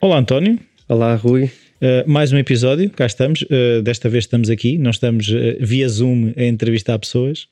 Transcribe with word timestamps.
Olá, 0.00 0.18
António. 0.18 0.60
Olá, 0.88 1.16
Rui. 1.16 1.44
Uh, 1.44 2.08
mais 2.08 2.32
um 2.32 2.38
episódio, 2.38 2.88
cá 2.90 3.04
estamos. 3.04 3.42
Uh, 3.42 3.82
desta 3.82 4.08
vez 4.08 4.24
estamos 4.24 4.48
aqui, 4.48 4.78
não 4.78 4.92
estamos 4.92 5.28
uh, 5.28 5.56
via 5.60 5.88
Zoom 5.88 6.32
a 6.36 6.44
entrevistar 6.44 6.96
pessoas. 6.98 7.48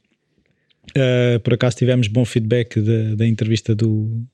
por 1.42 1.54
acaso 1.54 1.76
tivemos 1.76 2.06
bom 2.06 2.24
feedback 2.24 2.80
da, 2.80 3.16
da 3.16 3.26
entrevista 3.26 3.74
do 3.74 4.24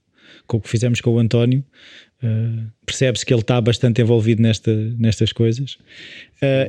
com 0.47 0.59
o 0.59 0.61
que 0.61 0.69
fizemos 0.69 1.01
com 1.01 1.11
o 1.13 1.19
António. 1.19 1.65
Percebe-se 2.85 3.25
que 3.25 3.33
ele 3.33 3.41
está 3.41 3.61
bastante 3.61 4.03
envolvido 4.03 4.43
nesta, 4.43 4.73
nestas 4.99 5.33
coisas. 5.33 5.79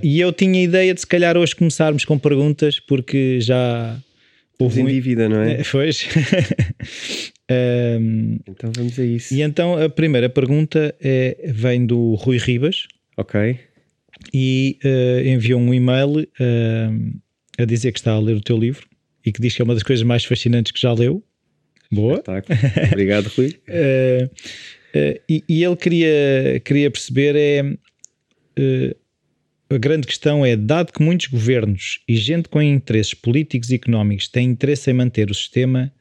e 0.02 0.20
eu 0.20 0.32
tinha 0.32 0.60
a 0.60 0.64
ideia 0.64 0.94
de 0.94 1.02
se 1.02 1.08
calhar 1.08 1.38
hoje 1.38 1.56
começarmos 1.56 2.06
com 2.06 2.18
perguntas, 2.18 2.80
porque 2.80 3.40
já 3.42 4.00
houve. 4.60 4.82
em 4.82 4.86
dívida, 4.86 5.28
não 5.30 5.42
é? 5.42 5.62
Pois. 5.64 6.08
Um, 7.52 8.40
então 8.48 8.72
vamos 8.74 8.98
a 8.98 9.04
isso. 9.04 9.34
E 9.34 9.42
então 9.42 9.78
a 9.78 9.90
primeira 9.90 10.30
pergunta 10.30 10.96
é, 11.02 11.52
vem 11.54 11.86
do 11.86 12.16
Rui 12.16 12.38
Ribas. 12.38 12.88
Ok. 13.18 13.60
E 14.34 14.80
uh, 14.84 15.28
enviou 15.28 15.60
um 15.60 15.74
e-mail 15.74 16.22
uh, 16.22 17.20
a 17.58 17.66
dizer 17.66 17.92
que 17.92 18.00
está 18.00 18.14
a 18.14 18.20
ler 18.20 18.36
o 18.36 18.42
teu 18.42 18.58
livro 18.58 18.88
e 19.26 19.32
que 19.32 19.42
diz 19.42 19.56
que 19.56 19.62
é 19.62 19.66
uma 19.66 19.74
das 19.74 19.84
coisas 19.84 20.04
mais 20.04 20.24
fascinantes 20.24 20.72
que 20.72 20.80
já 20.80 20.94
leu. 20.94 21.24
Boa. 21.92 22.24
Obrigado, 22.92 23.28
Rui. 23.28 23.60
uh, 23.68 24.30
e, 25.30 25.44
e, 25.50 25.64
ele 25.64 25.76
queria, 25.76 26.62
queria 26.64 26.90
perceber 26.90 27.36
é 27.36 27.76
a 29.74 29.78
grande 29.78 30.08
questão 30.08 30.46
é, 30.46 30.56
dado 30.56 30.92
que 30.92 31.02
muitos 31.02 31.28
governos 31.28 32.00
e 32.08 32.16
gente 32.16 32.50
com 32.50 32.62
interesses 32.62 33.14
políticos 33.14 33.70
e 33.70 33.76
económicos 33.76 34.28
têm 34.28 34.50
interesse 34.50 34.92
em 34.92 34.94
manter 34.94 35.30
o 35.30 35.34
sistema 35.34 35.92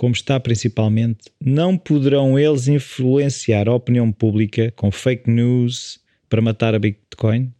como 0.00 0.14
está 0.14 0.40
principalmente, 0.40 1.30
não 1.38 1.76
poderão 1.76 2.38
eles 2.38 2.68
influenciar 2.68 3.68
a 3.68 3.74
opinião 3.74 4.10
pública 4.10 4.72
com 4.74 4.90
fake 4.90 5.28
news 5.28 6.00
para 6.26 6.40
matar 6.40 6.74
a 6.74 6.78
Bitcoin? 6.78 7.52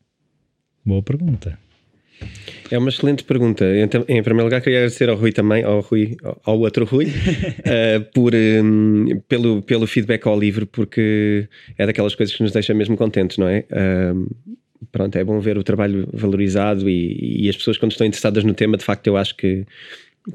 Boa 0.83 1.03
pergunta. 1.03 1.59
É 2.71 2.79
uma 2.79 2.89
excelente 2.89 3.25
pergunta. 3.25 3.67
Então, 3.77 4.07
em 4.09 4.23
primeiro 4.23 4.47
lugar, 4.47 4.63
queria 4.63 4.79
agradecer 4.79 5.11
ao 5.11 5.17
Rui 5.17 5.33
também, 5.33 5.63
ao, 5.65 5.81
Rui, 5.81 6.17
ao 6.43 6.59
outro 6.59 6.87
Rui, 6.87 7.09
uh, 7.09 8.05
por, 8.15 8.33
um, 8.35 9.21
pelo, 9.29 9.61
pelo 9.61 9.87
feedback 9.87 10.27
ao 10.27 10.41
livro, 10.41 10.67
porque 10.67 11.47
é 11.77 11.85
daquelas 11.85 12.15
coisas 12.15 12.35
que 12.35 12.43
nos 12.43 12.53
deixa 12.53 12.73
mesmo 12.73 12.97
contentes, 12.97 13.37
não 13.37 13.49
é? 13.49 13.67
Uh, 13.71 14.35
pronto, 14.91 15.17
é 15.17 15.25
bom 15.25 15.39
ver 15.41 15.59
o 15.59 15.63
trabalho 15.63 16.09
valorizado 16.13 16.89
e, 16.89 17.45
e, 17.45 17.49
as 17.49 17.57
pessoas, 17.57 17.79
quando 17.79 17.93
estão 17.93 18.07
interessadas 18.07 18.45
no 18.45 18.55
tema, 18.55 18.77
de 18.77 18.85
facto, 18.85 19.07
eu 19.07 19.17
acho 19.17 19.37
que 19.37 19.67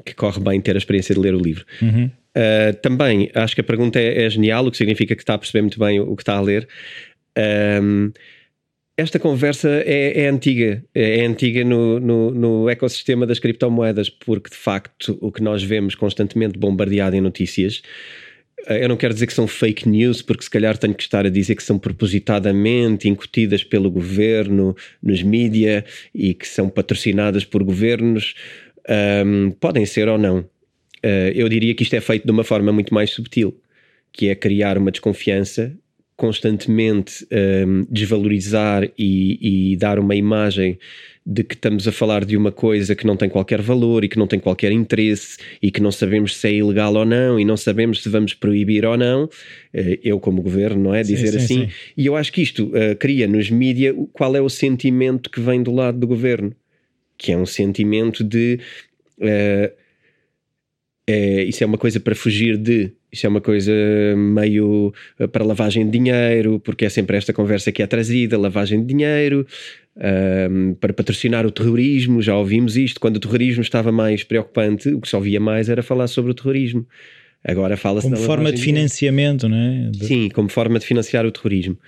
que 0.04 0.14
corre 0.14 0.40
bem 0.40 0.60
ter 0.60 0.74
a 0.74 0.78
experiência 0.78 1.14
de 1.14 1.20
ler 1.20 1.34
o 1.34 1.38
livro. 1.38 1.64
Uhum. 1.80 2.06
Uh, 2.06 2.74
também 2.82 3.30
acho 3.34 3.54
que 3.54 3.60
a 3.60 3.64
pergunta 3.64 3.98
é, 3.98 4.24
é, 4.24 4.30
genial, 4.30 4.66
o 4.66 4.70
que 4.70 4.76
significa 4.76 5.14
que 5.14 5.22
está 5.22 5.34
a 5.34 5.38
perceber 5.38 5.62
muito 5.62 5.78
bem 5.78 6.00
o, 6.00 6.10
o 6.10 6.16
que 6.16 6.22
está 6.22 6.36
a 6.36 6.40
ler. 6.40 6.68
Um, 7.82 8.12
esta 8.96 9.18
conversa 9.18 9.68
é, 9.84 10.22
é, 10.22 10.28
antiga, 10.28 10.82
é, 10.94 11.20
é 11.20 11.26
antiga 11.26 11.62
no, 11.64 12.00
no, 12.00 12.30
no, 12.30 12.70
ecossistema 12.70 13.26
das 13.26 13.38
criptomoedas, 13.38 14.08
porque 14.08 14.50
de 14.50 14.56
facto 14.56 15.18
o 15.20 15.30
que 15.30 15.42
nós 15.42 15.62
vemos 15.62 15.94
constantemente 15.94 16.58
bombardeado 16.58 17.14
em 17.14 17.20
notícias, 17.20 17.82
eu 18.68 18.88
não 18.88 18.96
quero 18.96 19.14
dizer 19.14 19.26
que 19.26 19.32
são 19.32 19.46
fake 19.46 19.88
news, 19.88 20.22
porque 20.22 20.42
se 20.42 20.50
calhar 20.50 20.76
tenho 20.76 20.94
que 20.94 21.02
estar 21.02 21.24
a 21.24 21.30
dizer 21.30 21.54
que 21.54 21.62
são 21.62 21.78
propositadamente 21.78 23.08
incutidas 23.08 23.62
pelo 23.62 23.90
governo 23.90 24.74
nos 25.02 25.22
mídia 25.22 25.84
e 26.14 26.34
que 26.34 26.48
são 26.48 26.68
patrocinadas 26.68 27.44
por 27.44 27.62
governos 27.62 28.34
um, 29.24 29.50
podem 29.52 29.84
ser 29.84 30.08
ou 30.08 30.18
não. 30.18 30.38
Uh, 31.04 31.30
eu 31.34 31.48
diria 31.48 31.74
que 31.74 31.82
isto 31.82 31.94
é 31.94 32.00
feito 32.00 32.24
de 32.24 32.30
uma 32.30 32.44
forma 32.44 32.72
muito 32.72 32.92
mais 32.92 33.10
subtil, 33.10 33.60
que 34.12 34.28
é 34.28 34.34
criar 34.34 34.78
uma 34.78 34.90
desconfiança, 34.90 35.76
constantemente 36.16 37.26
um, 37.66 37.86
desvalorizar 37.90 38.90
e, 38.98 39.72
e, 39.72 39.76
dar 39.76 39.98
uma 39.98 40.14
imagem 40.14 40.78
de 41.26 41.42
que 41.42 41.54
estamos 41.54 41.86
a 41.86 41.92
falar 41.92 42.24
de 42.24 42.36
uma 42.36 42.52
coisa 42.52 42.94
que 42.94 43.06
não 43.06 43.16
tem 43.16 43.28
qualquer 43.28 43.60
valor 43.60 44.04
e 44.04 44.08
que 44.08 44.16
não 44.16 44.26
tem 44.26 44.38
qualquer 44.38 44.72
interesse 44.72 45.36
e 45.60 45.70
que 45.70 45.80
não 45.80 45.90
sabemos 45.90 46.36
se 46.36 46.48
é 46.48 46.52
ilegal 46.52 46.94
ou 46.94 47.04
não 47.04 47.38
e 47.38 47.44
não 47.44 47.56
sabemos 47.56 48.02
se 48.02 48.08
vamos 48.08 48.32
proibir 48.32 48.86
ou 48.86 48.96
não. 48.96 49.24
Uh, 49.24 49.98
eu, 50.02 50.18
como 50.18 50.40
governo, 50.40 50.84
não 50.84 50.94
é? 50.94 51.02
Dizer 51.02 51.32
sim, 51.32 51.38
sim, 51.38 51.44
assim. 51.44 51.60
Sim. 51.66 51.72
E 51.96 52.06
eu 52.06 52.16
acho 52.16 52.32
que 52.32 52.40
isto 52.40 52.66
uh, 52.68 52.96
cria 52.98 53.26
nos 53.26 53.50
mídias 53.50 53.94
qual 54.12 54.34
é 54.36 54.40
o 54.40 54.48
sentimento 54.48 55.28
que 55.28 55.40
vem 55.40 55.62
do 55.62 55.72
lado 55.72 55.98
do 55.98 56.06
governo 56.06 56.54
que 57.16 57.32
é 57.32 57.36
um 57.36 57.46
sentimento 57.46 58.22
de. 58.22 58.60
Uh, 59.18 59.72
é, 61.08 61.44
isso 61.44 61.62
é 61.62 61.66
uma 61.66 61.78
coisa 61.78 62.00
para 62.00 62.16
fugir 62.16 62.56
de, 62.56 62.92
isso 63.16 63.26
é 63.26 63.28
uma 63.28 63.40
coisa 63.40 63.72
meio 64.16 64.92
eh, 65.18 65.26
para 65.26 65.44
lavagem 65.44 65.84
de 65.84 65.98
dinheiro, 65.98 66.60
porque 66.60 66.84
é 66.84 66.88
sempre 66.88 67.16
esta 67.16 67.32
conversa 67.32 67.72
que 67.72 67.82
é 67.82 67.86
trazida: 67.86 68.38
lavagem 68.38 68.80
de 68.80 68.86
dinheiro, 68.86 69.46
ehm, 69.98 70.74
para 70.74 70.92
patrocinar 70.92 71.46
o 71.46 71.50
terrorismo. 71.50 72.22
Já 72.22 72.36
ouvimos 72.36 72.76
isto, 72.76 73.00
quando 73.00 73.16
o 73.16 73.20
terrorismo 73.20 73.62
estava 73.62 73.90
mais 73.90 74.22
preocupante, 74.22 74.88
o 74.90 75.00
que 75.00 75.08
se 75.08 75.16
ouvia 75.16 75.40
mais 75.40 75.68
era 75.68 75.82
falar 75.82 76.06
sobre 76.06 76.30
o 76.30 76.34
terrorismo. 76.34 76.86
Agora 77.44 77.76
fala-se 77.76 78.08
Como 78.08 78.20
forma 78.20 78.52
de 78.52 78.60
financiamento, 78.60 79.48
não 79.48 79.56
é? 79.56 79.90
De... 79.90 80.04
Sim, 80.04 80.28
como 80.30 80.48
forma 80.48 80.78
de 80.78 80.86
financiar 80.86 81.24
o 81.24 81.30
terrorismo, 81.30 81.78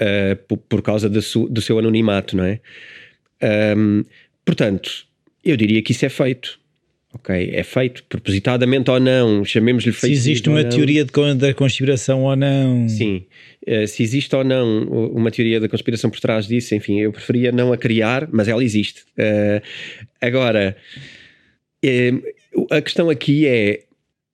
uh, 0.00 0.36
por, 0.46 0.56
por, 0.56 0.82
causa 0.82 1.08
do, 1.08 1.20
do, 1.48 1.60
seu 1.60 1.78
anonimato, 1.78 2.36
não 2.36 2.44
é? 2.44 2.60
Um, 3.42 3.46
ehm, 3.46 4.04
Portanto, 4.44 5.06
eu 5.44 5.56
diria 5.56 5.82
que 5.82 5.92
isso 5.92 6.04
é 6.04 6.08
feito. 6.08 6.58
Ok, 7.14 7.50
é 7.52 7.62
feito 7.62 8.02
propositadamente 8.04 8.90
ou 8.90 8.98
não, 8.98 9.44
chamemos-lhe 9.44 9.92
feito. 9.92 10.12
Se 10.12 10.30
existe 10.30 10.48
uma 10.48 10.64
teoria 10.64 11.04
de, 11.04 11.34
da 11.36 11.54
conspiração 11.54 12.24
ou 12.24 12.34
não. 12.34 12.88
Sim, 12.88 13.24
uh, 13.68 13.86
se 13.86 14.02
existe 14.02 14.34
ou 14.34 14.42
não 14.42 14.82
uma 14.82 15.30
teoria 15.30 15.60
da 15.60 15.68
conspiração 15.68 16.10
por 16.10 16.18
trás 16.18 16.48
disso, 16.48 16.74
enfim, 16.74 17.00
eu 17.00 17.12
preferia 17.12 17.52
não 17.52 17.72
a 17.72 17.78
criar, 17.78 18.28
mas 18.32 18.48
ela 18.48 18.64
existe. 18.64 19.02
Uh, 19.16 19.62
agora, 20.20 20.76
uh, 21.84 22.66
a 22.74 22.82
questão 22.82 23.08
aqui 23.08 23.46
é 23.46 23.84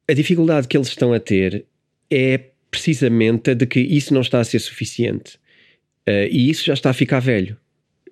a 0.09 0.15
dificuldade 0.15 0.67
que 0.67 0.77
eles 0.77 0.89
estão 0.89 1.13
a 1.13 1.21
ter 1.21 1.67
é 2.11 2.41
precisamente 2.71 3.51
a 3.51 3.55
de 3.55 3.67
que 3.67 3.81
isso 3.81 4.15
não 4.15 4.23
está 4.23 4.41
a 4.41 4.45
ser 4.45 4.59
suficiente. 4.59 5.39
e 6.07 6.49
isso 6.49 6.65
já 6.65 6.73
está 6.73 6.91
a 6.91 6.95
ficar 6.95 7.21
velho. 7.21 7.57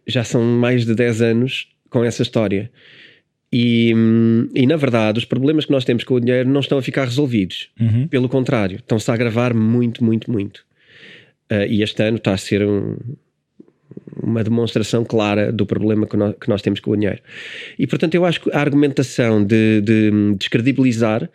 Já 0.07 0.25
são 0.25 0.43
mais 0.43 0.85
de 0.85 0.95
10 0.95 1.23
anos 1.23 1.69
com 1.91 2.05
essa 2.05 2.23
história. 2.23 2.71
E, 3.53 3.95
e, 4.55 4.67
na 4.67 4.77
verdade, 4.77 5.19
os 5.19 5.25
problemas 5.25 5.65
que 5.65 5.73
nós 5.73 5.85
temos 5.85 6.05
com 6.05 6.15
o 6.15 6.21
dinheiro 6.21 6.49
não 6.49 6.61
estão 6.61 6.79
a 6.79 6.83
ficar 6.83 7.05
resolvidos. 7.05 7.71
Uhum. 7.81 8.07
Pelo 8.07 8.29
contrário, 8.29 8.77
estão-se 8.77 9.11
a 9.11 9.15
agravar 9.15 9.55
muito, 9.55 10.05
muito, 10.05 10.31
muito. 10.31 10.59
Uh, 11.51 11.65
e 11.67 11.83
este 11.83 12.03
ano 12.03 12.19
está 12.19 12.35
a 12.35 12.37
ser 12.37 12.63
um, 12.63 12.97
uma 14.23 14.45
demonstração 14.45 15.03
clara 15.03 15.51
do 15.51 15.65
problema 15.65 16.07
que 16.07 16.17
nós, 16.17 16.35
que 16.39 16.49
nós, 16.49 16.61
temos 16.61 16.79
com 16.81 16.91
o 16.91 16.97
dinheiro. 16.97 17.21
E 17.79 17.87
portanto, 17.87 18.15
eu 18.15 18.27
acho 18.27 18.43
que 18.43 18.51
a 18.53 18.61
argumentação 18.61 19.43
de, 19.43 19.81
de 19.81 20.11
descredibilizar 20.39 21.29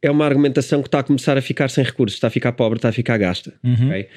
é 0.00 0.10
uma 0.10 0.24
argumentação 0.24 0.80
que 0.80 0.88
está 0.88 1.00
a 1.00 1.02
começar 1.02 1.36
a 1.36 1.42
ficar 1.42 1.68
sem 1.68 1.84
recursos, 1.84 2.16
está 2.16 2.28
a 2.28 2.30
ficar 2.30 2.52
pobre, 2.52 2.78
está 2.78 2.88
a 2.88 2.92
ficar 2.92 3.18
gasta. 3.18 3.52
Uhum. 3.62 3.88
Okay? 3.88 4.08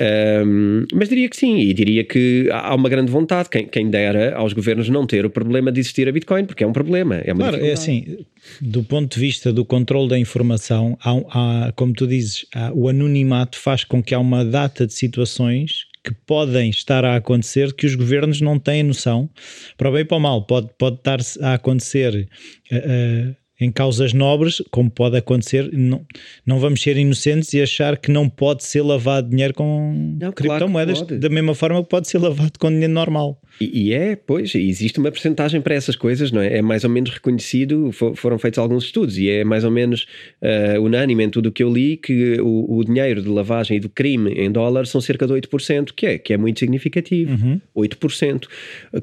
Um, 0.00 0.86
mas 0.94 1.10
diria 1.10 1.28
que 1.28 1.36
sim, 1.36 1.58
e 1.58 1.74
diria 1.74 2.02
que 2.02 2.48
há 2.50 2.74
uma 2.74 2.88
grande 2.88 3.12
vontade, 3.12 3.50
quem, 3.50 3.66
quem 3.66 3.90
dera 3.90 4.34
aos 4.34 4.54
governos 4.54 4.88
não 4.88 5.06
ter 5.06 5.26
o 5.26 5.30
problema 5.30 5.70
de 5.70 5.78
existir 5.78 6.08
a 6.08 6.12
Bitcoin, 6.12 6.46
porque 6.46 6.64
é 6.64 6.66
um 6.66 6.72
problema. 6.72 7.16
É 7.16 7.34
claro, 7.34 7.56
é 7.58 7.72
assim, 7.72 8.24
do 8.62 8.82
ponto 8.82 9.14
de 9.14 9.20
vista 9.20 9.52
do 9.52 9.62
controle 9.62 10.08
da 10.08 10.18
informação, 10.18 10.96
há, 11.02 11.66
há 11.68 11.72
como 11.72 11.92
tu 11.92 12.06
dizes, 12.06 12.46
há, 12.54 12.72
o 12.72 12.88
anonimato 12.88 13.58
faz 13.58 13.84
com 13.84 14.02
que 14.02 14.14
há 14.14 14.18
uma 14.18 14.42
data 14.42 14.86
de 14.86 14.94
situações 14.94 15.84
que 16.02 16.14
podem 16.26 16.70
estar 16.70 17.04
a 17.04 17.16
acontecer 17.16 17.74
que 17.74 17.84
os 17.84 17.94
governos 17.94 18.40
não 18.40 18.58
têm 18.58 18.82
noção, 18.82 19.28
para 19.76 19.90
o 19.90 19.92
bem 19.92 20.00
e 20.00 20.04
para 20.06 20.16
o 20.16 20.20
mal, 20.20 20.46
pode, 20.46 20.70
pode 20.78 20.96
estar 20.96 21.20
a 21.42 21.54
acontecer. 21.54 22.26
Uh, 22.72 23.36
em 23.60 23.70
causas 23.70 24.12
nobres, 24.12 24.62
como 24.70 24.90
pode 24.90 25.16
acontecer, 25.16 25.70
não, 25.72 26.04
não 26.46 26.58
vamos 26.58 26.80
ser 26.80 26.96
inocentes 26.96 27.52
e 27.52 27.60
achar 27.60 27.96
que 27.96 28.10
não 28.10 28.28
pode 28.28 28.64
ser 28.64 28.82
lavado 28.82 29.28
dinheiro 29.28 29.52
com 29.52 30.16
não, 30.18 30.32
criptomoedas, 30.32 31.02
claro 31.02 31.18
da 31.18 31.28
mesma 31.28 31.54
forma 31.54 31.82
que 31.82 31.88
pode 31.88 32.08
ser 32.08 32.18
lavado 32.18 32.58
com 32.58 32.70
dinheiro 32.70 32.92
normal. 32.92 33.40
E, 33.60 33.88
e 33.88 33.92
é, 33.92 34.16
pois, 34.16 34.54
existe 34.54 34.98
uma 34.98 35.10
percentagem 35.10 35.60
para 35.60 35.74
essas 35.74 35.94
coisas, 35.94 36.32
não 36.32 36.40
é? 36.40 36.58
É 36.58 36.62
mais 36.62 36.84
ou 36.84 36.90
menos 36.90 37.10
reconhecido, 37.10 37.92
for, 37.92 38.16
foram 38.16 38.38
feitos 38.38 38.58
alguns 38.58 38.84
estudos 38.84 39.18
e 39.18 39.28
é 39.28 39.44
mais 39.44 39.64
ou 39.64 39.70
menos 39.70 40.06
uh, 40.40 40.80
unânime 40.80 41.24
em 41.24 41.30
tudo 41.30 41.50
o 41.50 41.52
que 41.52 41.62
eu 41.62 41.70
li 41.70 41.96
que 41.96 42.40
o, 42.40 42.78
o, 42.78 42.84
dinheiro 42.84 43.20
de 43.20 43.28
lavagem 43.28 43.76
e 43.76 43.80
do 43.80 43.88
crime 43.88 44.32
em 44.32 44.50
dólar 44.50 44.86
são 44.86 45.00
cerca 45.00 45.26
de 45.26 45.34
8%, 45.34 45.92
que 45.94 46.06
é, 46.06 46.18
que 46.18 46.32
é 46.32 46.36
muito 46.38 46.60
significativo. 46.60 47.32
Uhum. 47.32 47.60
8%. 47.76 48.46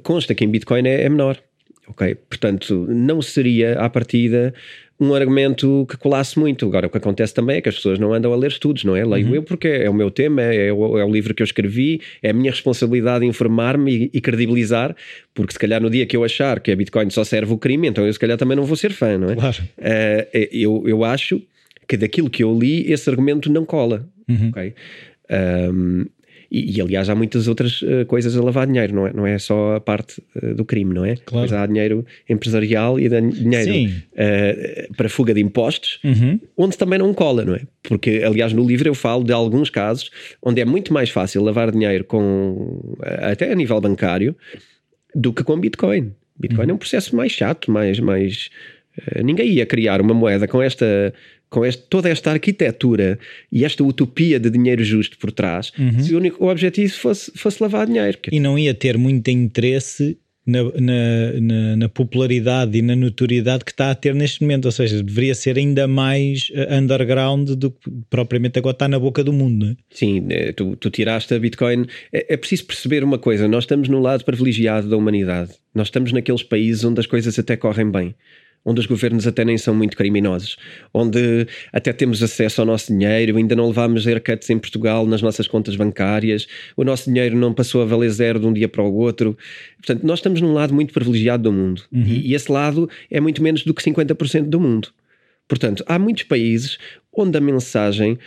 Consta 0.02 0.34
que 0.34 0.44
em 0.44 0.50
Bitcoin 0.50 0.88
é, 0.88 1.04
é 1.04 1.10
menor. 1.10 1.38
Ok? 1.88 2.16
Portanto, 2.30 2.86
não 2.90 3.22
seria 3.22 3.80
à 3.80 3.90
partida 3.90 4.54
um 5.00 5.14
argumento 5.14 5.86
que 5.90 5.96
colasse 5.96 6.40
muito. 6.40 6.66
Agora, 6.66 6.88
o 6.88 6.90
que 6.90 6.98
acontece 6.98 7.34
também 7.34 7.58
é 7.58 7.62
que 7.62 7.70
as 7.70 7.76
pessoas 7.76 8.00
não 8.00 8.14
andam 8.14 8.34
a 8.34 8.36
ler 8.36 8.50
estudos, 8.50 8.84
não 8.84 8.96
é? 8.96 9.06
Leio 9.06 9.28
uhum. 9.28 9.36
eu 9.36 9.44
porque 9.44 9.68
é 9.68 9.90
o 9.90 9.94
meu 9.94 10.10
tema, 10.10 10.42
é, 10.42 10.68
é, 10.68 10.74
o, 10.74 10.98
é, 10.98 11.06
o, 11.06 11.12
livro 11.12 11.34
que 11.36 11.44
eu 11.44 11.46
escrevi, 11.46 12.02
é 12.22 12.32
a 12.32 12.34
minha 12.34 12.50
responsabilidade 12.50 13.26
informar-me 13.26 14.06
e, 14.06 14.12
e, 14.14 14.22
credibilizar, 14.22 14.96
porque 15.36 15.54
se 15.54 15.60
calhar 15.60 15.80
no 15.80 15.90
dia 15.90 16.06
que 16.06 16.18
eu 16.18 16.24
achar 16.24 16.60
que 16.60 16.72
a 16.72 16.76
Bitcoin 16.76 17.10
só 17.12 17.24
serve 17.24 17.54
o 17.54 17.58
crime, 17.58 17.88
então 17.88 18.06
eu 18.06 18.12
se 18.12 18.20
calhar 18.20 18.38
também 18.38 18.58
não 18.58 18.66
vou 18.66 18.76
ser 18.76 18.92
fã, 18.92 19.18
não 19.18 19.30
é? 19.30 19.36
Claro. 19.36 19.58
Uh, 19.78 20.48
eu, 20.52 20.84
eu 20.88 21.04
acho 21.04 21.42
que 21.88 21.96
daquilo 21.96 22.30
que 22.30 22.44
eu 22.44 22.58
li, 22.58 22.92
esse 22.92 23.10
argumento 23.10 23.52
não 23.52 23.66
cola. 23.66 24.08
Uhum. 24.28 24.50
Ok? 24.50 24.74
Um, 25.72 26.06
e, 26.50 26.78
e, 26.78 26.82
aliás, 26.82 27.10
há 27.10 27.16
muitas 27.16 27.48
outras 27.48 27.82
uh, 27.82 28.06
coisas 28.08 28.36
a 28.36 28.42
lavar 28.42 28.68
dinheiro, 28.68 28.96
não 28.96 29.08
é, 29.08 29.14
não 29.14 29.28
é 29.28 29.38
só 29.38 29.76
a 29.76 29.82
parte 29.82 30.22
uh, 30.42 30.56
do 30.56 30.64
crime, 30.64 30.94
não 30.94 31.06
é? 31.06 31.16
Claro. 31.16 31.44
Mas 31.44 31.54
há 31.54 31.66
dinheiro 31.66 32.06
empresarial 32.30 33.00
e 33.00 33.10
dinheiro 33.10 33.94
uh, 34.14 34.96
para 34.96 35.10
fuga 35.10 35.34
de 35.34 35.42
impostos, 35.42 36.00
uhum. 36.04 36.40
onde 36.56 36.78
também 36.78 37.00
não 37.00 37.14
cola, 37.14 37.44
não 37.44 37.56
é? 37.56 37.62
Porque, 37.84 38.22
aliás, 38.26 38.54
no 38.54 38.66
livro 38.66 38.88
eu 38.88 38.96
falo 38.96 39.24
de 39.24 39.34
alguns 39.34 39.70
casos 39.70 40.10
onde 40.42 40.62
é 40.62 40.66
muito 40.66 40.94
mais 40.94 41.10
fácil 41.10 41.44
lavar 41.44 41.72
dinheiro 41.72 42.04
com 42.04 42.96
até 43.02 43.52
a 43.52 43.56
nível 43.56 43.80
bancário 43.80 44.36
do 45.14 45.34
que 45.34 45.44
com 45.44 45.60
Bitcoin. 45.60 46.14
Bitcoin 46.40 46.66
uhum. 46.66 46.72
é 46.72 46.74
um 46.74 46.78
processo 46.78 47.16
mais 47.16 47.32
chato, 47.32 47.72
mais. 47.72 48.00
mais 48.00 48.50
ninguém 49.24 49.50
ia 49.50 49.66
criar 49.66 50.02
uma 50.02 50.14
moeda 50.14 50.48
com 50.48 50.62
esta 50.62 51.14
com 51.50 51.66
este, 51.66 51.84
toda 51.90 52.10
esta 52.10 52.32
arquitetura 52.32 53.20
e 53.52 53.64
esta 53.64 53.84
utopia 53.84 54.40
de 54.40 54.50
dinheiro 54.50 54.84
justo 54.84 55.18
por 55.18 55.32
trás, 55.32 55.72
uhum. 55.78 56.00
se 56.00 56.14
o 56.14 56.18
único 56.18 56.46
objetivo 56.46 56.94
fosse, 56.94 57.32
fosse 57.36 57.62
lavar 57.62 57.88
dinheiro. 57.88 58.18
E 58.32 58.40
não 58.40 58.58
ia 58.58 58.74
ter 58.74 58.98
muito 58.98 59.30
interesse 59.30 60.18
na, 60.48 60.64
na, 60.64 61.42
na, 61.42 61.76
na, 61.76 61.90
popularidade 61.90 62.78
e 62.78 62.82
na 62.82 62.96
notoriedade 62.96 63.66
que 63.66 63.72
está 63.72 63.92
a 63.92 63.96
ter 63.96 64.16
neste 64.16 64.42
momento, 64.42 64.66
ou 64.66 64.72
seja, 64.72 65.04
deveria 65.04 65.36
ser 65.36 65.58
ainda 65.58 65.88
mais 65.90 66.48
eh, 66.54 66.78
underground 66.78 67.50
do 67.50 67.72
que 67.72 67.92
propriamente 68.10 68.58
agora 68.58 68.74
está 68.74 68.88
na 68.88 68.98
boca 68.98 69.22
do 69.26 69.34
mundo. 69.34 69.66
É? 69.66 69.76
Sim, 69.90 70.26
eh, 70.30 70.54
tu, 70.54 70.78
tu, 70.78 70.90
tiraste 70.90 71.34
a 71.34 71.40
Bitcoin. 71.40 71.86
É, 72.14 72.34
é 72.34 72.38
preciso 72.38 72.66
perceber 72.66 73.04
uma 73.04 73.18
coisa: 73.18 73.46
nós 73.46 73.66
estamos 73.66 73.90
no 73.90 74.00
lado 74.00 74.24
privilegiado 74.24 74.88
da 74.88 74.96
humanidade, 74.96 75.52
nós 75.76 75.88
estamos 75.88 76.14
naqueles 76.14 76.44
países 76.44 76.86
onde 76.86 77.02
as 77.02 77.06
coisas 77.06 77.38
até 77.38 77.58
correm 77.58 77.92
bem 77.92 78.16
onde 78.66 78.82
os 78.82 78.86
governos 78.86 79.26
até 79.26 79.46
nem 79.46 79.58
são 79.58 79.74
muito 79.74 79.96
criminosos, 79.96 80.58
onde 80.94 81.48
até 81.72 81.94
temos 81.94 82.22
acesso 82.22 82.62
ao 82.62 82.68
nosso 82.68 82.92
dinheiro, 82.92 83.38
ainda 83.38 83.56
não 83.56 83.68
levámos 83.68 84.06
haircuts 84.06 84.50
em 84.50 84.60
Portugal 84.60 85.06
nas 85.06 85.22
nossas 85.22 85.48
contas 85.48 85.76
bancárias, 85.76 86.48
o 86.76 86.84
nosso 86.84 87.10
dinheiro 87.10 87.38
não 87.38 87.54
passou 87.54 87.82
a 87.82 87.86
valer 87.86 88.10
zero 88.10 88.40
de 88.40 88.46
um 88.46 88.54
dia 88.54 88.68
para 88.68 88.84
o 88.84 88.94
outro. 88.94 89.38
Portanto, 89.78 90.06
nós 90.06 90.20
estamos 90.20 90.42
num 90.42 90.54
lado 90.54 90.74
muito 90.74 90.94
privilegiado 90.94 91.44
do 91.44 91.54
mundo 91.54 91.84
uhum. 91.92 92.04
e, 92.04 92.30
e 92.30 92.36
esse 92.36 92.52
lado 92.52 92.90
é 93.10 93.20
muito 93.20 93.42
menos 93.42 93.64
do 93.64 93.74
que 93.74 93.84
50% 93.84 94.44
do 94.44 94.60
mundo. 94.60 94.90
Portanto, 95.48 95.84
há 95.88 95.98
muitos 95.98 96.24
países 96.24 96.78
onde 97.14 97.38
a 97.38 97.42
mensagem 97.42 98.20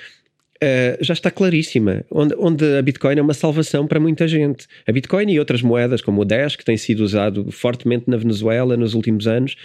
Uh, 0.62 1.02
já 1.02 1.14
está 1.14 1.30
claríssima, 1.30 2.04
onde, 2.10 2.34
onde, 2.38 2.76
a 2.76 2.82
Bitcoin 2.82 3.16
é 3.16 3.22
uma 3.22 3.32
salvação 3.32 3.86
para 3.86 3.98
muita 3.98 4.28
gente. 4.28 4.66
A 4.86 4.92
Bitcoin 4.92 5.32
e 5.32 5.38
outras 5.38 5.62
moedas, 5.62 6.02
como 6.02 6.20
o 6.20 6.24
Dash, 6.24 6.54
que 6.54 6.62
tem 6.62 6.76
sido 6.76 7.00
usado 7.00 7.50
fortemente 7.50 8.04
na 8.08 8.18
Venezuela 8.18 8.76
nos 8.76 8.92
últimos 8.92 9.26
anos, 9.26 9.56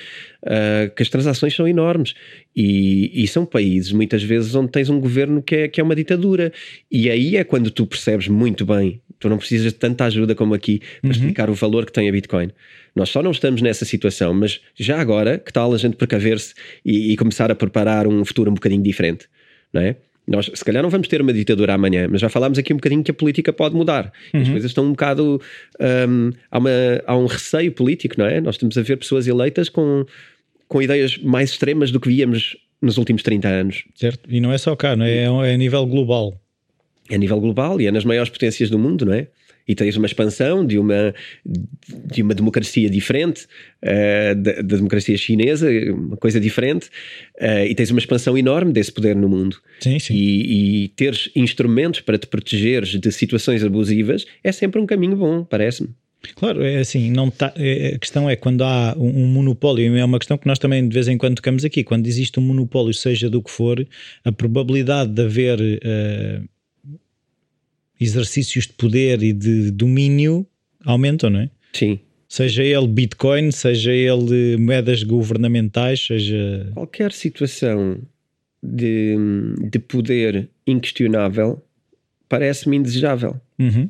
uh, 0.44 0.90
que 0.96 1.04
as 1.04 1.10
transações 1.10 1.54
são 1.54 1.68
enormes. 1.68 2.14
E, 2.56 3.12
e, 3.14 3.28
são 3.28 3.46
países, 3.46 3.92
muitas 3.92 4.24
vezes, 4.24 4.56
onde 4.56 4.72
tens 4.72 4.90
um 4.90 4.98
governo 4.98 5.42
que 5.42 5.56
é, 5.56 5.68
que 5.68 5.82
é 5.82 5.84
uma 5.84 5.94
ditadura. 5.98 6.54
E 6.90 7.10
aí 7.10 7.36
é 7.36 7.44
quando 7.44 7.70
tu 7.70 7.86
percebes 7.86 8.30
muito 8.30 8.66
bem, 8.66 9.02
tu 9.20 9.28
não 9.28 9.38
precisas 9.38 9.74
de 9.74 9.78
tanta 9.78 10.06
ajuda 10.06 10.34
como 10.34 10.54
aqui 10.54 10.80
para 11.02 11.10
uhum. 11.10 11.12
explicar 11.12 11.50
o 11.50 11.54
valor 11.54 11.86
que 11.86 11.92
tem 11.92 12.08
a 12.08 12.12
Bitcoin. 12.14 12.52
Nós 12.96 13.10
só 13.10 13.22
não 13.22 13.32
estamos 13.32 13.62
nessa 13.62 13.84
situação, 13.84 14.34
mas 14.34 14.62
já 14.74 15.02
agora, 15.02 15.38
que 15.38 15.52
tal 15.52 15.74
a 15.74 15.78
gente 15.78 15.98
precaver-se 15.98 16.54
e, 16.86 17.12
e 17.12 17.18
começar 17.18 17.52
a 17.52 17.56
preparar 17.56 18.08
um 18.08 18.24
futuro 18.24 18.50
um 18.50 18.54
bocadinho 18.54 18.82
diferente, 18.82 19.28
não 19.74 19.82
é? 19.82 19.98
Nós, 20.28 20.50
se 20.54 20.66
calhar, 20.66 20.82
não 20.82 20.90
vamos 20.90 21.08
ter 21.08 21.22
uma 21.22 21.32
ditadura 21.32 21.74
amanhã, 21.74 22.08
mas 22.10 22.20
já 22.20 22.30
falámos 22.30 22.58
aqui 22.58 22.74
um 22.74 22.78
bocadinho 22.78 23.04
que 23.04 23.12
a 23.12 23.14
política 23.14 23.54
pode 23.54 23.76
mudar. 23.76 24.12
Uhum. 24.34 24.42
As 24.42 24.50
coisas 24.50 24.72
estão 24.72 24.86
um 24.86 24.92
bocado. 24.92 25.40
Um, 25.80 26.32
há, 26.50 26.58
uma, 26.58 26.70
há 27.06 27.16
um 27.16 27.26
receio 27.28 27.72
político, 27.72 28.16
não 28.18 28.26
é? 28.26 28.42
Nós 28.42 28.56
estamos 28.56 28.78
a 28.78 28.82
ver 28.82 28.98
pessoas 28.98 29.28
eleitas 29.28 29.70
com, 29.70 30.06
com 30.68 30.82
ideias 30.82 31.18
mais 31.20 31.52
extremas 31.52 31.92
do 31.92 32.00
que 32.00 32.10
víamos 32.10 32.58
nos 32.82 32.98
últimos 32.98 33.22
30 33.24 33.48
anos. 33.48 33.84
Certo, 33.96 34.28
e 34.28 34.40
não 34.40 34.52
é 34.52 34.58
só 34.58 34.76
cá, 34.76 34.96
não 34.96 35.06
é? 35.06 35.24
É 35.24 35.54
a 35.54 35.58
nível 35.58 35.86
global. 35.86 36.40
É 37.10 37.16
a 37.16 37.18
nível 37.18 37.40
global 37.40 37.80
e 37.80 37.86
é 37.86 37.92
nas 37.92 38.04
maiores 38.04 38.30
potências 38.30 38.70
do 38.70 38.80
mundo, 38.80 39.06
não 39.06 39.14
é? 39.14 39.28
E 39.68 39.74
tens 39.74 39.98
uma 39.98 40.06
expansão 40.06 40.66
de 40.66 40.78
uma, 40.78 41.14
de 41.46 42.22
uma 42.22 42.34
democracia 42.34 42.90
diferente, 42.90 43.46
uh, 43.84 44.36
da, 44.36 44.54
da, 44.62 44.76
democracia 44.76 45.18
chinesa, 45.18 45.70
uma 45.92 46.18
coisa 46.18 46.40
diferente, 46.40 46.88
uh, 47.42 47.66
e 47.68 47.74
tens 47.74 47.92
uma 47.92 48.00
expansão 48.00 48.38
enorme 48.38 48.72
desse 48.72 48.92
poder 48.92 49.16
no 49.16 49.30
mundo. 49.30 49.58
Sim, 49.80 50.00
sim. 50.00 50.14
E, 50.14 50.84
e 50.84 50.88
teres 50.90 51.30
instrumentos 51.36 52.02
para 52.02 52.18
te 52.18 52.28
protegeres 52.28 52.90
de 52.90 53.12
situações 53.12 53.64
abusivas 53.64 54.26
é 54.44 54.52
sempre 54.52 54.80
um 54.80 54.86
caminho 54.86 55.16
bom, 55.16 55.44
parece-me. 55.44 55.90
Claro, 56.34 56.64
é 56.64 56.78
assim, 56.78 57.12
não 57.12 57.30
tá, 57.30 57.54
é, 57.56 57.94
a 57.96 58.00
questão 58.00 58.30
é 58.30 58.36
quando 58.36 58.64
há 58.64 58.96
um, 58.98 59.24
um 59.24 59.28
monopólio, 59.28 59.96
é 59.96 60.04
uma 60.04 60.18
questão 60.18 60.38
que 60.38 60.48
nós 60.48 60.58
também 60.58 60.88
de 60.88 60.94
vez 60.94 61.08
em 61.08 61.18
quando 61.18 61.36
tocamos 61.36 61.64
aqui, 61.64 61.84
quando 61.84 62.08
existe 62.08 62.40
um 62.40 62.44
monopólio, 62.44 62.94
seja 62.94 63.30
do 63.30 63.42
que 63.42 63.52
for, 63.52 63.86
a 64.24 64.32
probabilidade 64.32 65.12
de 65.12 65.22
haver 65.22 65.60
uh, 65.60 66.50
exercícios 68.00 68.68
de 68.68 68.74
poder 68.74 69.24
e 69.24 69.34
de 69.34 69.72
domínio 69.72 70.46
aumentam, 70.84 71.30
não 71.30 71.40
é? 71.40 71.50
Sim. 71.74 72.00
Seja 72.28 72.64
ele 72.64 72.88
Bitcoin, 72.88 73.52
seja 73.52 73.92
ele 73.92 74.58
moedas 74.58 75.04
governamentais, 75.04 76.06
seja. 76.06 76.70
Qualquer 76.74 77.12
situação 77.12 78.00
de, 78.62 79.16
de 79.70 79.80
poder 79.80 80.50
inquestionável 80.66 81.64
parece-me 82.28 82.78
indesejável. 82.78 83.40
Uhum. 83.60 83.90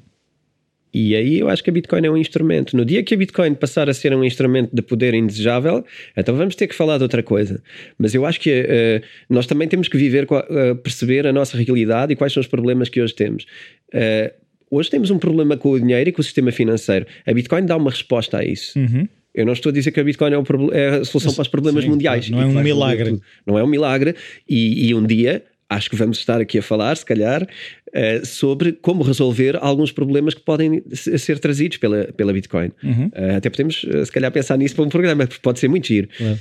E 0.97 1.13
aí 1.13 1.39
eu 1.39 1.49
acho 1.49 1.61
que 1.61 1.69
a 1.69 1.73
Bitcoin 1.73 2.05
é 2.05 2.09
um 2.09 2.15
instrumento. 2.15 2.77
No 2.77 2.85
dia 2.85 3.03
que 3.03 3.13
a 3.13 3.17
Bitcoin 3.17 3.53
passar 3.53 3.89
a 3.89 3.93
ser 3.93 4.15
um 4.15 4.23
instrumento 4.23 4.73
de 4.73 4.81
poder 4.81 5.13
indesejável, 5.13 5.83
então 6.15 6.33
vamos 6.37 6.55
ter 6.55 6.67
que 6.67 6.73
falar 6.73 6.95
de 6.95 7.03
outra 7.03 7.21
coisa. 7.21 7.61
Mas 7.97 8.15
eu 8.15 8.25
acho 8.25 8.39
que 8.39 8.61
uh, 8.61 9.05
nós 9.29 9.45
também 9.45 9.67
temos 9.67 9.89
que 9.89 9.97
viver, 9.97 10.23
uh, 10.23 10.73
perceber 10.77 11.27
a 11.27 11.33
nossa 11.33 11.57
realidade 11.57 12.13
e 12.13 12.15
quais 12.15 12.31
são 12.31 12.39
os 12.39 12.47
problemas 12.47 12.87
que 12.87 13.01
hoje 13.01 13.13
temos. 13.13 13.45
Uh, 13.93 14.31
hoje 14.71 14.89
temos 14.89 15.11
um 15.11 15.19
problema 15.19 15.57
com 15.57 15.71
o 15.71 15.77
dinheiro 15.77 16.11
e 16.11 16.13
com 16.13 16.21
o 16.21 16.23
sistema 16.23 16.53
financeiro. 16.53 17.05
A 17.27 17.33
Bitcoin 17.33 17.65
dá 17.65 17.75
uma 17.75 17.91
resposta 17.91 18.37
a 18.37 18.45
isso. 18.45 18.79
Uhum. 18.79 19.05
Eu 19.33 19.45
não 19.45 19.51
estou 19.51 19.71
a 19.71 19.73
dizer 19.73 19.91
que 19.91 19.99
a 19.99 20.03
Bitcoin 20.03 20.31
é, 20.31 20.79
é 20.79 20.87
a 20.91 21.03
solução 21.03 21.33
para 21.33 21.41
os 21.41 21.49
problemas 21.49 21.83
Sim, 21.83 21.89
mundiais. 21.89 22.29
Não 22.29 22.41
é 22.41 22.45
um 22.45 22.63
milagre. 22.63 23.19
Não 23.45 23.59
é 23.59 23.63
um 23.65 23.67
milagre. 23.67 24.15
E, 24.47 24.87
e 24.87 24.95
um 24.95 25.05
dia 25.05 25.43
acho 25.69 25.89
que 25.89 25.95
vamos 25.95 26.19
estar 26.19 26.39
aqui 26.39 26.59
a 26.59 26.61
falar, 26.61 26.95
se 26.95 27.05
calhar, 27.05 27.43
uh, 27.43 28.25
sobre 28.25 28.73
como 28.73 29.03
resolver 29.03 29.57
alguns 29.61 29.91
problemas 29.91 30.33
que 30.33 30.41
podem 30.41 30.83
ser 30.93 31.39
trazidos 31.39 31.77
pela, 31.77 32.05
pela 32.15 32.33
Bitcoin. 32.33 32.71
Uhum. 32.83 33.07
Uh, 33.07 33.37
até 33.37 33.49
podemos, 33.49 33.83
uh, 33.83 34.05
se 34.05 34.11
calhar, 34.11 34.31
pensar 34.31 34.57
nisso 34.57 34.75
para 34.75 34.85
um 34.85 34.89
programa, 34.89 35.25
porque 35.25 35.41
pode 35.41 35.59
ser 35.59 35.67
muito 35.67 35.87
giro. 35.87 36.07
Uhum. 36.19 36.37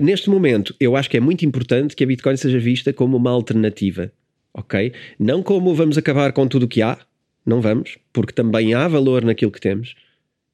neste 0.00 0.30
momento, 0.30 0.74
eu 0.80 0.96
acho 0.96 1.10
que 1.10 1.16
é 1.16 1.20
muito 1.20 1.44
importante 1.44 1.94
que 1.94 2.02
a 2.02 2.06
Bitcoin 2.06 2.36
seja 2.36 2.58
vista 2.58 2.92
como 2.92 3.16
uma 3.16 3.30
alternativa, 3.30 4.10
ok? 4.54 4.92
Não 5.18 5.42
como 5.42 5.74
vamos 5.74 5.98
acabar 5.98 6.32
com 6.32 6.46
tudo 6.48 6.64
o 6.64 6.68
que 6.68 6.80
há, 6.80 6.98
não 7.44 7.60
vamos, 7.60 7.98
porque 8.12 8.32
também 8.32 8.72
há 8.72 8.88
valor 8.88 9.24
naquilo 9.24 9.50
que 9.50 9.60
temos, 9.60 9.94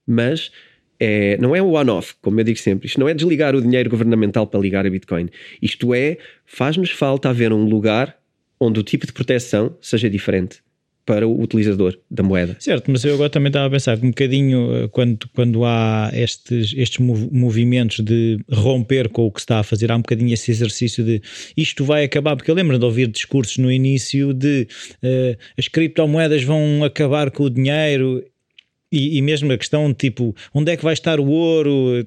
mas 0.07 0.50
é, 0.98 1.36
não 1.38 1.54
é 1.54 1.62
um 1.62 1.72
one-off, 1.72 2.14
como 2.22 2.40
eu 2.40 2.44
digo 2.44 2.58
sempre. 2.58 2.86
Isto 2.86 3.00
não 3.00 3.08
é 3.08 3.14
desligar 3.14 3.54
o 3.54 3.60
dinheiro 3.60 3.90
governamental 3.90 4.46
para 4.46 4.60
ligar 4.60 4.86
a 4.86 4.90
Bitcoin. 4.90 5.28
Isto 5.60 5.94
é, 5.94 6.18
faz-nos 6.44 6.90
falta 6.90 7.28
haver 7.28 7.52
um 7.52 7.64
lugar 7.64 8.16
onde 8.58 8.80
o 8.80 8.82
tipo 8.82 9.06
de 9.06 9.12
proteção 9.12 9.76
seja 9.80 10.08
diferente 10.08 10.64
para 11.06 11.28
o 11.28 11.40
utilizador 11.40 11.98
da 12.10 12.22
moeda. 12.22 12.56
Certo, 12.58 12.90
mas 12.90 13.04
eu 13.04 13.14
agora 13.14 13.28
também 13.28 13.48
estava 13.48 13.66
a 13.66 13.70
pensar 13.70 13.98
um 13.98 14.08
bocadinho 14.08 14.74
eh, 14.74 14.88
quando, 14.88 15.28
quando 15.34 15.64
há 15.64 16.10
estes, 16.14 16.72
estes 16.76 16.98
movimentos 16.98 18.00
de 18.00 18.38
romper 18.50 19.10
com 19.10 19.26
o 19.26 19.30
que 19.30 19.40
se 19.40 19.44
está 19.44 19.58
a 19.58 19.62
fazer, 19.62 19.92
há 19.92 19.96
um 19.96 20.00
bocadinho 20.00 20.32
esse 20.32 20.50
exercício 20.50 21.04
de 21.04 21.20
isto 21.56 21.84
vai 21.84 22.04
acabar, 22.04 22.36
porque 22.36 22.50
eu 22.50 22.54
lembro 22.54 22.78
de 22.78 22.84
ouvir 22.84 23.08
discursos 23.08 23.58
no 23.58 23.70
início 23.70 24.32
de 24.32 24.66
uh, 25.02 25.36
as 25.58 25.68
criptomoedas 25.68 26.42
vão 26.42 26.82
acabar 26.82 27.30
com 27.30 27.44
o 27.44 27.50
dinheiro 27.50 28.24
e, 28.94 29.18
e, 29.18 29.22
mesmo 29.22 29.52
a 29.52 29.58
questão 29.58 29.92
tipo 29.92 30.34
onde 30.54 30.70
é 30.70 30.76
que 30.76 30.84
vai 30.84 30.92
estar 30.92 31.18
o 31.18 31.26
ouro, 31.26 32.06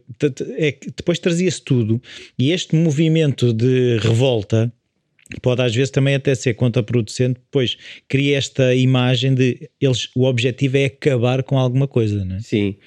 é, 0.57 0.75
depois 0.95 1.19
trazia-se 1.19 1.61
tudo. 1.61 2.01
E 2.39 2.51
este 2.51 2.75
movimento 2.75 3.53
de 3.53 3.97
revolta 3.97 4.71
pode 5.41 5.61
às 5.61 5.75
vezes 5.75 5.91
também 5.91 6.15
até 6.15 6.33
ser 6.33 6.53
contraproducente, 6.53 7.39
pois 7.51 7.77
cria 8.07 8.37
esta 8.37 8.73
imagem 8.73 9.35
de 9.35 9.69
eles, 9.81 10.09
o 10.15 10.23
objetivo 10.23 10.77
é 10.77 10.85
acabar 10.85 11.43
com 11.43 11.57
alguma 11.57 11.87
coisa, 11.87 12.23
não 12.23 12.37
é? 12.37 12.39
Sim. 12.39 12.77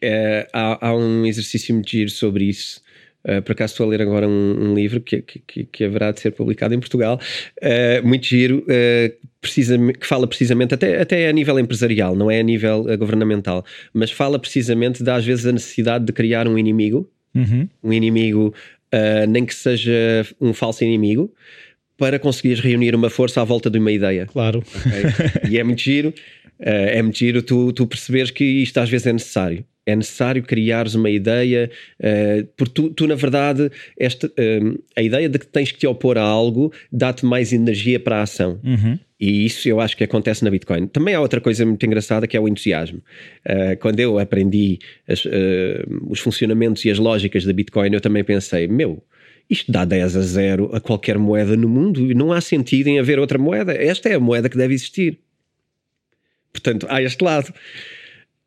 É, 0.00 0.48
há, 0.52 0.88
há, 0.88 0.96
um 0.96 1.26
exercício 1.26 1.74
muito 1.74 1.90
giro 1.90 2.10
sobre 2.10 2.44
isso 2.44 2.82
Uh, 3.26 3.40
por 3.40 3.52
acaso 3.52 3.72
estou 3.72 3.86
a 3.86 3.88
ler 3.88 4.02
agora 4.02 4.28
um, 4.28 4.70
um 4.70 4.74
livro 4.74 5.00
que, 5.00 5.22
que, 5.22 5.64
que, 5.64 5.84
haverá 5.84 6.12
de 6.12 6.20
ser 6.20 6.32
publicado 6.32 6.74
em 6.74 6.78
Portugal, 6.78 7.18
uh, 7.62 8.06
muito 8.06 8.26
giro, 8.26 8.58
uh, 8.58 9.28
precisamente, 9.44 9.98
que 9.98 10.06
fala 10.06 10.26
precisamente, 10.26 10.74
até, 10.74 11.00
até 11.00 11.28
a 11.28 11.32
nível 11.32 11.58
empresarial, 11.58 12.16
não 12.16 12.30
é 12.30 12.40
a 12.40 12.42
nível 12.42 12.84
governamental, 12.98 13.64
mas 13.92 14.10
fala 14.10 14.38
precisamente 14.38 15.02
da 15.02 15.16
às 15.16 15.24
vezes 15.24 15.46
a 15.46 15.52
necessidade 15.52 16.06
de 16.06 16.12
criar 16.12 16.48
um 16.48 16.58
inimigo, 16.58 17.08
uhum. 17.34 17.68
um 17.82 17.92
inimigo 17.92 18.54
uh, 18.92 19.26
nem 19.28 19.44
que 19.44 19.54
seja 19.54 19.92
um 20.40 20.54
falso 20.54 20.82
inimigo, 20.82 21.32
para 21.98 22.18
conseguires 22.18 22.60
reunir 22.60 22.94
uma 22.94 23.10
força 23.10 23.42
à 23.42 23.44
volta 23.44 23.70
de 23.70 23.78
uma 23.78 23.92
ideia. 23.92 24.26
Claro. 24.26 24.64
Okay? 24.78 25.50
E 25.52 25.58
é 25.58 25.62
muito 25.62 25.82
giro, 25.82 26.08
uh, 26.08 26.14
é 26.64 27.02
muito 27.02 27.18
giro 27.18 27.42
tu, 27.42 27.70
tu 27.72 27.86
perceberes 27.86 28.30
que 28.30 28.44
isto 28.44 28.78
às 28.78 28.88
vezes 28.88 29.06
é 29.06 29.12
necessário. 29.12 29.64
É 29.86 29.94
necessário 29.94 30.42
criares 30.42 30.94
uma 30.94 31.10
ideia, 31.10 31.70
uh, 32.00 32.46
porque 32.56 32.72
tu, 32.72 32.90
tu, 32.90 33.06
na 33.06 33.14
verdade, 33.14 33.70
esta, 33.98 34.26
uh, 34.26 34.82
a 34.96 35.02
ideia 35.02 35.28
de 35.28 35.38
que 35.38 35.46
tens 35.46 35.70
que 35.70 35.78
te 35.78 35.86
opor 35.86 36.16
a 36.16 36.22
algo 36.22 36.72
dá-te 36.90 37.26
mais 37.26 37.52
energia 37.52 38.00
para 38.00 38.18
a 38.18 38.22
ação. 38.22 38.58
Uhum. 38.64 38.98
E 39.20 39.46
isso 39.46 39.68
eu 39.68 39.80
acho 39.80 39.96
que 39.96 40.04
acontece 40.04 40.42
na 40.44 40.50
Bitcoin. 40.50 40.86
Também 40.86 41.14
há 41.14 41.20
outra 41.20 41.40
coisa 41.40 41.64
muito 41.64 41.84
engraçada 41.86 42.26
que 42.26 42.36
é 42.36 42.40
o 42.40 42.48
entusiasmo. 42.48 42.98
Uh, 43.46 43.76
quando 43.80 44.00
eu 44.00 44.18
aprendi 44.18 44.78
as, 45.08 45.24
os 46.08 46.20
funcionamentos 46.20 46.84
e 46.84 46.90
as 46.90 46.98
lógicas 46.98 47.44
da 47.44 47.52
Bitcoin, 47.52 47.92
eu 47.92 48.00
também 48.00 48.24
pensei: 48.24 48.66
meu, 48.66 49.02
isto 49.48 49.70
dá 49.70 49.84
10 49.84 50.16
a 50.16 50.20
0 50.20 50.70
a 50.74 50.80
qualquer 50.80 51.18
moeda 51.18 51.56
no 51.56 51.68
mundo 51.68 52.10
e 52.10 52.14
não 52.14 52.32
há 52.32 52.40
sentido 52.40 52.88
em 52.88 52.98
haver 52.98 53.18
outra 53.18 53.38
moeda. 53.38 53.72
Esta 53.72 54.08
é 54.08 54.14
a 54.14 54.20
moeda 54.20 54.48
que 54.48 54.56
deve 54.56 54.74
existir. 54.74 55.18
Portanto, 56.52 56.86
há 56.88 57.02
este 57.02 57.22
lado. 57.22 57.52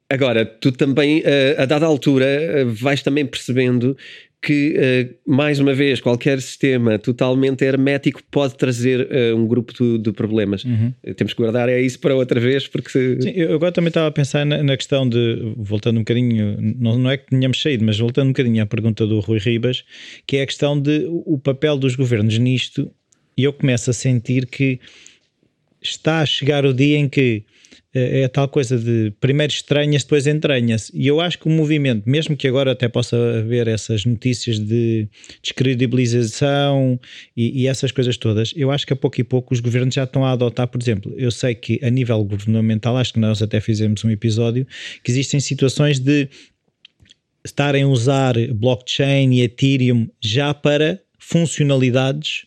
Agora, 0.09 0.45
tu 0.45 0.71
também, 0.71 1.21
eh, 1.25 1.55
a 1.57 1.65
dada 1.65 1.85
altura, 1.85 2.25
eh, 2.25 2.63
vais 2.63 3.01
também 3.01 3.25
percebendo 3.25 3.97
que, 4.39 4.75
uh, 4.77 5.29
mais 5.29 5.59
uma 5.59 5.73
vez, 5.73 5.99
qualquer 5.99 6.39
sistema 6.39 6.99
totalmente 6.99 7.65
hermético 7.65 8.21
pode 8.29 8.55
trazer 8.55 9.09
um 9.35 9.47
grupo 9.47 9.73
de, 9.73 9.97
de 9.97 10.11
problemas. 10.13 10.63
Uhum. 10.63 10.93
Temos 11.15 11.33
que 11.33 11.41
guardar 11.41 11.67
é 11.67 11.81
isso 11.81 11.99
para 11.99 12.15
outra 12.15 12.39
vez, 12.39 12.67
porque 12.67 12.89
se... 12.89 13.19
Sim, 13.19 13.31
eu 13.31 13.55
agora 13.55 13.71
também 13.71 13.87
estava 13.87 14.07
a 14.07 14.11
pensar 14.11 14.45
na, 14.45 14.61
na, 14.61 14.77
questão 14.77 15.09
de, 15.09 15.53
voltando 15.57 15.97
um 15.97 16.01
bocadinho, 16.01 16.55
não, 16.79 16.99
não 16.99 17.09
é 17.09 17.17
que 17.17 17.25
tenhamos 17.25 17.59
saído, 17.59 17.83
mas 17.83 17.97
voltando 17.97 18.27
um 18.27 18.31
bocadinho 18.31 18.61
à 18.61 18.65
pergunta 18.67 19.07
do 19.07 19.19
Rui 19.19 19.39
Ribas, 19.39 19.83
que 20.27 20.37
é 20.37 20.43
a 20.43 20.45
questão 20.45 20.79
de 20.79 21.07
o 21.09 21.39
papel 21.39 21.75
dos 21.75 21.95
governos 21.95 22.37
nisto, 22.37 22.89
e 23.35 23.43
eu 23.43 23.51
começo 23.51 23.89
a 23.89 23.93
sentir 23.93 24.45
que 24.45 24.79
está 25.81 26.21
a 26.21 26.25
chegar 26.25 26.63
o 26.63 26.73
dia 26.73 26.97
em 26.97 27.09
que 27.09 27.43
é, 27.93 28.21
é 28.21 28.27
tal 28.27 28.47
coisa 28.47 28.77
de 28.77 29.11
primeiro 29.19 29.51
estranha-se, 29.51 30.05
depois 30.05 30.27
entranha-se. 30.27 30.91
E 30.95 31.07
eu 31.07 31.19
acho 31.19 31.39
que 31.39 31.47
o 31.47 31.51
movimento, 31.51 32.09
mesmo 32.09 32.35
que 32.35 32.47
agora 32.47 32.71
até 32.71 32.87
possa 32.87 33.17
haver 33.39 33.67
essas 33.67 34.05
notícias 34.05 34.59
de 34.59 35.07
descredibilização 35.41 36.99
e, 37.35 37.63
e, 37.63 37.67
essas 37.67 37.91
coisas 37.91 38.17
todas, 38.17 38.53
eu 38.55 38.71
acho 38.71 38.85
que 38.85 38.93
a 38.93 38.95
pouco 38.95 39.19
e 39.19 39.23
pouco 39.23 39.53
os 39.53 39.59
governos 39.59 39.95
já 39.95 40.03
estão 40.03 40.25
a 40.25 40.31
adotar, 40.31 40.67
por 40.67 40.81
exemplo, 40.81 41.13
eu 41.17 41.31
sei 41.31 41.55
que 41.55 41.79
a 41.83 41.89
nível 41.89 42.23
governamental, 42.23 42.97
acho 42.97 43.13
que 43.13 43.19
nós 43.19 43.41
até 43.41 43.59
fizemos 43.59 44.03
um 44.03 44.09
episódio, 44.09 44.67
que 45.03 45.11
existem 45.11 45.39
situações 45.39 45.99
de 45.99 46.29
estarem 47.45 47.83
a 47.83 47.87
usar 47.87 48.35
blockchain 48.53 49.33
e 49.33 49.41
Ethereum 49.41 50.09
já 50.21 50.53
para 50.53 50.99
funcionalidades 51.17 52.45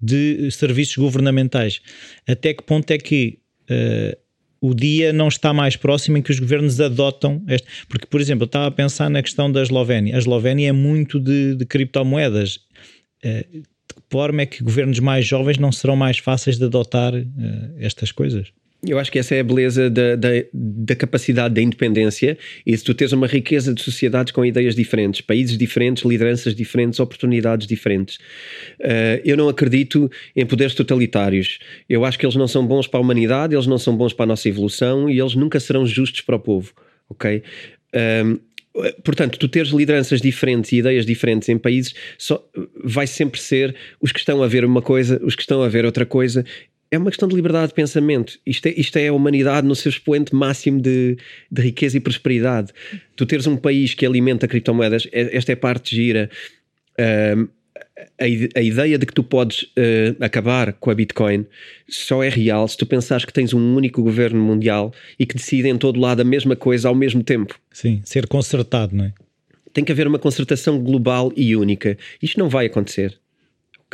de 0.00 0.50
serviços 0.50 0.96
governamentais. 0.96 1.80
Até 2.26 2.52
que 2.52 2.62
ponto 2.62 2.90
é 2.90 2.98
que 2.98 3.38
uh, 3.70 4.23
o 4.66 4.74
dia 4.74 5.12
não 5.12 5.28
está 5.28 5.52
mais 5.52 5.76
próximo 5.76 6.16
em 6.16 6.22
que 6.22 6.30
os 6.30 6.40
governos 6.40 6.80
adotam 6.80 7.44
este. 7.46 7.68
Porque, 7.86 8.06
por 8.06 8.18
exemplo, 8.18 8.44
eu 8.44 8.46
estava 8.46 8.66
a 8.66 8.70
pensar 8.70 9.10
na 9.10 9.22
questão 9.22 9.52
da 9.52 9.60
Eslovénia. 9.60 10.14
A 10.14 10.18
Eslovénia 10.18 10.70
é 10.70 10.72
muito 10.72 11.20
de, 11.20 11.54
de 11.54 11.66
criptomoedas. 11.66 12.60
Uh, 13.22 13.60
de 13.60 13.94
que 13.94 14.02
forma 14.10 14.40
é 14.40 14.46
que 14.46 14.64
governos 14.64 14.98
mais 15.00 15.26
jovens 15.26 15.58
não 15.58 15.70
serão 15.70 15.96
mais 15.96 16.16
fáceis 16.16 16.56
de 16.56 16.64
adotar 16.64 17.12
uh, 17.12 17.24
estas 17.78 18.10
coisas? 18.10 18.54
Eu 18.86 18.98
acho 18.98 19.10
que 19.10 19.18
essa 19.18 19.34
é 19.34 19.40
a 19.40 19.44
beleza 19.44 19.88
da, 19.88 20.16
da, 20.16 20.28
da, 20.52 20.94
capacidade 20.94 21.54
da 21.54 21.62
independência 21.62 22.36
e 22.66 22.76
de 22.76 22.82
tu 22.82 22.94
teres 22.94 23.12
uma 23.12 23.26
riqueza 23.26 23.72
de 23.72 23.82
sociedades 23.82 24.32
com 24.32 24.44
ideias 24.44 24.74
diferentes, 24.74 25.20
países 25.20 25.56
diferentes, 25.56 26.04
lideranças 26.04 26.54
diferentes, 26.54 27.00
oportunidades 27.00 27.66
diferentes. 27.66 28.16
Uh, 28.80 29.20
eu 29.24 29.36
não 29.36 29.48
acredito 29.48 30.10
em 30.36 30.44
poderes 30.44 30.74
totalitários. 30.74 31.58
Eu 31.88 32.04
acho 32.04 32.18
que 32.18 32.26
eles 32.26 32.36
não 32.36 32.48
são 32.48 32.66
bons 32.66 32.86
para 32.86 33.00
a 33.00 33.02
humanidade, 33.02 33.54
eles 33.54 33.66
não 33.66 33.78
são 33.78 33.96
bons 33.96 34.12
para 34.12 34.24
a 34.24 34.28
nossa 34.28 34.48
evolução 34.48 35.08
e 35.08 35.18
eles 35.18 35.34
nunca 35.34 35.58
serão 35.58 35.86
justos 35.86 36.20
para 36.20 36.36
o 36.36 36.40
povo, 36.40 36.72
ok? 37.08 37.42
Um, 38.24 38.38
portanto, 39.04 39.38
tu 39.38 39.46
teres 39.48 39.70
lideranças 39.70 40.20
diferentes 40.20 40.72
e 40.72 40.78
ideias 40.78 41.06
diferentes 41.06 41.48
em 41.48 41.56
países 41.56 41.94
só 42.18 42.44
vai 42.82 43.06
sempre 43.06 43.40
ser 43.40 43.74
os 44.00 44.10
que 44.10 44.18
estão 44.18 44.42
a 44.42 44.48
ver 44.48 44.64
uma 44.64 44.82
coisa, 44.82 45.20
os 45.24 45.36
que 45.36 45.42
estão 45.42 45.62
a 45.62 45.68
ver 45.68 45.84
outra 45.84 46.04
coisa 46.04 46.44
é 46.94 46.98
uma 46.98 47.10
questão 47.10 47.28
de 47.28 47.34
liberdade 47.34 47.68
de 47.68 47.74
pensamento. 47.74 48.38
Isto 48.46 48.66
é, 48.66 48.74
isto 48.76 48.96
é 48.96 49.08
a 49.08 49.12
humanidade 49.12 49.66
no 49.66 49.74
seu 49.74 49.90
expoente 49.90 50.34
máximo 50.34 50.80
de, 50.80 51.16
de 51.50 51.62
riqueza 51.62 51.96
e 51.96 52.00
prosperidade. 52.00 52.72
Tu 53.16 53.26
teres 53.26 53.46
um 53.46 53.56
país 53.56 53.94
que 53.94 54.06
alimenta 54.06 54.48
criptomoedas, 54.48 55.08
é, 55.12 55.36
esta 55.36 55.52
é 55.52 55.54
a 55.54 55.56
parte 55.56 55.94
gira. 55.94 56.30
Uh, 56.98 57.48
a, 58.18 58.58
a, 58.58 58.62
ideia 58.62 58.98
de 58.98 59.06
que 59.06 59.12
tu 59.12 59.22
podes 59.24 59.62
uh, 59.62 60.16
acabar 60.20 60.72
com 60.74 60.90
a 60.90 60.94
Bitcoin 60.94 61.46
só 61.88 62.22
é 62.22 62.28
real 62.28 62.66
se 62.68 62.76
tu 62.76 62.86
pensares 62.86 63.24
que 63.24 63.32
tens 63.32 63.52
um 63.52 63.74
único 63.74 64.02
governo 64.02 64.40
mundial 64.40 64.92
e 65.18 65.26
que 65.26 65.34
decide 65.34 65.68
em 65.68 65.76
todo 65.76 65.98
lado 66.00 66.20
a 66.20 66.24
mesma 66.24 66.54
coisa 66.54 66.88
ao 66.88 66.94
mesmo 66.94 67.22
tempo. 67.22 67.58
Sim, 67.72 68.00
ser 68.04 68.26
concertado, 68.26 68.94
não 68.94 69.06
é? 69.06 69.12
Tem 69.72 69.84
que 69.84 69.90
haver 69.90 70.06
uma 70.06 70.20
concertação 70.20 70.78
global 70.78 71.32
e 71.36 71.56
única. 71.56 71.98
Isto 72.22 72.38
não 72.38 72.48
vai 72.48 72.66
acontecer 72.66 73.18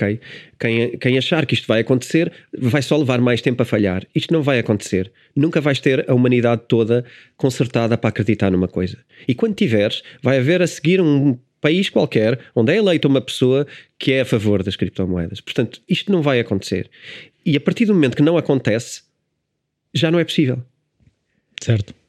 ok? 0.00 0.20
Quem, 0.58 0.98
quem 0.98 1.18
achar 1.18 1.44
que 1.44 1.54
isto 1.54 1.66
vai 1.66 1.80
acontecer 1.80 2.32
vai 2.56 2.80
só 2.80 2.96
levar 2.96 3.20
mais 3.20 3.42
tempo 3.42 3.62
a 3.62 3.66
falhar. 3.66 4.06
Isto 4.14 4.32
não 4.32 4.42
vai 4.42 4.58
acontecer. 4.58 5.12
Nunca 5.36 5.60
vais 5.60 5.78
ter 5.78 6.08
a 6.08 6.14
humanidade 6.14 6.62
toda 6.66 7.04
consertada 7.36 7.98
para 7.98 8.08
acreditar 8.08 8.50
numa 8.50 8.68
coisa. 8.68 8.98
E 9.28 9.34
quando 9.34 9.54
tiveres, 9.54 10.02
vai 10.22 10.38
haver 10.38 10.62
a 10.62 10.66
seguir 10.66 11.00
um 11.00 11.38
país 11.60 11.90
qualquer 11.90 12.38
onde 12.54 12.72
é 12.72 12.76
eleita 12.76 13.06
uma 13.06 13.20
pessoa 13.20 13.66
que 13.98 14.12
é 14.12 14.22
a 14.22 14.24
favor 14.24 14.62
das 14.62 14.76
criptomoedas. 14.76 15.40
Portanto, 15.40 15.80
isto 15.88 16.10
não 16.10 16.22
vai 16.22 16.40
acontecer. 16.40 16.90
E 17.44 17.56
a 17.56 17.60
partir 17.60 17.84
do 17.84 17.94
momento 17.94 18.16
que 18.16 18.22
não 18.22 18.36
acontece, 18.36 19.02
já 19.92 20.10
não 20.10 20.18
é 20.18 20.24
possível. 20.24 20.62
Certo. 21.60 21.99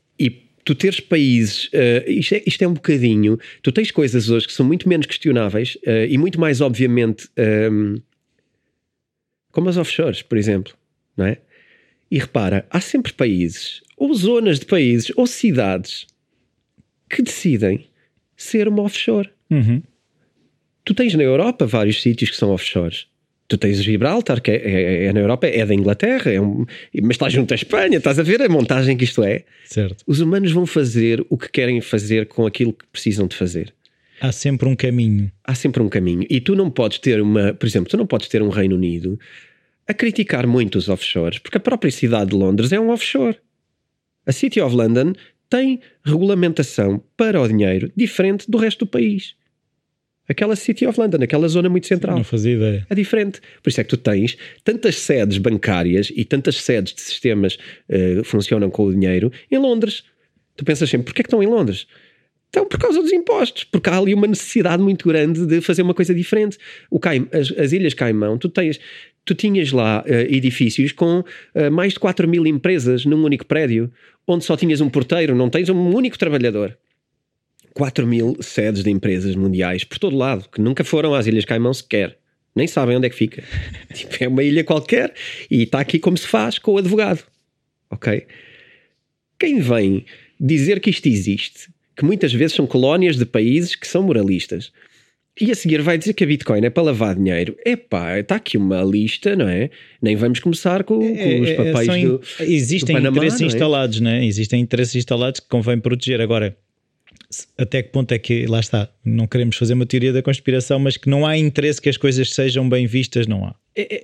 Tu 0.64 0.76
teres 0.76 1.00
países, 1.00 1.66
uh, 1.68 2.10
isto, 2.10 2.36
é, 2.36 2.44
isto, 2.46 2.62
é, 2.62 2.68
um 2.68 2.74
bocadinho, 2.74 3.40
tu 3.62 3.72
tens 3.72 3.92
coisas 3.92 4.30
hoje 4.30 4.48
que 4.48 4.54
são 4.54 4.66
muito 4.66 4.88
menos 4.88 5.06
questionáveis 5.06 5.76
uh, 5.88 6.06
e 6.08 6.18
muito 6.18 6.40
mais, 6.40 6.62
obviamente, 6.62 7.28
um, 7.38 7.94
ehm, 7.96 7.96
como 9.52 9.70
as 9.70 9.78
offshores, 9.78 10.22
por 10.22 10.38
exemplo, 10.38 10.74
não 11.18 11.26
é? 11.26 11.38
E 12.10 12.20
repara, 12.20 12.66
há 12.70 12.80
sempre 12.80 13.14
países, 13.14 13.82
ou 13.98 14.14
zonas 14.14 14.60
de 14.60 14.66
países, 14.66 15.12
ou 15.16 15.26
cidades 15.26 16.06
que 17.10 17.22
decidem 17.22 17.88
ser 18.36 18.68
uma 18.68 18.84
offshore. 18.84 19.30
Uhum. 19.50 19.82
Tu 20.84 20.94
tens 20.94 21.14
na 21.14 21.24
Europa 21.24 21.66
vários 21.66 22.02
sítios 22.02 22.32
que 22.32 22.38
são 22.38 22.52
offshores. 22.52 23.08
Tu 23.52 23.58
tens 23.58 23.84
Gibraltar, 23.84 24.42
que 24.42 24.50
é, 24.50 24.56
é, 24.56 25.06
é, 25.08 25.14
na 25.14 25.20
Europa, 25.20 25.46
é 25.46 25.66
da 25.66 25.74
Inglaterra, 25.74 26.32
é 26.32 26.40
um, 26.40 26.66
mas 27.02 27.16
estás 27.16 27.34
junto 27.34 27.52
à 27.52 27.56
Espanha, 27.56 27.98
estás 27.98 28.18
a 28.18 28.24
ver 28.24 28.42
a 28.42 28.48
montagem 28.48 28.96
que 28.96 29.04
isto 29.04 29.22
é. 29.22 29.44
Certo. 29.66 30.06
Os 30.08 30.22
humanos 30.22 30.54
vão 30.54 30.66
fazer 30.66 31.22
o 31.30 31.38
que 31.38 31.52
querem 31.52 31.82
fazer 31.82 32.28
com 32.28 32.46
aquilo 32.46 32.72
que 32.72 32.86
precisam 32.88 33.28
de 33.28 33.36
fazer. 33.36 33.74
Há 34.22 34.32
sempre 34.32 34.70
um 34.70 34.74
caminho. 34.74 35.30
Há 35.44 35.54
sempre 35.54 35.84
um 35.84 35.90
caminho. 35.90 36.26
E 36.30 36.40
tu 36.40 36.56
não 36.56 36.70
podes 36.70 37.00
ter 37.00 37.22
uma, 37.22 37.54
por 37.54 37.66
exemplo, 37.66 37.90
tu 37.90 37.98
não 37.98 38.08
podes 38.08 38.30
ter 38.30 38.42
um 38.42 38.48
Reino 38.48 38.78
Unido 38.78 39.20
a 39.86 39.94
criticar 39.94 40.48
muito 40.48 40.78
os 40.78 40.88
offshores, 40.88 41.38
porque 41.38 41.58
a 41.58 41.62
própria 41.62 41.92
cidade 41.92 42.30
de 42.30 42.38
Londres 42.38 42.72
é 42.72 42.80
um 42.80 42.90
offshore. 42.90 43.36
A 44.26 44.32
City 44.32 44.62
of 44.62 44.74
London 44.74 45.12
tem 45.50 45.82
regulamentação 46.06 47.04
para 47.18 47.42
o 47.42 47.46
dinheiro 47.50 47.92
diferente 47.98 48.50
do 48.50 48.58
resto 48.58 48.86
do 48.86 48.92
país 48.92 49.36
aquela 50.32 50.56
City 50.56 50.86
of 50.86 51.00
London, 51.00 51.18
aquela 51.22 51.48
zona 51.48 51.70
muito 51.70 51.88
central. 51.88 52.18
Não 52.18 52.24
fazia 52.24 52.54
ideia. 52.54 52.88
É 52.90 52.96
diferente. 52.96 53.42
Por 53.62 53.70
isso 53.70 53.80
é 53.82 53.84
que 53.84 53.90
tu 53.90 53.98
tens 53.98 54.38
tantas 54.64 54.96
sedes 54.96 55.38
bancárias 55.38 56.12
e 56.16 56.26
tantas 56.26 56.56
sedes 56.58 56.94
de 56.94 57.02
sistemas 57.02 57.58
uh, 57.90 58.24
funcionam 58.24 58.70
com 58.70 58.86
o 58.86 58.92
dinheiro 58.92 59.32
em 59.50 59.58
Londres. 59.58 60.04
Tu 60.56 60.66
pensas 60.66 60.90
sempre, 60.90 61.06
porquê 61.06 61.22
é 61.22 61.24
que 61.24 61.28
estão 61.28 61.44
em 61.44 61.48
Londres? 61.48 61.88
Então, 62.50 62.66
por 62.66 62.78
causa 62.78 63.02
dos 63.02 63.14
impostos, 63.14 63.64
porque 63.64 63.90
há 63.90 63.98
ali 63.98 64.14
uma 64.14 64.28
necessidade 64.28 64.84
muito 64.84 65.08
grande 65.08 65.46
de 65.46 65.62
fazer 65.62 65.84
uma 65.84 65.94
coisa 65.94 66.14
diferente. 66.14 66.58
O 66.90 67.00
Caim, 67.00 67.28
as, 67.32 67.50
as 67.58 67.72
Ilhas 67.72 67.94
Caimão, 67.94 68.38
tu 68.38 68.50
tens, 68.50 68.78
tu 69.24 69.34
tinhas 69.34 69.72
lá 69.72 70.04
uh, 70.06 70.12
edifícios 70.12 70.92
com 70.92 71.20
uh, 71.20 71.72
mais 71.72 71.94
de 71.94 72.00
4 72.00 72.28
mil 72.28 72.46
empresas 72.46 73.06
num 73.06 73.24
único 73.24 73.46
prédio, 73.46 73.90
onde 74.28 74.44
só 74.44 74.58
tinhas 74.58 74.82
um 74.82 74.90
porteiro, 74.90 75.34
não 75.34 75.50
tens 75.50 75.70
um 75.70 75.96
único 75.96 76.18
trabalhador. 76.18 76.78
4 77.74 78.06
mil 78.06 78.36
sedes 78.42 78.84
de 78.84 78.90
empresas 78.90 79.36
mundiais 79.36 79.84
por 79.84 79.98
todo 79.98 80.16
lado, 80.16 80.48
que 80.50 80.62
nunca 80.62 80.84
foram 80.84 81.14
às 81.14 81.28
Ilhas 81.28 81.46
Caimão 81.46 81.74
sequer. 81.74 82.18
Nem 82.56 82.68
sabem 82.68 82.98
onde 82.98 83.08
é 83.08 83.10
que 83.10 83.16
fica. 83.16 83.44
tipo, 83.94 84.16
é 84.20 84.28
uma 84.28 84.44
ilha 84.44 84.64
qualquer 84.64 85.14
e 85.50 85.64
está 85.64 85.80
aqui 85.80 86.00
como 86.00 86.18
se 86.18 86.28
faz 86.28 86.60
com 86.60 86.74
o 86.74 86.78
advogado. 86.78 87.24
Ok? 87.90 88.26
Quem 89.40 89.60
vem 89.60 90.06
dizer 90.40 90.80
que 90.80 90.90
isto 90.90 91.08
existe, 91.08 91.70
que 91.96 92.06
muitas 92.06 92.34
vezes 92.34 92.56
são 92.56 92.68
colónias 92.68 93.16
de 93.18 93.26
países 93.26 93.76
que 93.76 93.88
são 93.88 94.04
moralistas, 94.04 94.72
e 95.40 95.50
a 95.50 95.56
seguir 95.56 95.82
vai 95.82 95.98
dizer 95.98 96.14
que 96.14 96.24
a 96.24 96.28
Bitcoin 96.28 96.66
é 96.66 96.70
para 96.70 96.84
lavar 96.84 97.16
dinheiro. 97.16 97.56
Epá, 97.66 98.20
está 98.20 98.36
aqui 98.36 98.58
uma 98.58 98.84
lista, 98.84 99.36
não 99.36 99.48
é? 99.48 99.70
Nem 100.02 100.16
vamos 100.16 100.40
começar 100.40 100.84
com, 100.84 101.00
com 101.00 101.06
é, 101.06 101.40
os 101.40 101.50
é, 101.50 101.56
papéis 101.56 101.90
é, 101.90 102.06
do 102.06 102.22
Existem 102.42 102.96
do 102.96 103.00
Panamá, 103.00 103.18
interesses 103.18 103.40
não 103.40 103.48
é? 103.48 103.52
instalados, 103.52 104.02
não 104.02 104.12
é? 104.12 104.26
Existem 104.26 104.60
interesses 104.60 104.96
instalados 104.96 105.40
que 105.40 105.48
convém 105.48 105.80
proteger. 105.80 106.20
Agora, 106.20 106.56
até 107.58 107.82
que 107.82 107.90
ponto 107.92 108.12
é 108.12 108.20
que, 108.20 108.46
lá 108.46 108.60
está, 108.60 108.90
não 109.04 109.28
queremos 109.28 109.56
fazer 109.56 109.74
uma 109.74 109.86
teoria 109.86 110.14
da 110.14 110.22
conspiração, 110.22 110.80
mas 110.80 110.98
que 110.98 111.10
não 111.10 111.26
há 111.26 111.38
interesse 111.38 111.82
que 111.82 111.90
as 111.90 111.98
coisas 111.98 112.34
sejam 112.34 112.68
bem 112.68 112.86
vistas, 112.86 113.28
não 113.28 113.46
há. 113.46 113.56
É, 113.76 113.96
é, 113.96 114.04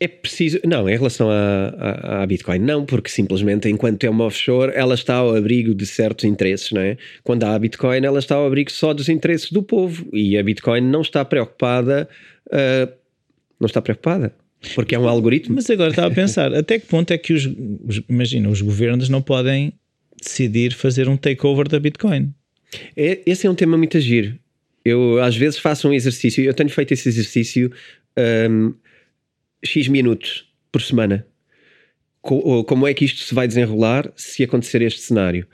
é 0.00 0.08
preciso. 0.08 0.60
Não, 0.64 0.88
em 0.88 0.96
relação 0.96 1.28
à, 1.30 2.24
Bitcoin, 2.26 2.58
não, 2.58 2.84
porque 2.84 3.10
simplesmente 3.10 3.68
enquanto 3.68 4.04
é 4.04 4.10
uma 4.10 4.24
offshore, 4.24 4.72
ela 4.74 4.94
está 4.94 5.16
ao 5.16 5.34
abrigo 5.34 5.74
de 5.74 5.86
certos 5.86 6.24
interesses, 6.24 6.72
não 6.72 6.80
é? 6.80 6.96
Quando 7.22 7.44
há 7.44 7.54
a 7.54 7.58
Bitcoin, 7.58 8.04
ela 8.04 8.18
está 8.18 8.34
ao 8.34 8.46
abrigo 8.46 8.70
só 8.70 8.92
dos 8.92 9.08
interesses 9.08 9.50
do 9.50 9.62
povo 9.62 10.06
e 10.12 10.36
a 10.36 10.42
Bitcoin 10.42 10.80
não 10.80 11.02
está 11.02 11.24
preocupada. 11.24 12.08
Uh, 12.48 12.92
não 13.60 13.66
está 13.66 13.80
preocupada. 13.80 14.34
Porque 14.74 14.94
é 14.94 14.98
um 14.98 15.08
algoritmo. 15.08 15.54
Mas 15.54 15.68
agora 15.68 15.90
estava 15.90 16.08
a 16.08 16.14
pensar, 16.14 16.52
até 16.54 16.78
que 16.78 16.86
ponto 16.86 17.10
é 17.10 17.18
que 17.18 17.32
os, 17.32 17.46
os 17.86 18.02
imagina, 18.08 18.48
os 18.48 18.60
governos 18.60 19.08
não 19.08 19.22
podem 19.22 19.72
decidir 20.22 20.72
fazer 20.74 21.08
um 21.08 21.16
takeover 21.16 21.68
da 21.68 21.78
Bitcoin? 21.78 22.32
É, 22.96 23.20
esse 23.26 23.46
é 23.46 23.50
um 23.50 23.54
tema 23.54 23.76
muito 23.76 23.96
agir. 23.96 24.38
Eu 24.84 25.22
às 25.22 25.36
vezes 25.36 25.58
faço 25.58 25.88
um 25.88 25.92
exercício, 25.92 26.44
eu 26.44 26.54
tenho 26.54 26.68
feito 26.68 26.92
esse 26.92 27.08
exercício 27.08 27.72
um, 28.50 28.74
X 29.64 29.88
minutos 29.88 30.46
por 30.70 30.82
semana. 30.82 31.26
Como 32.20 32.86
é 32.86 32.94
que 32.94 33.04
isto 33.04 33.22
se 33.22 33.34
vai 33.34 33.46
desenrolar 33.46 34.10
se 34.16 34.42
acontecer 34.42 34.80
este 34.80 35.00
cenário? 35.00 35.46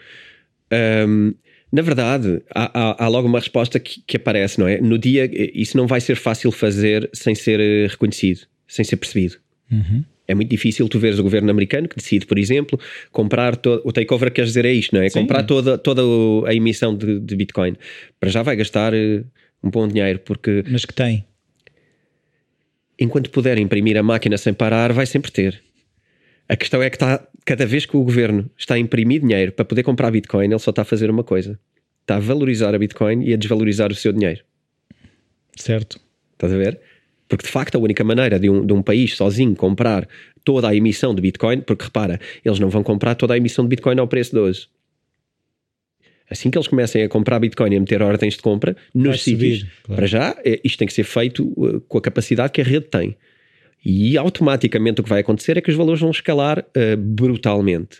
Um, 0.73 1.35
na 1.73 1.83
verdade, 1.83 2.43
há, 2.55 2.71
há, 2.75 3.05
há, 3.05 3.09
logo 3.09 3.29
uma 3.29 3.39
resposta 3.39 3.79
que, 3.79 4.03
que, 4.07 4.17
aparece, 4.17 4.59
não 4.59 4.67
é? 4.67 4.81
No 4.81 4.99
dia, 4.99 5.29
isso 5.55 5.77
não 5.77 5.87
vai 5.87 6.01
ser 6.01 6.17
fácil 6.17 6.51
fazer 6.51 7.09
sem 7.13 7.35
ser 7.35 7.61
eh, 7.61 7.87
reconhecido, 7.87 8.41
sem 8.67 8.85
ser 8.85 8.97
percebido. 8.97 9.37
Uhum. 9.71 10.05
É 10.31 10.35
muito 10.35 10.49
difícil 10.49 10.89
tu 10.89 10.99
veres 10.99 11.19
o 11.19 11.23
governo 11.25 11.51
americano 11.51 11.89
que 11.89 11.97
decide, 11.97 12.25
por 12.25 12.39
exemplo, 12.39 12.79
comprar 13.11 13.57
todo, 13.57 13.83
o 13.85 13.93
takeover 13.93 14.33
quer 14.33 14.45
dizer 14.45 14.65
é 14.65 14.73
isto, 14.73 14.95
não 14.95 15.03
é? 15.03 15.09
Sim. 15.09 15.21
Comprar 15.21 15.43
toda, 15.43 15.77
toda 15.77 16.03
a 16.47 16.55
emissão 16.55 16.97
de, 16.97 17.19
de 17.19 17.35
Bitcoin. 17.35 17.75
Para 18.21 18.31
já 18.31 18.43
vai 18.43 18.55
gastar 18.55 18.95
uh, 18.95 19.25
um 19.63 19.71
bom 19.71 19.89
dinheiro, 19.89 20.21
porque. 20.21 20.63
Mas 20.69 20.85
que 20.85 20.95
tem. 20.95 21.25
Enquanto 22.99 23.31
puder 23.31 23.59
imprimir 23.59 23.97
a 23.97 24.03
máquina 24.03 24.39
sem 24.39 24.55
parar, 24.55 24.93
vai 24.93 25.07
sempre 25.07 25.33
ter. 25.33 25.61
A 26.49 26.57
questão 26.57 26.81
é 26.81 26.89
que 26.89 26.97
está, 26.97 27.27
cada 27.45 27.67
vez 27.67 27.87
que 27.87 27.97
o 27.97 28.05
governo 28.05 28.49
está 28.57 28.75
a 28.75 28.79
imprimir 28.79 29.21
dinheiro 29.21 29.51
para 29.51 29.65
poder 29.65 29.83
comprar 29.83 30.11
Bitcoin, 30.13 30.47
ele 30.47 30.59
só 30.61 30.71
está 30.71 30.83
a 30.83 30.85
fazer 30.85 31.11
uma 31.11 31.25
coisa: 31.25 31.59
está 32.03 32.17
a 32.17 32.21
valorizar 32.21 32.73
a 32.73 32.79
Bitcoin 32.79 33.25
e 33.25 33.35
a 33.35 33.37
desvalorizar 33.37 33.91
o 33.91 33.95
seu 33.97 34.13
dinheiro. 34.13 34.45
Certo. 35.57 36.01
Estás 36.35 36.53
a 36.53 36.57
ver? 36.57 36.81
Porque 37.31 37.47
de 37.47 37.53
facto 37.53 37.77
a 37.77 37.79
única 37.79 38.03
maneira 38.03 38.41
de 38.41 38.51
um, 38.51 38.67
de 38.67 38.73
um 38.73 38.83
país 38.83 39.17
sozinho 39.17 39.55
comprar 39.55 40.07
toda 40.45 40.69
a 40.69 40.75
emissão 40.75 41.15
de 41.15 41.23
Bitcoin, 41.23 41.61
porque 41.61 41.85
repara, 41.85 42.21
eles 42.45 42.59
não 42.59 42.69
vão 42.69 42.83
comprar 42.83 43.15
toda 43.15 43.35
a 43.35 43.37
emissão 43.37 43.65
de 43.65 43.69
Bitcoin 43.69 44.01
ao 44.01 44.09
preço 44.09 44.33
de 44.33 44.41
hoje. 44.41 44.67
Assim 46.29 46.51
que 46.51 46.59
eles 46.59 46.67
comecem 46.67 47.05
a 47.05 47.09
comprar 47.09 47.39
Bitcoin 47.39 47.73
e 47.73 47.77
a 47.77 47.81
meter 47.81 48.03
ordens 48.03 48.35
de 48.35 48.41
compra 48.41 48.77
nos 48.93 49.23
sítios, 49.23 49.65
claro. 49.85 49.97
para 49.97 50.07
já, 50.07 50.37
é, 50.45 50.61
isto 50.65 50.79
tem 50.79 50.89
que 50.89 50.95
ser 50.95 51.05
feito 51.05 51.45
uh, 51.57 51.81
com 51.83 51.99
a 51.99 52.01
capacidade 52.01 52.53
que 52.53 52.61
a 52.61 52.65
rede 52.65 52.87
tem. 52.87 53.17
E 53.85 54.19
automaticamente 54.19 55.01
o 55.01 55.05
que 55.05 55.11
vai 55.11 55.21
acontecer 55.21 55.57
é 55.57 55.61
que 55.61 55.71
os 55.71 55.77
valores 55.77 56.01
vão 56.01 56.11
escalar 56.11 56.59
uh, 56.59 56.97
brutalmente. 56.97 57.99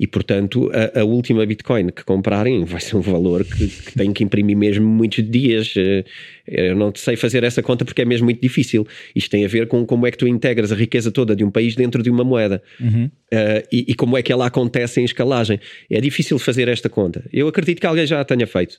E 0.00 0.06
portanto, 0.06 0.70
a, 0.72 1.00
a, 1.00 1.04
última 1.04 1.44
Bitcoin 1.44 1.88
que 1.88 2.04
comprarem 2.04 2.64
vai 2.64 2.80
ser 2.80 2.94
um 2.94 3.00
valor 3.00 3.44
que, 3.44 3.66
que 3.66 3.94
tem 3.94 4.12
que 4.12 4.22
imprimir 4.22 4.56
mesmo 4.56 4.86
muitos 4.86 5.28
dias. 5.28 5.74
Eh, 5.76 6.04
eu 6.46 6.76
não 6.76 6.92
sei 6.94 7.16
fazer 7.16 7.42
essa 7.42 7.64
conta 7.64 7.84
porque 7.84 8.02
é 8.02 8.04
mesmo 8.04 8.26
muito 8.26 8.40
difícil. 8.40 8.86
Isto 9.12 9.30
tem 9.30 9.44
a 9.44 9.48
ver 9.48 9.66
com 9.66 9.84
como 9.84 10.06
é 10.06 10.12
que 10.12 10.16
tu 10.16 10.28
integras 10.28 10.70
a 10.70 10.76
riqueza 10.76 11.10
toda 11.10 11.34
de 11.34 11.42
um 11.42 11.50
país 11.50 11.74
dentro 11.74 12.00
de 12.00 12.10
uma 12.10 12.22
moeda 12.22 12.62
uhum. 12.80 13.06
uh, 13.06 13.66
e, 13.72 13.86
e, 13.88 13.94
como 13.94 14.16
é 14.16 14.22
que 14.22 14.32
ela 14.32 14.46
acontece 14.46 15.00
em 15.00 15.04
escalagem. 15.04 15.58
É 15.90 16.00
difícil 16.00 16.38
fazer 16.38 16.68
esta 16.68 16.88
conta. 16.88 17.24
Eu 17.32 17.48
acredito 17.48 17.80
que 17.80 17.86
alguém 17.86 18.06
já 18.06 18.20
a 18.20 18.24
tenha 18.24 18.46
feito. 18.46 18.78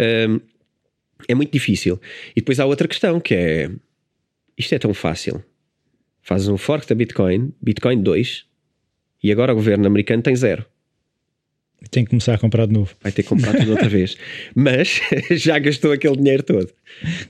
Uh, 0.00 0.40
é 1.28 1.36
muito 1.36 1.52
difícil. 1.52 2.00
E 2.34 2.40
depois 2.40 2.58
há 2.58 2.66
outra 2.66 2.88
questão 2.88 3.20
que 3.20 3.32
é: 3.32 3.70
isto 4.58 4.74
é 4.74 4.78
tão 4.78 4.92
fácil. 4.92 5.40
Fazes 6.20 6.48
um 6.48 6.58
fork 6.58 6.84
da 6.88 6.96
Bitcoin, 6.96 7.52
Bitcoin 7.62 8.02
2 8.02 8.47
e 9.22 9.32
agora 9.32 9.52
o 9.52 9.56
governo 9.56 9.86
americano 9.86 10.22
tem 10.22 10.34
zero. 10.36 10.64
Tem 11.92 12.02
que 12.02 12.10
começar 12.10 12.34
a 12.34 12.38
comprar 12.38 12.66
de 12.66 12.72
novo. 12.72 12.92
Vai 13.00 13.12
ter 13.12 13.22
que 13.22 13.28
comprar 13.28 13.56
tudo 13.56 13.70
outra 13.70 13.88
vez. 13.88 14.16
Mas 14.54 15.00
já 15.30 15.58
gastou 15.60 15.92
aquele 15.92 16.16
dinheiro 16.16 16.42
todo. 16.42 16.66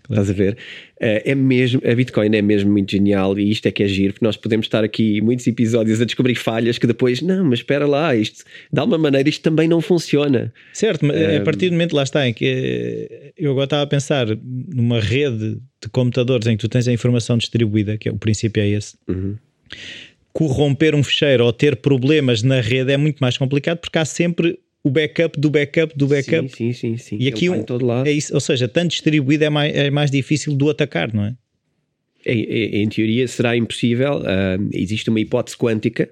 Claro. 0.02 0.23
Estás 0.23 0.30
a 0.30 0.33
ver? 0.33 0.57
Eh, 0.99 1.33
é 1.33 1.35
mesmo, 1.35 1.83
a 1.85 1.95
Bitcoin 1.95 2.35
é 2.35 2.40
mesmo 2.40 2.73
muito 2.73 2.90
genial 2.90 3.38
e 3.38 3.50
isto 3.50 3.66
é 3.66 3.71
que 3.71 3.83
é 3.83 3.87
giro, 3.87 4.14
porque 4.14 4.25
nós 4.25 4.38
podemos 4.38 4.64
estar 4.64 4.83
aqui 4.83 5.21
muitos 5.21 5.47
episódios 5.47 6.00
a 6.00 6.07
descobrir 6.07 6.35
falhas 6.35 6.78
que 6.78 6.86
depois, 6.86 7.21
não, 7.21 7.45
mas 7.45 7.58
espera 7.58 7.86
lá, 7.86 8.17
isto 8.17 8.43
de 8.73 8.80
alguma 8.80 8.97
maneira 8.97 9.28
isto 9.28 9.43
também 9.43 9.69
não 9.69 9.82
funciona. 9.82 10.52
Certo, 10.73 11.04
mas 11.04 11.17
um, 11.17 11.36
a 11.36 11.41
partir 11.43 11.69
do 11.69 11.73
momento 11.73 11.95
lá 11.95 12.02
está 12.02 12.26
em 12.26 12.32
que 12.32 12.47
eh, 12.47 13.32
eu 13.36 13.50
agora 13.50 13.65
estava 13.65 13.82
a 13.82 13.86
pensar 13.86 14.26
numa 14.43 14.99
rede 14.99 15.58
de 15.80 15.89
computadores 15.93 16.47
em 16.47 16.56
que 16.56 16.62
tu 16.62 16.69
tens 16.69 16.89
a 16.89 16.93
informação 16.93 17.36
distribuída, 17.36 17.99
que 17.99 18.08
é 18.08 18.12
o 18.12 18.17
princípio 18.17 18.62
é 18.62 18.69
esse. 18.69 18.97
Uhum 19.06 19.36
corromper 20.32 20.95
um 20.95 21.02
fecheiro 21.02 21.45
ou 21.45 21.52
ter 21.52 21.76
problemas 21.76 22.43
na 22.43 22.60
rede 22.60 22.93
é 22.93 22.97
muito 22.97 23.19
mais 23.19 23.36
complicado 23.36 23.78
porque 23.78 23.99
há 23.99 24.04
sempre 24.04 24.58
o 24.82 24.91
backup 24.91 25.38
do 25.38 25.50
backup 25.50 25.97
do 25.97 26.06
backup. 26.06 26.49
Sim, 26.49 26.73
sim, 26.73 26.97
sim. 26.97 26.97
sim. 26.97 27.17
E 27.21 27.28
aqui 27.28 27.50
um, 27.50 27.64
é 28.04 28.12
isso, 28.12 28.32
ou 28.32 28.41
seja, 28.41 28.69
tanto 28.69 28.91
distribuído 28.91 29.45
é 29.45 29.50
mais, 29.50 29.75
é 29.75 29.91
mais 29.91 30.10
difícil 30.10 30.54
do 30.54 30.71
atacar, 30.71 31.12
não 31.12 31.25
é? 31.25 31.34
Em, 32.25 32.43
em, 32.43 32.82
em 32.82 32.88
teoria 32.88 33.26
será 33.26 33.56
impossível. 33.56 34.19
Uh, 34.19 34.69
existe 34.73 35.10
uma 35.10 35.21
hipótese 35.21 35.56
quântica 35.56 36.10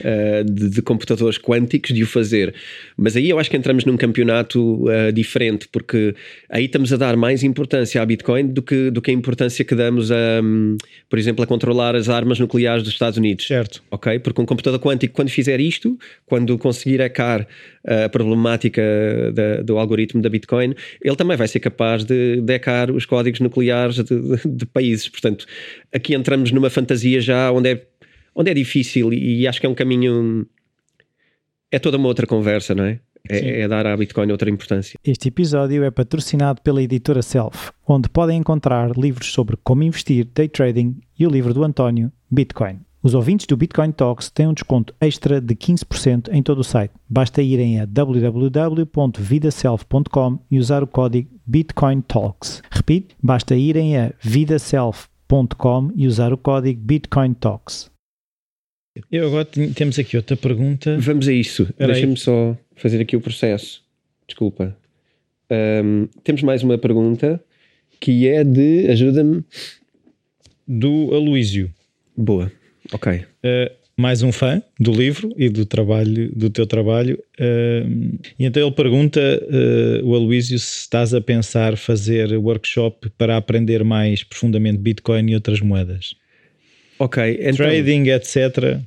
uh, 0.00 0.44
de, 0.44 0.70
de, 0.70 0.82
computadores 0.82 1.38
quânticos 1.38 1.94
de 1.94 2.02
o 2.02 2.06
fazer. 2.06 2.54
Mas 2.96 3.16
aí 3.16 3.28
eu 3.30 3.38
acho 3.38 3.50
que 3.50 3.56
entramos 3.56 3.84
num 3.84 3.96
campeonato 3.96 4.84
uh, 4.84 5.12
diferente, 5.12 5.68
porque 5.70 6.14
aí 6.48 6.64
estamos 6.64 6.92
a 6.92 6.96
dar 6.96 7.16
mais 7.16 7.42
importância 7.42 8.00
à 8.00 8.06
Bitcoin 8.06 8.48
do 8.48 8.62
que, 8.62 8.90
do 8.90 9.00
que 9.00 9.10
a 9.10 9.14
importância 9.14 9.64
que 9.64 9.74
damos 9.74 10.10
a, 10.10 10.40
um, 10.42 10.76
por 11.08 11.18
exemplo, 11.18 11.42
a 11.42 11.46
controlar 11.46 11.94
as 11.94 12.08
armas 12.08 12.38
nucleares 12.38 12.82
dos 12.82 12.92
Estados 12.92 13.18
Unidos. 13.18 13.46
Certo. 13.46 13.82
Ok? 13.90 14.18
Porque 14.20 14.40
um 14.40 14.46
computador 14.46 14.80
quântico, 14.80 15.14
quando 15.14 15.30
fizer 15.30 15.60
isto, 15.60 15.98
quando 16.26 16.56
conseguir 16.58 17.00
hackar 17.00 17.46
a 17.84 18.08
problemática 18.08 18.82
da, 19.32 19.62
do 19.62 19.78
algoritmo 19.78 20.20
da 20.20 20.28
Bitcoin, 20.28 20.74
ele 21.02 21.16
também 21.16 21.36
vai 21.36 21.48
ser 21.48 21.60
capaz 21.60 22.04
de, 22.04 22.40
de 22.40 22.52
hackar 22.52 22.90
os 22.90 23.06
códigos 23.06 23.40
nucleares 23.40 23.96
de, 23.96 24.04
de, 24.04 24.48
de 24.48 24.66
países. 24.66 25.08
Portanto, 25.08 25.46
aqui 25.92 26.14
entramos 26.14 26.52
numa 26.52 26.68
fantasia 26.68 27.20
já 27.20 27.50
onde 27.50 27.70
é 27.70 27.82
onde 28.38 28.52
é 28.52 28.54
difícil 28.54 29.12
e 29.12 29.48
acho 29.48 29.60
que 29.60 29.66
é 29.66 29.68
um 29.68 29.74
caminho. 29.74 30.46
É 31.70 31.78
toda 31.78 31.98
uma 31.98 32.08
outra 32.08 32.26
conversa, 32.26 32.74
não 32.74 32.84
é? 32.84 33.00
É, 33.28 33.60
é, 33.62 33.68
dar 33.68 33.86
à 33.86 33.94
Bitcoin 33.96 34.30
outra 34.30 34.48
importância. 34.48 34.96
Este 35.04 35.28
episódio 35.28 35.84
é 35.84 35.90
patrocinado 35.90 36.62
pela 36.62 36.82
editora 36.82 37.20
Self, 37.20 37.72
onde 37.86 38.08
podem 38.08 38.38
encontrar 38.38 38.96
livros 38.96 39.30
sobre 39.32 39.58
como 39.62 39.82
investir, 39.82 40.26
day 40.34 40.48
trading 40.48 40.98
e 41.18 41.26
o 41.26 41.30
livro 41.30 41.52
do 41.52 41.62
António, 41.64 42.10
Bitcoin. 42.30 42.78
Os 43.02 43.12
ouvintes 43.14 43.46
do 43.46 43.56
Bitcoin 43.56 43.90
Talks 43.92 44.30
têm 44.30 44.46
um 44.46 44.54
desconto 44.54 44.94
extra 45.00 45.40
de 45.40 45.54
15% 45.54 46.28
em 46.32 46.42
todo 46.42 46.58
o 46.60 46.64
site. 46.64 46.92
Basta 47.08 47.40
irem 47.42 47.80
a 47.80 47.84
www.vidaself.com 47.84 50.38
e 50.50 50.58
usar 50.58 50.82
o 50.82 50.86
código 50.86 51.28
Bitcoin 51.46 52.00
Talks. 52.00 52.62
Repito, 52.70 53.14
basta 53.22 53.54
irem 53.54 53.98
a 53.98 54.12
vidaself.com 54.20 55.92
e 55.94 56.06
usar 56.06 56.32
o 56.32 56.38
código 56.38 56.80
Bitcoin 56.80 57.34
Talks. 57.34 57.90
Eu 59.10 59.26
agora 59.26 59.44
temos 59.74 59.98
aqui 59.98 60.16
outra 60.16 60.36
pergunta. 60.36 60.98
Vamos 60.98 61.28
a 61.28 61.32
isso. 61.32 61.68
Deixa-me 61.78 62.16
só 62.16 62.56
fazer 62.76 63.00
aqui 63.00 63.16
o 63.16 63.20
processo. 63.20 63.82
Desculpa. 64.26 64.76
Um, 65.50 66.08
temos 66.22 66.42
mais 66.42 66.62
uma 66.62 66.76
pergunta 66.76 67.42
que 68.00 68.28
é 68.28 68.44
de. 68.44 68.88
Ajuda-me. 68.88 69.44
Do 70.66 71.14
Aloísio. 71.14 71.72
Boa. 72.16 72.52
Ok. 72.92 73.12
Uh, 73.12 73.70
mais 73.96 74.22
um 74.22 74.30
fã 74.30 74.62
do 74.78 74.92
livro 74.92 75.34
e 75.36 75.48
do 75.48 75.66
trabalho, 75.66 76.30
do 76.34 76.50
teu 76.50 76.66
trabalho. 76.66 77.18
Uh, 77.40 78.18
e 78.38 78.44
então 78.44 78.62
ele 78.62 78.74
pergunta, 78.74 79.20
uh, 79.20 80.06
o 80.06 80.14
Aloísio, 80.14 80.58
se 80.58 80.80
estás 80.80 81.12
a 81.14 81.20
pensar 81.20 81.76
fazer 81.76 82.36
workshop 82.36 83.10
para 83.16 83.36
aprender 83.36 83.82
mais 83.82 84.22
profundamente 84.22 84.78
Bitcoin 84.78 85.30
e 85.30 85.34
outras 85.34 85.60
moedas. 85.60 86.14
Ok. 86.98 87.38
Então, 87.40 87.56
Trading, 87.56 88.08
etc. 88.08 88.80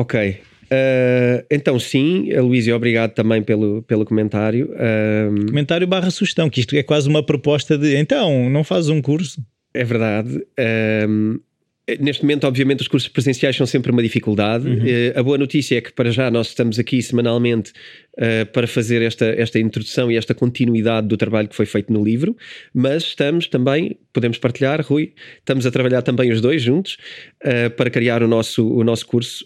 Ok. 0.00 0.40
Uh, 0.72 1.44
então, 1.50 1.78
sim, 1.78 2.32
Luísa, 2.32 2.74
obrigado 2.74 3.12
também 3.12 3.42
pelo, 3.42 3.82
pelo 3.82 4.06
comentário. 4.06 4.70
Uh, 4.72 5.46
comentário 5.46 5.86
barra 5.86 6.10
sugestão, 6.10 6.48
que 6.48 6.60
isto 6.60 6.74
é 6.74 6.82
quase 6.82 7.06
uma 7.06 7.22
proposta 7.22 7.76
de 7.76 7.96
então, 7.98 8.48
não 8.48 8.64
fazes 8.64 8.88
um 8.88 9.02
curso? 9.02 9.44
É 9.74 9.84
verdade. 9.84 10.36
Uh, 10.58 11.38
Neste 11.98 12.22
momento, 12.22 12.46
obviamente, 12.46 12.80
os 12.80 12.88
cursos 12.88 13.08
presenciais 13.08 13.56
são 13.56 13.66
sempre 13.66 13.90
uma 13.90 14.02
dificuldade. 14.02 14.68
Uhum. 14.68 14.76
Uh, 14.76 15.18
a 15.18 15.22
boa 15.22 15.38
notícia 15.38 15.78
é 15.78 15.80
que, 15.80 15.92
para 15.92 16.10
já, 16.10 16.30
nós 16.30 16.48
estamos 16.48 16.78
aqui 16.78 17.02
semanalmente 17.02 17.72
uh, 18.18 18.46
para 18.52 18.66
fazer 18.66 19.02
esta, 19.02 19.26
esta 19.26 19.58
introdução 19.58 20.10
e 20.10 20.16
esta 20.16 20.34
continuidade 20.34 21.08
do 21.08 21.16
trabalho 21.16 21.48
que 21.48 21.56
foi 21.56 21.66
feito 21.66 21.92
no 21.92 22.04
livro, 22.04 22.36
mas 22.74 23.04
estamos 23.04 23.46
também, 23.46 23.98
podemos 24.12 24.38
partilhar, 24.38 24.84
Rui, 24.84 25.12
estamos 25.38 25.66
a 25.66 25.70
trabalhar 25.70 26.02
também 26.02 26.30
os 26.30 26.40
dois 26.40 26.62
juntos 26.62 26.96
uh, 27.44 27.70
para 27.70 27.90
criar 27.90 28.22
o 28.22 28.28
nosso, 28.28 28.66
o 28.66 28.84
nosso 28.84 29.06
curso 29.06 29.44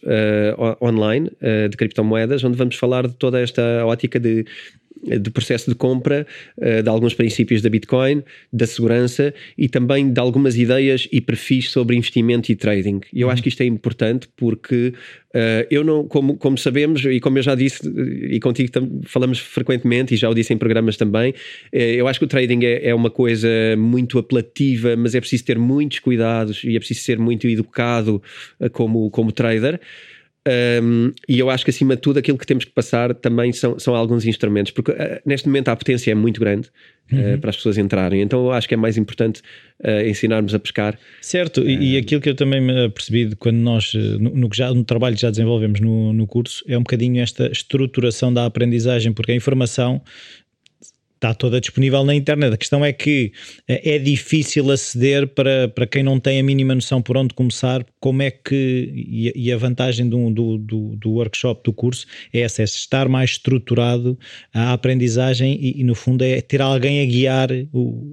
online 0.81 1.31
de 1.71 1.77
criptomoedas, 1.77 2.43
onde 2.45 2.57
vamos 2.57 2.77
falar 2.77 3.07
de 3.07 3.15
toda 3.15 3.41
esta 3.41 3.85
ótica 3.85 4.19
de 4.19 4.45
do 5.21 5.31
processo 5.31 5.71
de 5.71 5.77
compra, 5.77 6.27
uh, 6.59 6.83
de 6.83 6.89
alguns 6.89 7.15
princípios 7.15 7.63
da 7.63 7.69
Bitcoin, 7.69 8.23
da 8.53 8.67
segurança 8.67 9.35
e 9.57 9.69
também 9.69 10.13
de 10.13 10.21
algumas 10.21 10.57
ideias 10.57 11.09
e 11.13 11.21
perfis 11.21 11.71
sobre 11.71 11.97
investimento 11.97 12.51
e 12.51 12.57
trading. 12.57 13.01
E 13.13 13.21
eu 13.21 13.27
uhum. 13.27 13.33
acho 13.33 13.43
que 13.43 13.49
isto 13.49 13.63
é 13.63 13.67
importante 13.67 14.29
porque 14.37 14.95
uh, 15.35 15.67
eu 15.71 15.85
não, 15.85 16.07
como, 16.07 16.37
como 16.37 16.57
sabemos 16.57 17.05
e 17.05 17.21
como 17.21 17.39
eu 17.39 17.43
já 17.43 17.55
disse 17.55 17.83
e 18.31 18.41
contigo 18.41 18.71
falamos 19.05 19.39
frequentemente 19.39 20.15
e 20.15 20.17
já 20.17 20.29
o 20.29 20.35
disse 20.35 20.53
em 20.53 20.59
programas 20.59 20.97
também, 20.97 21.35
eu 21.73 22.09
acho 22.09 22.19
que 22.19 22.25
o 22.25 22.29
trading 22.29 22.65
é, 22.65 22.89
é 22.89 22.95
uma 22.95 23.11
coisa 23.11 23.49
muito 23.77 24.19
apelativa, 24.19 24.97
mas 24.97 25.15
é 25.15 25.21
preciso 25.21 25.45
ter 25.45 25.59
muitos 25.59 25.99
cuidados 25.99 26.63
e 26.65 26.77
é 26.77 26.79
preciso 26.79 27.01
ser 27.01 27.19
muito 27.19 27.47
educado 27.47 28.23
como, 28.73 29.11
como 29.11 29.33
trader. 29.33 29.81
Um, 30.47 31.11
e 31.27 31.39
eu 31.39 31.49
acho 31.49 31.65
que 31.65 31.71
acima 31.71 31.97
de 31.97 32.03
tudo 32.03 32.19
aquilo 32.19 32.37
que 32.37 32.47
temos 32.47 32.67
que 32.67 32.71
passar 32.71 33.15
também 33.15 33.51
são, 33.51 33.79
são 33.79 33.95
alguns 33.95 34.27
instrumentos, 34.27 34.73
porque 34.73 34.93
uh, 34.93 35.21
neste 35.25 35.49
momento 35.49 35.69
a 35.69 35.77
potência 35.77 36.11
é 36.11 36.15
muito 36.15 36.39
grande 36.39 36.69
uh, 37.11 37.17
uhum. 37.17 37.39
para 37.41 37.49
as 37.49 37.57
pessoas 37.57 37.79
entrarem, 37.79 38.21
então 38.21 38.45
eu 38.45 38.53
acho 38.53 38.69
que 38.69 38.75
é 38.75 38.77
mais 38.77 38.99
importante 38.99 39.41
uh, 39.83 40.07
ensinarmos 40.07 40.55
a 40.55 40.59
pescar. 40.59 40.99
Certo, 41.23 41.67
e, 41.67 41.95
e, 41.95 41.97
aquilo 41.97 42.21
que 42.21 42.29
eu 42.29 42.35
também 42.35 42.61
me 42.61 42.91
percebi 42.91 43.35
quando 43.37 43.57
nós, 43.57 43.95
no, 43.95 44.31
no, 44.37 44.51
já, 44.53 44.73
no 44.75 44.85
trabalho 44.85 45.15
que 45.15 45.23
já 45.23 45.31
desenvolvemos 45.31 45.81
no, 45.81 46.13
no 46.13 46.27
curso, 46.27 46.63
é 46.69 46.77
um 46.77 46.83
bocadinho 46.83 47.23
esta 47.23 47.51
estruturação 47.51 48.33
da 48.33 48.45
aprendizagem, 48.45 49.15
porque 49.15 49.33
a 49.33 49.35
informação 49.35 50.03
está 51.25 51.33
toda 51.33 51.61
disponível 51.61 52.05
na 52.05 52.15
internet. 52.15 52.53
A 52.53 52.57
questão 52.57 52.85
é 52.85 52.93
que 52.93 53.33
eh, 53.67 53.95
é 53.95 53.99
difícil 53.99 54.71
aceder 54.71 55.27
para, 55.29 55.69
para 55.69 55.87
quem 55.87 56.03
não 56.03 56.21
tem 56.21 56.39
a 56.39 56.43
mínima 56.43 56.75
noção 56.75 57.01
por 57.01 57.17
onde 57.17 57.35
começar, 57.35 57.85
como 57.99 58.23
é 58.23 58.31
que, 58.31 59.33
e, 59.35 59.51
a 59.51 59.57
vantagem 59.57 60.09
do, 60.09 60.31
do, 60.31 60.97
do, 60.97 61.11
workshop, 61.11 61.63
do 61.65 61.73
curso, 61.73 62.07
é 62.33 62.41
essa, 62.41 62.63
é 62.63 62.65
estar 62.65 63.09
mais 63.09 63.31
estruturado 63.31 64.19
a 64.53 64.73
aprendizagem 64.73 65.59
e, 65.59 65.81
e 65.81 65.85
no 65.85 65.95
fundo 65.95 66.23
é 66.23 66.41
ter 66.41 66.61
alguém 66.61 67.01
a 67.01 67.07
guiar 67.07 67.49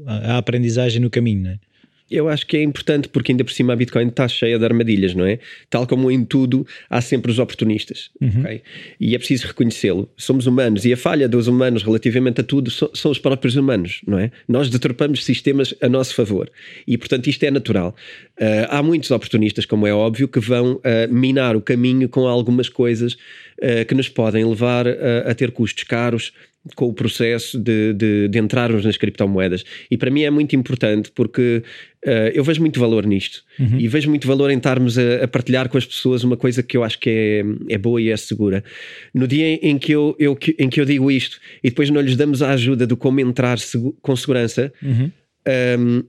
a, 0.08 0.38
aprendizagem 0.38 1.02
no 1.02 1.10
caminho, 1.10 1.48
é? 1.48 1.71
Eu 2.12 2.28
acho 2.28 2.46
que 2.46 2.58
é 2.58 2.64
importante 2.64 3.08
porque 3.08 3.32
ainda 3.32 3.44
por 3.44 3.52
cima 3.52 3.74
a 3.74 3.76
Bitcoin 3.76 4.08
está 4.08 4.28
cheia 4.28 4.60
de 4.60 4.66
armadilhas, 4.66 5.16
não 5.16 5.26
é? 5.26 5.40
Tal 5.70 5.88
como 5.88 6.12
em 6.12 6.24
tudo, 6.26 6.66
há 6.90 7.00
sempre 7.02 7.32
os 7.32 7.40
oportunistas. 7.40 8.10
Uhum. 8.20 8.42
Okay? 8.42 8.62
E 9.00 9.16
é 9.16 9.18
preciso 9.18 9.48
reconhecê-lo. 9.48 10.10
Somos 10.18 10.46
humanos 10.48 10.86
e 10.86 10.94
a 10.94 10.98
falha 10.98 11.28
dos 11.28 11.48
humanos 11.48 11.84
relativamente 11.84 12.42
a 12.42 12.44
tudo 12.44 12.70
são 12.70 13.12
os 13.12 13.18
próprios 13.18 13.56
humanos, 13.56 14.02
não 14.06 14.20
é? 14.20 14.32
Nós 14.48 14.70
deturpamos 14.70 15.24
sistemas 15.24 15.74
a 15.82 15.88
nosso 15.88 16.14
favor 16.14 16.52
e, 16.86 16.98
portanto, 16.98 17.28
isto 17.28 17.44
é 17.44 17.52
natural. 17.52 17.96
Uh, 18.40 18.68
há 18.70 18.84
muitos 18.84 19.12
oportunistas, 19.12 19.66
como 19.66 19.88
é 19.88 19.94
óbvio, 19.94 20.28
que 20.28 20.40
vão 20.40 20.74
uh, 20.74 20.82
minar 21.14 21.56
o 21.56 21.62
caminho 21.62 22.10
com 22.10 22.28
algumas 22.28 22.68
coisas 22.68 23.16
que 23.88 23.94
nos 23.94 24.10
podem 24.10 24.44
levar 24.44 24.88
a 24.88 25.34
ter 25.36 25.52
custos 25.52 25.84
caros 25.84 26.34
com 26.76 26.86
o 26.86 26.94
processo 26.94 27.60
de, 27.60 27.94
de, 27.94 28.28
de, 28.28 28.40
entrarmos 28.40 28.86
nas 28.86 28.96
criptomoedas. 28.96 29.64
E 29.90 29.98
para 29.98 30.12
mim 30.12 30.22
é 30.22 30.30
muito 30.30 30.56
importante 30.56 31.12
porque 31.14 31.64
uh, 32.06 32.10
eu 32.34 32.44
vejo 32.44 32.62
muito 32.62 32.80
valor 32.80 33.06
nisto 33.06 33.44
uhum. 33.60 33.80
e 33.80 33.88
vejo 33.88 34.10
muito 34.10 34.28
valor 34.28 34.52
em 34.52 34.58
estarmos 34.58 34.98
a, 34.98 35.24
a, 35.24 35.28
partilhar 35.28 35.68
com 35.70 35.78
as 35.78 35.86
pessoas 35.86 36.24
uma 36.24 36.38
coisa 36.38 36.62
que 36.62 36.78
eu 36.78 36.84
acho 36.84 37.00
que 37.00 37.10
é, 37.10 37.74
é 37.74 37.78
boa 37.78 38.00
e 38.00 38.10
é 38.10 38.18
segura. 38.18 38.64
No 39.14 39.28
dia 39.28 39.48
em 39.56 39.80
que 39.80 39.92
eu, 39.92 40.16
eu, 40.20 40.38
em 40.60 40.70
que 40.70 40.80
eu 40.80 40.86
digo 40.86 41.10
isto 41.10 41.40
e 41.64 41.70
depois 41.70 41.90
não 41.90 42.00
lhes 42.00 42.16
damos 42.16 42.44
a 42.44 42.52
ajuda 42.52 42.86
de 42.86 42.96
como 42.96 43.20
entrar 43.20 43.58
segu 43.58 43.98
com 44.02 44.16
segurança, 44.16 44.72
uhum. 44.84 45.06
um, 45.06 45.12
ehm, 45.46 46.04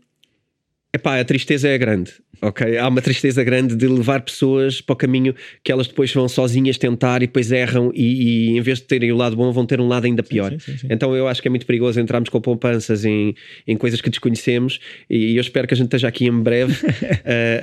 epá, 0.92 1.20
a 1.20 1.24
tristeza 1.24 1.68
é 1.68 1.78
grande 1.78 2.12
ok? 2.42 2.76
Há 2.76 2.88
uma 2.88 3.00
tristeza 3.00 3.42
grande 3.44 3.76
de 3.76 3.86
levar 3.86 4.20
pessoas 4.20 4.80
para 4.80 4.92
o 4.92 4.96
caminho 4.96 5.34
que 5.62 5.70
elas 5.70 5.86
depois 5.86 6.12
vão 6.12 6.28
sozinhas 6.28 6.76
tentar 6.76 7.22
e 7.22 7.26
depois 7.26 7.52
erram 7.52 7.92
e, 7.94 8.50
e 8.50 8.58
em 8.58 8.60
vez 8.60 8.78
de 8.78 8.84
terem 8.84 9.12
o 9.12 9.16
lado 9.16 9.36
bom 9.36 9.50
vão 9.52 9.64
ter 9.64 9.80
um 9.80 9.86
lado 9.86 10.06
ainda 10.06 10.22
pior. 10.22 10.50
Sim, 10.50 10.58
sim, 10.58 10.78
sim, 10.78 10.86
então 10.90 11.14
eu 11.14 11.28
acho 11.28 11.40
que 11.40 11.48
é 11.48 11.50
muito 11.50 11.64
perigoso 11.64 12.00
entrarmos 12.00 12.28
com 12.28 12.40
poupanças 12.40 13.04
em, 13.04 13.34
em 13.66 13.76
coisas 13.76 14.00
que 14.00 14.10
desconhecemos 14.10 14.80
e 15.08 15.36
eu 15.36 15.40
espero 15.40 15.68
que 15.68 15.74
a 15.74 15.76
gente 15.76 15.86
esteja 15.86 16.08
aqui 16.08 16.26
em 16.26 16.42
breve 16.42 16.74
uh, 16.84 16.88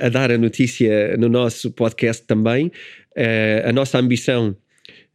a 0.06 0.08
dar 0.08 0.32
a 0.32 0.38
notícia 0.38 1.16
no 1.18 1.28
nosso 1.28 1.70
podcast 1.70 2.24
também. 2.26 2.68
Uh, 3.16 3.68
a 3.68 3.72
nossa 3.72 3.98
ambição 3.98 4.56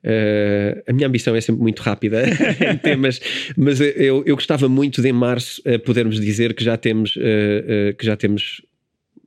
Uh, 0.05 0.83
a 0.85 0.93
minha 0.93 1.07
ambição 1.07 1.35
é 1.35 1.41
sempre 1.41 1.63
muito 1.63 1.81
rápida 1.81 2.23
em 2.71 2.77
temas, 2.77 3.19
mas 3.57 3.81
eu, 3.81 4.23
eu 4.23 4.35
gostava 4.35 4.69
muito 4.69 5.01
de 5.01 5.09
em 5.09 5.11
março 5.11 5.61
uh, 5.65 5.79
podermos 5.79 6.19
dizer 6.19 6.53
que 6.53 6.63
já 6.63 6.77
temos, 6.77 7.15
uh, 7.15 7.95
que 7.97 8.05
já 8.05 8.15
temos 8.15 8.61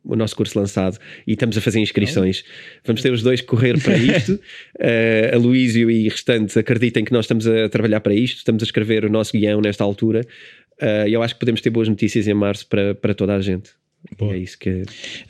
o 0.04 0.14
nosso 0.14 0.36
curso 0.36 0.58
lançado 0.58 0.96
e 1.26 1.32
estamos 1.32 1.58
a 1.58 1.60
fazer 1.60 1.80
inscrições. 1.80 2.44
Vamos 2.84 3.02
ter 3.02 3.12
os 3.12 3.22
dois 3.22 3.40
correr 3.40 3.80
para 3.82 3.96
isto. 3.96 4.34
uh, 4.34 5.34
a 5.34 5.36
Luísio 5.36 5.90
e 5.90 6.08
restantes 6.08 6.56
acreditem 6.56 7.04
que 7.04 7.12
nós 7.12 7.24
estamos 7.24 7.46
a 7.46 7.68
trabalhar 7.68 8.00
para 8.00 8.14
isto, 8.14 8.38
estamos 8.38 8.62
a 8.62 8.66
escrever 8.66 9.04
o 9.04 9.10
nosso 9.10 9.32
guião 9.32 9.60
nesta 9.60 9.82
altura. 9.82 10.22
Uh, 10.80 11.08
e 11.08 11.12
eu 11.12 11.22
acho 11.22 11.34
que 11.34 11.40
podemos 11.40 11.60
ter 11.60 11.70
boas 11.70 11.88
notícias 11.88 12.28
em 12.28 12.34
março 12.34 12.66
para, 12.68 12.94
para 12.94 13.12
toda 13.12 13.34
a 13.34 13.40
gente. 13.40 13.70
Boa. 14.16 14.34
É 14.34 14.38
isso 14.38 14.58
que 14.58 14.82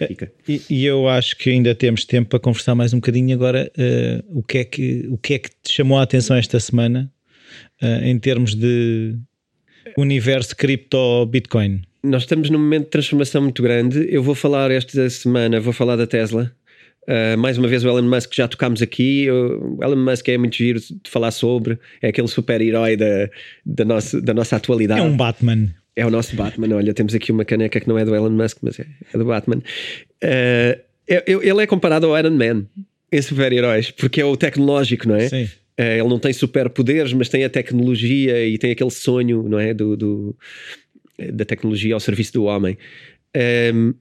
fica. 0.07 0.31
E, 0.47 0.63
e, 0.69 0.85
eu 0.85 1.09
acho 1.09 1.37
que 1.37 1.51
ainda 1.51 1.75
temos 1.75 2.05
tempo 2.05 2.31
para 2.31 2.39
conversar 2.39 2.75
mais 2.75 2.93
um 2.93 2.99
bocadinho 2.99 3.35
agora. 3.35 3.71
Uh, 3.77 4.39
o, 4.39 4.43
que 4.43 4.59
é 4.59 4.65
que, 4.65 5.07
o 5.11 5.19
que 5.19 5.35
é 5.35 5.39
que 5.39 5.51
te 5.51 5.73
chamou 5.73 5.99
a 5.99 6.03
atenção 6.03 6.37
esta 6.37 6.59
semana 6.61 7.11
em 8.03 8.19
termos 8.19 8.55
de 8.55 9.17
universo 9.97 10.55
cripto 10.55 11.27
Bitcoin? 11.27 11.83
nós 12.03 12.23
estamos 12.23 12.51
num 12.51 12.59
momento 12.59 12.85
de 12.85 12.91
transformação 12.91 13.43
muito 13.43 13.63
grande. 13.63 14.07
Eu 14.11 14.23
vou 14.23 14.35
falar 14.35 14.71
esta 14.71 15.09
semana, 15.11 15.61
vou 15.61 15.73
falar 15.73 15.97
da 15.97 16.07
Tesla. 16.07 16.53
Uh, 17.03 17.39
mais 17.39 17.57
uma 17.57 17.67
vez 17.67 17.85
o 17.85 17.89
Elon 17.89 18.03
Musk 18.03 18.35
já 18.35 18.47
tocámos 18.47 18.83
aqui. 18.83 19.31
O 19.31 19.83
Elon 19.83 19.97
Musk 19.97 20.29
é 20.29 20.39
muito 20.39 20.57
giro 20.57 20.79
de 20.79 21.11
falar 21.11 21.31
sobre, 21.31 21.79
é 22.03 22.09
aquele 22.09 22.29
super-herói 22.29 22.97
da, 22.97 23.31
da, 23.65 23.85
nossa, 23.85 24.21
da 24.21 24.35
nossa 24.35 24.57
atualidade. 24.57 25.01
É 25.01 25.05
um 25.05 25.17
Batman. 25.17 25.75
É 25.99 26.07
o 26.07 26.11
nosso 26.11 26.37
Batman. 26.37 26.77
Olha, 26.77 26.95
temos 26.95 27.13
aqui 27.13 27.33
uma 27.33 27.45
caneca 27.45 27.81
que 27.81 27.89
não 27.89 27.99
é 27.99 28.05
do 28.05 28.15
Elon 28.15 28.31
Musk, 28.31 28.59
mas 28.63 28.79
é, 28.79 28.87
é 29.13 29.19
do 29.19 29.25
Batman. 29.25 29.57
Uh, 30.23 30.81
ele 31.27 31.61
é 31.61 31.67
comparado 31.67 32.07
ao 32.07 32.17
Iron 32.17 32.31
Man 32.37 32.67
em 33.11 33.21
super-heróis, 33.21 33.91
porque 33.91 34.21
é 34.21 34.25
o 34.25 34.37
tecnológico, 34.37 35.09
não 35.09 35.17
é? 35.17 35.29
Sim. 35.29 35.45
Uh, 35.45 35.99
ele 35.99 36.09
não 36.09 36.21
tem 36.21 36.33
superpoderes, 36.33 37.13
mas 37.13 37.29
tem 37.29 37.43
a 37.43 37.51
tecnologia 37.51 38.47
e 38.47 38.57
tem 38.59 38.71
aquele 38.71 38.93
sonho, 38.93 39.43
não 39.49 39.59
é? 39.59 39.75
Do, 39.75 39.97
do, 39.97 40.37
da 41.33 41.45
tecnologia 41.45 41.95
ao 41.95 42.01
serviço 42.01 42.33
do 42.35 42.45
homem. 42.45 42.79
Um, 43.75 43.93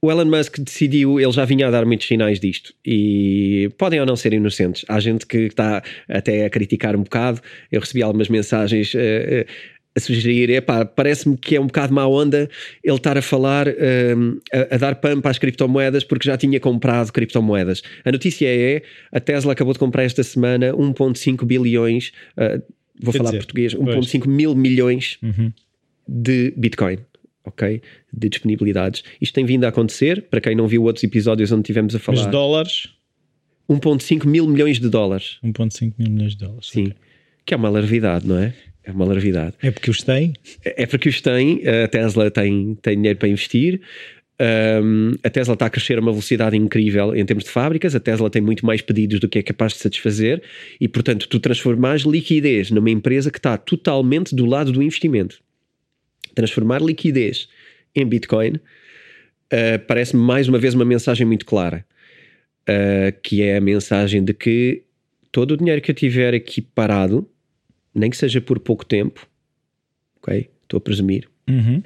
o 0.00 0.10
Elon 0.10 0.24
Musk 0.24 0.58
decidiu, 0.60 1.20
ele 1.20 1.32
já 1.32 1.44
vinha 1.44 1.68
a 1.68 1.70
dar 1.70 1.84
muitos 1.84 2.06
sinais 2.06 2.40
disto 2.40 2.72
e 2.84 3.68
podem 3.76 4.00
ou 4.00 4.06
não 4.06 4.16
ser 4.16 4.32
inocentes. 4.32 4.84
Há 4.88 5.00
gente 5.00 5.26
que 5.26 5.38
está 5.38 5.82
até 6.08 6.46
a 6.46 6.50
criticar 6.50 6.96
um 6.96 7.02
bocado. 7.02 7.42
Eu 7.70 7.80
recebi 7.80 8.02
algumas 8.02 8.28
mensagens 8.28 8.94
uh, 8.94 8.98
uh, 8.98 9.75
a 9.96 10.00
sugerir: 10.00 10.50
epá, 10.50 10.84
parece-me 10.84 11.36
que 11.36 11.56
é 11.56 11.60
um 11.60 11.66
bocado 11.66 11.94
má 11.94 12.06
onda 12.06 12.48
ele 12.84 12.96
estar 12.96 13.16
a 13.16 13.22
falar, 13.22 13.66
um, 13.68 14.38
a, 14.52 14.74
a, 14.74 14.78
dar 14.78 14.96
pampa 14.96 15.30
às 15.30 15.38
criptomoedas 15.38 16.04
porque 16.04 16.28
já 16.28 16.36
tinha 16.36 16.60
comprado 16.60 17.12
criptomoedas. 17.12 17.82
A 18.04 18.12
notícia 18.12 18.46
é: 18.46 18.82
a 19.12 19.20
Tesla 19.20 19.52
acabou 19.52 19.72
de 19.72 19.78
comprar 19.78 20.04
esta 20.04 20.22
semana 20.22 20.72
1,5 20.72 21.44
bilhões. 21.44 22.12
Uh, 22.36 22.62
vou 23.00 23.12
Quer 23.12 23.18
falar 23.18 23.30
dizer, 23.30 23.38
português, 23.38 23.74
1,5 23.74 24.26
mil 24.26 24.54
milhões 24.54 25.18
uhum 25.22 25.52
de 26.06 26.52
Bitcoin. 26.56 26.98
Ok? 27.44 27.80
De 28.12 28.28
disponibilidades. 28.28 29.02
Isto 29.20 29.34
tem 29.34 29.44
vindo 29.44 29.64
a 29.64 29.68
acontecer. 29.68 30.22
Para 30.22 30.40
quem 30.40 30.54
não 30.54 30.66
viu 30.66 30.82
outros 30.84 31.04
episódios 31.04 31.52
onde 31.52 31.62
tivemos 31.62 31.94
a 31.94 31.98
falar. 31.98 32.22
Mas 32.22 32.30
dólares? 32.30 32.88
1,5 33.68 34.26
mil 34.26 34.46
milhões 34.46 34.80
de 34.80 34.88
dólares. 34.88 35.38
1,5 35.44 35.94
mil 35.98 36.10
milhões 36.10 36.32
de 36.32 36.44
dólares. 36.44 36.68
Sim. 36.68 36.84
Okay. 36.84 36.94
Que 37.44 37.54
é 37.54 37.56
uma 37.56 37.68
larvidade, 37.68 38.26
não 38.26 38.38
é? 38.38 38.52
É 38.86 38.92
uma 38.92 39.04
larvidade. 39.04 39.54
É 39.62 39.70
porque 39.70 39.90
os 39.90 40.02
tem? 40.02 40.32
É, 40.64 40.84
é 40.84 40.86
porque 40.86 41.08
os 41.08 41.20
tem. 41.20 41.62
A 41.66 41.88
Tesla 41.88 42.30
tem, 42.30 42.76
tem 42.80 42.96
dinheiro 42.96 43.18
para 43.18 43.28
investir. 43.28 43.80
Um, 44.40 45.12
a 45.24 45.30
Tesla 45.30 45.54
está 45.54 45.66
a 45.66 45.70
crescer 45.70 45.98
a 45.98 46.00
uma 46.00 46.12
velocidade 46.12 46.56
incrível 46.56 47.14
em 47.16 47.24
termos 47.26 47.44
de 47.44 47.50
fábricas. 47.50 47.94
A 47.94 48.00
Tesla 48.00 48.30
tem 48.30 48.40
muito 48.40 48.64
mais 48.64 48.80
pedidos 48.80 49.18
do 49.18 49.28
que 49.28 49.38
é 49.40 49.42
capaz 49.42 49.72
de 49.72 49.80
satisfazer. 49.80 50.42
E, 50.80 50.86
portanto, 50.86 51.28
tu 51.28 51.40
transformas 51.40 52.02
liquidez 52.02 52.70
numa 52.70 52.90
empresa 52.90 53.30
que 53.30 53.38
está 53.38 53.58
totalmente 53.58 54.34
do 54.34 54.46
lado 54.46 54.70
do 54.70 54.82
investimento 54.82 55.44
transformar 56.36 56.82
liquidez 56.82 57.48
em 57.94 58.06
Bitcoin, 58.06 58.52
uh, 58.52 59.78
parece-me 59.88 60.22
mais 60.22 60.46
uma 60.46 60.58
vez 60.58 60.74
uma 60.74 60.84
mensagem 60.84 61.26
muito 61.26 61.46
clara, 61.46 61.84
uh, 62.68 63.18
que 63.22 63.42
é 63.42 63.56
a 63.56 63.60
mensagem 63.60 64.22
de 64.22 64.34
que 64.34 64.84
todo 65.32 65.52
o 65.52 65.56
dinheiro 65.56 65.80
que 65.80 65.90
eu 65.90 65.94
tiver 65.94 66.34
aqui 66.34 66.60
parado, 66.60 67.28
nem 67.96 68.10
que 68.10 68.16
seja 68.16 68.40
por 68.40 68.58
pouco 68.60 68.84
tempo, 68.84 69.26
ok? 70.22 70.50
Estou 70.62 70.78
a 70.78 70.80
presumir. 70.80 71.28
Uhum. 71.48 71.82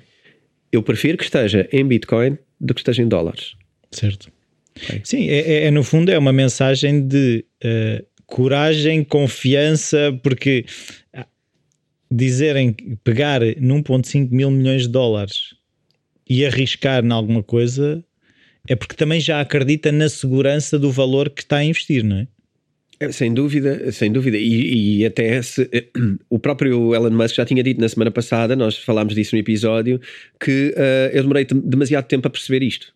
Eu 0.73 0.83
prefiro 0.83 1.17
que 1.17 1.25
esteja 1.25 1.69
em 1.73 1.87
Bitcoin 1.87 2.37
do 2.61 2.75
que 2.75 2.81
esteja 2.81 3.03
em 3.03 3.09
dólares. 3.09 3.55
Certo. 3.91 4.31
Okay. 4.77 5.01
Sim, 5.05 5.29
é, 5.29 5.39
é, 5.39 5.65
é, 5.65 5.71
no 5.71 5.83
fundo 5.83 6.11
é 6.11 6.19
uma 6.19 6.33
mensagem 6.33 7.07
de 7.07 7.45
uh, 7.65 8.07
coragem, 8.27 9.05
confiança, 9.05 10.19
porque 10.23 10.65
dizerem 12.11 12.75
pegar 13.05 13.41
num 13.59 13.83
1.5 13.83 14.31
mil 14.31 14.51
milhões 14.51 14.83
de 14.83 14.89
dólares 14.89 15.55
e 16.29 16.45
arriscar 16.45 17.05
em 17.05 17.13
alguma 17.13 17.43
coisa 17.43 18.05
é 18.69 18.77
porque 18.77 18.95
também 18.95 19.21
já 19.21 19.41
acredita 19.41 19.91
na 19.91 20.09
segurança 20.09 20.79
do 20.79 20.91
valor 20.91 21.31
que 21.31 21.43
está 21.43 21.59
a 21.59 21.65
investir, 21.65 22.05
não 22.05 22.19
é? 22.19 22.29
É, 23.03 23.11
sem 23.11 23.33
dúvida, 23.33 23.91
sem 23.93 24.13
dúvida. 24.13 24.37
E, 24.37 24.99
e 24.99 25.07
até 25.07 25.41
se, 25.41 25.69
o 26.29 26.39
próprio 26.39 26.95
Elon 26.95 27.11
Musk 27.11 27.35
já 27.37 27.47
tinha 27.47 27.63
dito 27.63 27.81
na 27.81 27.89
semana 27.89 28.11
passada, 28.11 28.55
nós 28.55 28.77
falámos 28.77 29.15
disso 29.15 29.35
no 29.35 29.41
episódio, 29.41 29.99
que 30.39 30.75
uh, 30.77 31.17
eu 31.17 31.23
demorei 31.23 31.47
demasiado 31.47 32.05
tempo 32.05 32.29
a 32.29 32.31
perceber 32.31 32.63
isto. 32.63 32.93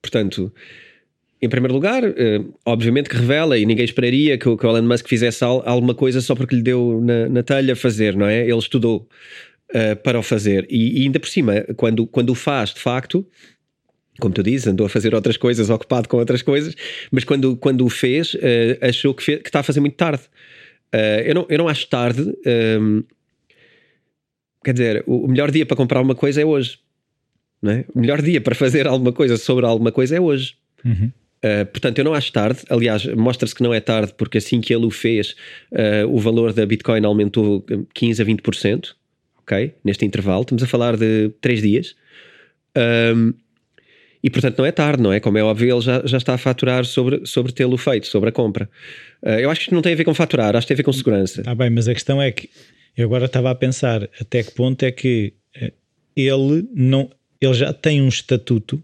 Portanto, 0.00 0.50
em 1.42 1.48
primeiro 1.48 1.74
lugar, 1.74 2.02
uh, 2.02 2.54
obviamente 2.64 3.10
que 3.10 3.16
revela, 3.16 3.58
e 3.58 3.66
ninguém 3.66 3.84
esperaria 3.84 4.38
que, 4.38 4.56
que 4.56 4.66
o 4.66 4.70
Elon 4.70 4.88
Musk 4.88 5.06
fizesse 5.06 5.44
alguma 5.44 5.94
coisa 5.94 6.22
só 6.22 6.34
porque 6.34 6.56
lhe 6.56 6.62
deu 6.62 7.02
na, 7.04 7.28
na 7.28 7.42
telha 7.42 7.76
fazer, 7.76 8.16
não 8.16 8.26
é? 8.26 8.40
Ele 8.40 8.56
estudou 8.56 9.06
uh, 9.74 9.96
para 10.02 10.18
o 10.18 10.22
fazer. 10.22 10.66
E, 10.70 11.00
e, 11.00 11.02
ainda 11.02 11.20
por 11.20 11.28
cima, 11.28 11.66
quando, 11.76 12.06
quando 12.06 12.30
o 12.30 12.34
faz 12.34 12.72
de 12.72 12.80
facto, 12.80 13.26
como 14.20 14.34
tu 14.34 14.42
dizes, 14.42 14.66
andou 14.66 14.86
a 14.86 14.88
fazer 14.88 15.14
outras 15.14 15.36
coisas, 15.36 15.70
ocupado 15.70 16.08
com 16.08 16.18
outras 16.18 16.42
coisas, 16.42 16.74
mas 17.10 17.24
quando, 17.24 17.56
quando 17.56 17.84
o 17.84 17.88
fez, 17.88 18.34
uh, 18.34 18.38
achou 18.80 19.14
que, 19.14 19.22
fez, 19.22 19.42
que 19.42 19.48
está 19.48 19.60
a 19.60 19.62
fazer 19.62 19.80
muito 19.80 19.96
tarde. 19.96 20.22
Uh, 20.94 21.22
eu, 21.24 21.34
não, 21.34 21.46
eu 21.48 21.58
não 21.58 21.68
acho 21.68 21.86
tarde. 21.88 22.20
Um, 22.22 22.34
ehm, 22.44 23.00
quer 24.62 24.72
dizer, 24.72 25.04
o, 25.06 25.26
melhor 25.26 25.50
dia 25.50 25.64
para 25.64 25.76
comprar 25.76 26.00
uma 26.02 26.14
coisa 26.14 26.42
é 26.42 26.44
hoje. 26.44 26.78
Não 27.62 27.72
é? 27.72 27.84
O 27.94 28.00
melhor 28.00 28.20
dia 28.20 28.40
para 28.40 28.54
fazer 28.54 28.86
alguma 28.86 29.12
coisa 29.12 29.36
sobre 29.36 29.64
alguma 29.64 29.90
coisa 29.90 30.16
é 30.16 30.20
hoje. 30.20 30.56
Uhum. 30.84 31.10
Uh, 31.44 31.66
portanto, 31.66 31.98
eu 31.98 32.04
não 32.04 32.12
acho 32.12 32.30
tarde. 32.32 32.60
Aliás, 32.68 33.06
mostra-se 33.06 33.54
que 33.54 33.62
não 33.62 33.72
é 33.72 33.80
tarde, 33.80 34.12
porque 34.18 34.38
assim 34.38 34.60
que 34.60 34.74
ele 34.74 34.84
o 34.84 34.90
fez, 34.90 35.34
o 36.08 36.18
valor 36.18 36.52
da 36.52 36.66
Bitcoin 36.66 37.04
aumentou 37.04 37.64
15 37.94 38.20
a 38.20 38.24
20%. 38.26 38.94
Ok? 39.38 39.74
Neste 39.82 40.04
intervalo. 40.04 40.42
Estamos 40.42 40.62
a 40.62 40.66
falar 40.66 40.96
de 40.96 41.30
3 41.40 41.62
dias. 41.62 41.96
Um, 42.76 42.80
ehm, 42.80 43.34
e 44.22 44.30
portanto 44.30 44.58
não 44.58 44.66
é 44.66 44.72
tarde, 44.72 45.02
não 45.02 45.12
é? 45.12 45.18
Como 45.18 45.36
é 45.36 45.42
óbvio, 45.42 45.74
ele 45.74 45.80
já, 45.80 46.02
já 46.04 46.18
está 46.18 46.34
a 46.34 46.38
faturar 46.38 46.84
sobre, 46.84 47.26
sobre 47.26 47.52
tê-lo 47.52 47.76
feito, 47.76 48.06
sobre 48.06 48.28
a 48.28 48.32
compra. 48.32 48.70
Uh, 49.22 49.30
eu 49.30 49.50
acho 49.50 49.60
que 49.60 49.64
isto 49.64 49.74
não 49.74 49.82
tem 49.82 49.92
a 49.92 49.96
ver 49.96 50.04
com 50.04 50.14
faturar, 50.14 50.54
acho 50.54 50.66
que 50.66 50.68
tem 50.68 50.76
a 50.76 50.78
ver 50.78 50.84
com 50.84 50.92
segurança. 50.92 51.40
Está 51.40 51.54
bem, 51.54 51.70
mas 51.70 51.88
a 51.88 51.94
questão 51.94 52.22
é 52.22 52.30
que 52.30 52.48
eu 52.96 53.06
agora 53.06 53.24
estava 53.24 53.50
a 53.50 53.54
pensar 53.54 54.08
até 54.20 54.42
que 54.42 54.52
ponto 54.52 54.82
é 54.84 54.92
que 54.92 55.32
eh, 55.56 55.72
ele 56.14 56.68
não 56.74 57.10
ele 57.40 57.54
já 57.54 57.72
tem 57.72 58.00
um 58.00 58.08
estatuto 58.08 58.82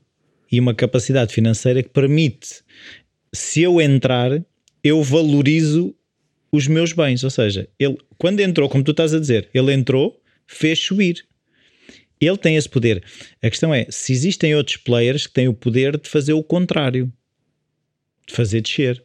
e 0.51 0.59
uma 0.59 0.74
capacidade 0.74 1.33
financeira 1.33 1.83
que 1.83 1.90
permite 1.90 2.62
se 3.33 3.62
eu 3.62 3.81
entrar 3.81 4.42
eu 4.83 5.03
valorizo 5.03 5.94
os 6.51 6.66
meus 6.66 6.92
bens, 6.92 7.22
ou 7.22 7.31
seja, 7.31 7.68
ele 7.79 7.98
quando 8.16 8.40
entrou, 8.40 8.68
como 8.68 8.83
tu 8.83 8.90
estás 8.90 9.14
a 9.14 9.20
dizer, 9.20 9.48
ele 9.55 9.72
entrou, 9.72 10.20
fez 10.46 10.79
subir. 10.79 11.24
Ele 12.20 12.37
tem 12.37 12.57
esse 12.57 12.68
poder. 12.68 13.02
A 13.42 13.48
questão 13.48 13.72
é 13.72 13.87
se 13.90 14.12
existem 14.12 14.54
outros 14.54 14.76
players 14.76 15.26
que 15.26 15.33
têm 15.33 15.48
o 15.48 15.54
poder 15.54 15.98
de 15.98 16.09
fazer 16.09 16.33
o 16.33 16.42
contrário, 16.42 17.12
de 18.26 18.35
fazer 18.35 18.61
descer. 18.61 19.02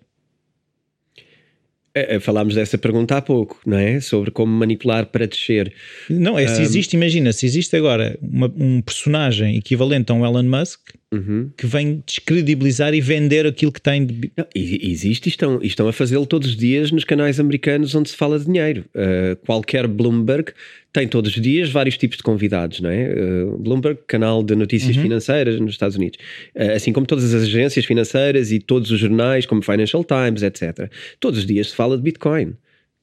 É, 1.96 2.16
é, 2.16 2.20
falámos 2.20 2.56
dessa 2.56 2.76
pergunta 2.76 3.16
há 3.16 3.22
pouco, 3.22 3.62
não 3.66 3.78
é? 3.78 4.00
Sobre 4.00 4.32
como 4.32 4.52
manipular 4.52 5.06
para 5.06 5.28
descer. 5.28 5.72
Não, 6.10 6.40
é 6.40 6.48
se 6.48 6.60
um... 6.60 6.64
existe, 6.64 6.96
imagina, 6.96 7.32
se 7.32 7.46
existe 7.46 7.76
agora 7.76 8.18
uma, 8.20 8.52
um 8.58 8.82
personagem 8.82 9.58
equivalente 9.58 10.12
a 10.12 10.16
um 10.16 10.26
Elon 10.26 10.44
Musk 10.44 10.80
uhum. 11.14 11.50
que 11.56 11.66
vem 11.66 12.04
descredibilizar 12.06 12.94
e 12.94 13.02
vender 13.02 13.46
aquilo 13.46 13.72
que 13.72 13.82
tem 13.82 14.06
de... 14.06 14.32
Não, 14.36 14.46
existe 14.56 15.28
e 15.28 15.30
estão, 15.30 15.60
e 15.62 15.68
estão 15.68 15.88
a 15.88 15.94
fazê-lo 15.94 16.26
todos 16.26 16.50
os 16.50 16.56
dias 16.56 16.92
nos 16.92 17.04
canais 17.04 17.40
americanos 17.40 17.94
onde 17.96 18.10
se 18.10 18.16
fala 18.16 18.40
de 18.40 18.46
dinheiro. 18.46 18.86
Uh, 18.96 19.36
qualquer 19.46 19.88
Bloomberg 19.88 20.52
tem 20.92 21.08
todos 21.08 21.36
os 21.36 21.42
dias 21.42 21.70
vários 21.70 21.98
tipos 21.98 22.18
de 22.18 22.24
convidados, 22.24 22.80
não 22.80 22.90
é? 22.90 23.14
Uh, 23.14 23.58
Bloomberg, 23.58 24.00
canal 24.08 24.44
de 24.44 24.56
notícias 24.56 24.96
uhum. 24.96 25.04
financeiras 25.04 25.60
nos 25.60 25.72
Estados 25.72 25.96
Unidos, 25.96 26.20
uh, 26.56 26.72
assim 26.76 26.92
como 26.92 27.06
todas 27.06 27.34
as 27.34 27.44
agências 27.44 27.86
financeiras 27.86 28.52
e 28.52 28.60
todos 28.60 28.92
os 28.92 29.00
jornais, 29.00 29.46
como 29.46 29.62
Financial 29.62 30.04
Times, 30.04 30.44
etc. 30.44 30.90
Todos 31.20 31.40
os 31.40 31.46
dias 31.46 31.70
se 31.70 31.76
fala 31.76 31.98
de 31.98 32.04
Bitcoin. 32.04 32.54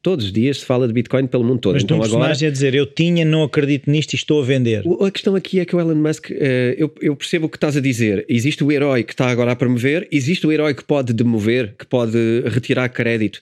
Todos 0.03 0.27
os 0.27 0.33
dias 0.33 0.61
se 0.61 0.65
fala 0.65 0.87
de 0.87 0.95
Bitcoin 0.95 1.27
pelo 1.27 1.45
mundo 1.45 1.61
todo. 1.61 1.75
Mas 1.75 1.83
então, 1.83 1.99
um 1.99 2.01
personagem 2.01 2.31
agora... 2.31 2.49
a 2.49 2.51
dizer 2.51 2.75
eu 2.75 2.87
tinha, 2.87 3.25
não 3.25 3.43
acredito 3.43 3.91
nisto 3.91 4.15
e 4.15 4.17
estou 4.17 4.43
a 4.43 4.45
vender. 4.45 4.83
A 5.01 5.11
questão 5.11 5.35
aqui 5.35 5.61
é 5.61 5.65
que 5.65 5.77
o 5.77 5.81
Elon 5.81 5.95
Musk, 5.95 6.31
uh, 6.31 6.35
eu, 6.77 6.93
eu, 7.03 7.15
percebo 7.15 7.47
o 7.47 7.49
que 7.49 7.59
estás 7.59 7.77
a 7.77 7.81
dizer. 7.81 8.25
Existe 8.29 8.65
o 8.65 8.73
herói 8.73 9.05
que 9.05 9.13
está 9.13 9.29
agora 9.29 9.53
a 9.53 9.57
promover, 9.57 10.09
existe 10.11 10.47
o 10.47 10.53
herói 10.53 10.75
que 10.75 10.85
pode 10.85 11.13
demover, 11.13 11.75
que 11.79 11.85
pode 11.85 12.17
retirar 12.47 12.89
crédito. 12.89 13.41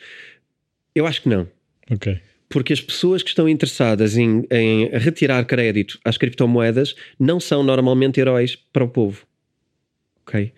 Eu 0.94 1.06
acho 1.06 1.22
que 1.22 1.28
não. 1.28 1.46
Ok 1.90 2.18
porque 2.48 2.72
as 2.72 2.80
pessoas 2.80 3.22
que 3.22 3.28
estão 3.28 3.48
interessadas 3.48 4.16
em, 4.16 4.44
em, 4.50 4.88
retirar 4.98 5.44
crédito 5.44 5.98
às 6.04 6.16
criptomoedas 6.16 6.94
não 7.18 7.38
são 7.38 7.62
normalmente 7.62 8.18
heróis 8.18 8.56
para 8.56 8.84
o 8.84 8.88
povo. 8.88 9.26
Ok? 10.26 10.52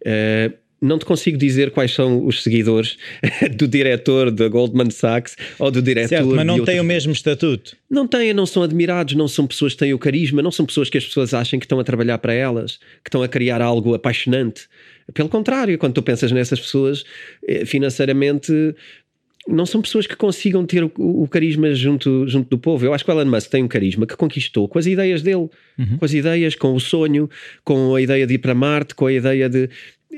Uh, 0.00 0.63
não 0.80 0.98
te 0.98 1.04
consigo 1.04 1.38
dizer 1.38 1.70
quais 1.70 1.92
são 1.92 2.24
os 2.26 2.42
seguidores 2.42 2.98
do 3.56 3.66
diretor 3.66 4.30
da 4.30 4.48
Goldman 4.48 4.90
Sachs 4.90 5.36
ou 5.58 5.70
do 5.70 5.80
diretor. 5.80 6.08
Certo, 6.08 6.26
mas 6.28 6.46
não 6.46 6.64
têm 6.64 6.80
o 6.80 6.84
mesmo 6.84 7.12
estatuto. 7.12 7.76
Não 7.90 8.06
têm, 8.06 8.34
não 8.34 8.46
são 8.46 8.62
admirados, 8.62 9.14
não 9.14 9.28
são 9.28 9.46
pessoas 9.46 9.72
que 9.72 9.78
têm 9.78 9.94
o 9.94 9.98
carisma, 9.98 10.42
não 10.42 10.50
são 10.50 10.66
pessoas 10.66 10.90
que 10.90 10.98
as 10.98 11.04
pessoas 11.04 11.32
acham 11.32 11.58
que 11.58 11.64
estão 11.64 11.80
a 11.80 11.84
trabalhar 11.84 12.18
para 12.18 12.34
elas, 12.34 12.78
que 13.02 13.08
estão 13.08 13.22
a 13.22 13.28
criar 13.28 13.62
algo 13.62 13.94
apaixonante. 13.94 14.68
Pelo 15.12 15.28
contrário, 15.28 15.78
quando 15.78 15.94
tu 15.94 16.02
pensas 16.02 16.32
nessas 16.32 16.60
pessoas, 16.60 17.04
eh, 17.46 17.64
financeiramente 17.64 18.52
não 19.46 19.66
são 19.66 19.82
pessoas 19.82 20.06
que 20.06 20.16
consigam 20.16 20.64
ter 20.64 20.82
o, 20.82 20.90
o, 20.96 21.28
carisma 21.28 21.74
junto, 21.74 22.26
junto 22.26 22.48
do 22.48 22.58
povo. 22.58 22.86
Eu 22.86 22.94
acho 22.94 23.04
que 23.04 23.10
o 23.10 23.20
Elon 23.20 23.30
Musk 23.30 23.50
tem 23.50 23.62
um 23.62 23.68
carisma 23.68 24.06
que 24.06 24.16
conquistou 24.16 24.66
com 24.66 24.78
as 24.78 24.86
ideias 24.86 25.20
dele, 25.20 25.48
uhum. 25.78 25.98
com 25.98 26.04
as 26.04 26.14
ideias, 26.14 26.54
com 26.54 26.74
o 26.74 26.80
sonho, 26.80 27.28
com 27.62 27.94
a 27.94 28.00
ideia 28.00 28.26
de 28.26 28.34
ir 28.34 28.38
para 28.38 28.54
Marte, 28.54 28.94
com 28.94 29.06
a 29.06 29.12
ideia 29.12 29.48
de, 29.48 29.68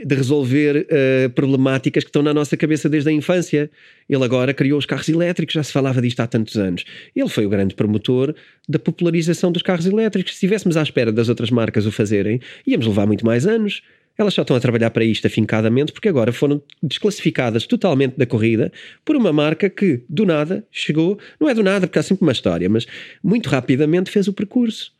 de 0.05 0.15
resolver 0.15 0.87
uh, 0.87 1.31
problemáticas 1.31 2.05
que 2.05 2.09
estão 2.09 2.23
na 2.23 2.35
nossa 2.35 2.57
cabeça 2.57 2.89
desde 2.89 3.09
a 3.09 3.13
infância. 3.13 3.71
Ele 4.09 4.25
agora 4.25 4.53
criou 4.53 4.79
os 4.79 4.87
carros 4.87 5.09
elétricos, 5.09 5.55
já 5.55 5.63
se 5.63 5.73
falava 5.73 6.01
disto 6.03 6.21
há 6.21 6.27
tantos 6.27 6.57
anos. 6.57 6.85
Ele 7.15 7.29
foi 7.29 7.47
o 7.47 7.49
grande 7.49 7.75
promotor 7.75 8.35
da 8.69 8.79
popularização 8.79 9.51
dos 9.51 9.63
carros 9.63 9.87
elétricos. 9.87 10.33
Se 10.33 10.37
estivéssemos 10.37 10.77
à 10.77 10.83
espera 10.83 11.13
das 11.13 11.29
outras 11.29 11.51
marcas 11.51 11.87
o 11.87 11.93
fazerem, 11.93 12.41
íamos 12.67 12.87
levar 12.87 13.07
muito 13.07 13.25
mais 13.25 13.47
anos. 13.47 13.83
Elas 14.19 14.33
só 14.33 14.43
estão 14.43 14.57
a 14.57 14.61
trabalhar 14.61 14.91
para 14.91 15.05
isto 15.05 15.27
afincadamente 15.27 15.93
porque 15.93 16.09
agora 16.09 16.33
foram 16.33 16.63
desclassificadas 16.83 17.67
totalmente 17.67 18.17
da 18.17 18.25
corrida 18.25 18.73
por 19.05 19.15
uma 19.15 19.33
marca 19.33 19.69
que, 19.69 20.03
do 20.09 20.25
nada, 20.25 20.65
chegou, 20.71 21.19
não 21.39 21.49
é 21.49 21.55
do 21.55 21.63
nada, 21.63 21.87
porque 21.87 21.99
há 21.99 22.03
sempre 22.03 22.23
uma 22.23 22.33
história, 22.33 22.69
mas 22.69 22.87
muito 23.23 23.49
rapidamente 23.51 24.11
fez 24.11 24.27
o 24.27 24.33
percurso. 24.33 24.93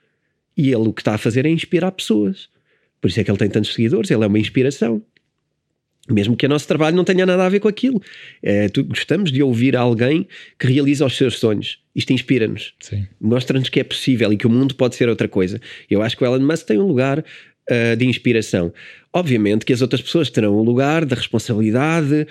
E 0.57 0.69
ele 0.69 0.89
o 0.89 0.93
que 0.93 1.01
está 1.01 1.15
a 1.15 1.19
fazer 1.19 1.47
é 1.47 1.49
inspirar 1.49 1.93
pessoas. 1.93 2.49
Por 3.07 3.11
isso 3.11 3.21
é 3.21 3.25
que 3.25 3.31
ele 3.31 3.39
tem 3.39 3.49
tantos 3.49 3.73
seguidores, 3.73 4.11
ele 4.11 4.25
é 4.25 4.27
uma 4.27 4.39
inspiração. 4.39 5.01
Mesmo 6.11 6.37
que 6.37 6.45
o 6.45 6.49
nosso 6.49 6.67
trabalho 6.67 6.97
não 6.97 7.05
tenha 7.05 7.25
nada 7.25 7.47
a 7.47 7.49
ver 7.49 7.61
com 7.61 7.69
aquilo. 7.69 8.03
É, 8.43 8.69
tu, 8.69 8.83
gostamos 8.83 9.31
de 9.31 9.41
ouvir 9.45 9.77
alguém 9.77 10.27
que 10.59 10.67
realiza 10.67 11.07
os 11.07 11.17
seus 11.17 11.39
sonhos. 11.39 11.79
Isto 11.95 12.13
inspira-nos. 12.13 12.75
Mostra-nos 13.21 13.69
que 13.69 13.79
é 13.79 13.85
possível 13.85 14.33
e 14.33 14.37
que 14.37 14.45
o 14.45 14.51
mundo 14.51 14.75
pode 14.75 14.97
ser 14.97 15.09
outra 15.09 15.29
coisa. 15.29 15.61
Eu 15.89 16.03
acho 16.03 16.17
que 16.17 16.25
o 16.25 16.27
Elon 16.27 16.45
Musk 16.45 16.67
tem 16.67 16.81
um 16.81 16.87
lugar 16.89 17.21
uh, 17.21 17.97
de 17.97 18.05
inspiração. 18.07 18.73
Obviamente 19.13 19.65
que 19.65 19.73
as 19.73 19.83
outras 19.83 20.03
pessoas 20.03 20.29
terão 20.29 20.57
o 20.57 20.65
lugar 20.65 21.05
da 21.05 21.15
responsabilidade, 21.15 22.27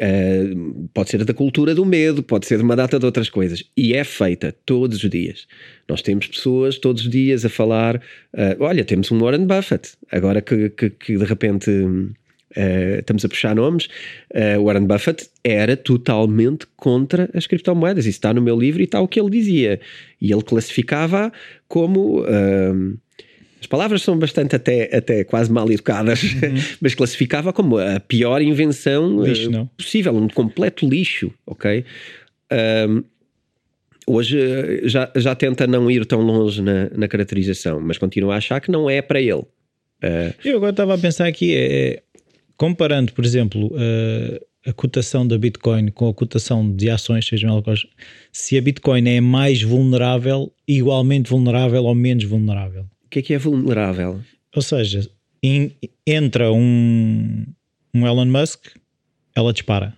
Uh, 0.00 0.88
pode 0.94 1.10
ser 1.10 1.22
da 1.24 1.34
cultura 1.34 1.74
do 1.74 1.84
medo, 1.84 2.22
pode 2.22 2.46
ser 2.46 2.56
de 2.56 2.62
uma 2.62 2.74
data 2.74 2.98
de 2.98 3.04
outras 3.04 3.28
coisas. 3.28 3.62
E 3.76 3.92
é 3.94 4.02
feita 4.02 4.54
todos 4.64 5.04
os 5.04 5.10
dias. 5.10 5.46
Nós 5.86 6.00
temos 6.00 6.26
pessoas 6.26 6.78
todos 6.78 7.02
os 7.02 7.10
dias 7.10 7.44
a 7.44 7.50
falar. 7.50 7.96
Uh, 8.32 8.56
olha, 8.60 8.82
temos 8.82 9.10
um 9.10 9.18
Warren 9.18 9.46
Buffett, 9.46 9.92
agora 10.10 10.40
que, 10.40 10.70
que, 10.70 10.88
que 10.88 11.18
de 11.18 11.24
repente 11.24 11.70
uh, 11.70 12.98
estamos 12.98 13.26
a 13.26 13.28
puxar 13.28 13.54
nomes. 13.54 13.88
Uh, 14.34 14.64
Warren 14.64 14.86
Buffett 14.86 15.28
era 15.44 15.76
totalmente 15.76 16.66
contra 16.76 17.28
as 17.34 17.46
criptomoedas. 17.46 18.06
Isso 18.06 18.16
está 18.16 18.32
no 18.32 18.40
meu 18.40 18.58
livro 18.58 18.80
e 18.80 18.84
está 18.84 19.02
o 19.02 19.08
que 19.08 19.20
ele 19.20 19.30
dizia. 19.30 19.80
E 20.18 20.32
ele 20.32 20.42
classificava 20.42 21.30
como 21.68 22.24
as 23.60 23.66
palavras 23.66 24.02
são 24.02 24.18
bastante 24.18 24.56
até, 24.56 24.96
até 24.96 25.22
quase 25.22 25.52
mal 25.52 25.70
educadas, 25.70 26.22
uhum. 26.22 26.54
mas 26.80 26.94
classificava 26.94 27.52
como 27.52 27.76
a 27.76 28.00
pior 28.00 28.40
invenção 28.40 29.22
lixo, 29.22 29.50
uh, 29.50 29.70
possível, 29.76 30.16
um 30.16 30.28
completo 30.28 30.88
lixo, 30.88 31.30
ok? 31.46 31.84
Um, 32.88 33.04
hoje 34.06 34.40
eh, 34.40 34.80
já, 34.84 35.12
já 35.14 35.34
tenta 35.34 35.66
não 35.66 35.90
ir 35.90 36.06
tão 36.06 36.22
longe 36.22 36.62
na, 36.62 36.88
na 36.90 37.06
caracterização, 37.06 37.80
mas 37.80 37.98
continua 37.98 38.34
a 38.34 38.38
achar 38.38 38.60
que 38.60 38.70
não 38.70 38.88
é 38.88 39.02
para 39.02 39.20
ele. 39.20 39.44
Uh, 40.02 40.34
Eu 40.42 40.56
agora 40.56 40.70
estava 40.70 40.94
a 40.94 40.98
pensar 40.98 41.26
aqui, 41.26 41.54
é, 41.54 42.02
comparando, 42.56 43.12
por 43.12 43.24
exemplo, 43.26 43.66
uh, 43.66 44.40
a 44.66 44.72
cotação 44.72 45.28
da 45.28 45.36
Bitcoin 45.36 45.88
com 45.88 46.08
a 46.08 46.14
cotação 46.14 46.74
de 46.74 46.88
ações, 46.88 47.28
elas 47.30 47.86
se 48.32 48.56
a 48.56 48.62
Bitcoin 48.62 49.06
é 49.06 49.20
mais 49.20 49.62
vulnerável, 49.62 50.50
igualmente 50.66 51.28
vulnerável 51.28 51.84
ou 51.84 51.94
menos 51.94 52.24
vulnerável 52.24 52.86
que 53.10 53.18
é 53.18 53.22
que 53.22 53.34
é 53.34 53.38
vulnerável? 53.38 54.20
Ou 54.54 54.62
seja, 54.62 55.08
in, 55.42 55.72
entra 56.06 56.52
um, 56.52 57.44
um 57.94 58.06
Elon 58.06 58.26
Musk, 58.26 58.68
ela 59.34 59.52
dispara. 59.52 59.96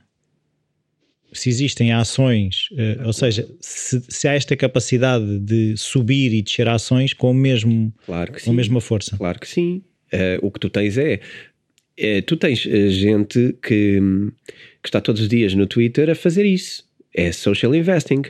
Se 1.33 1.49
existem 1.49 1.93
ações, 1.93 2.69
uh, 2.73 3.07
ou 3.07 3.13
seja, 3.13 3.49
se, 3.61 4.03
se, 4.09 4.29
há 4.29 4.35
esta 4.35 4.55
capacidade 4.55 5.39
de 5.39 5.77
subir 5.79 6.33
e 6.35 6.43
descer 6.43 6.69
ações 6.69 7.15
com, 7.15 7.31
o 7.31 7.35
mesmo, 7.35 7.93
claro 8.05 8.35
com 8.45 8.51
a 8.51 8.55
mesma 8.55 8.81
força. 8.81 9.17
Claro 9.17 9.41
que 9.41 9.49
sim. 9.49 9.83
Uh, 10.13 10.47
o 10.47 10.51
que 10.51 10.61
tu 10.61 10.69
tens 10.69 10.99
é, 10.99 11.21
é 11.97 12.21
tu 12.21 12.37
tens 12.37 12.59
gente 12.59 13.57
que 13.63 13.99
que 14.83 14.89
está 14.89 15.01
todos 15.01 15.23
os 15.23 15.29
dias 15.29 15.55
no 15.55 15.67
Twitter 15.67 16.11
a 16.11 16.15
fazer 16.15 16.45
isso. 16.45 16.85
É 17.15 17.31
social 17.31 17.75
investing. 17.75 18.23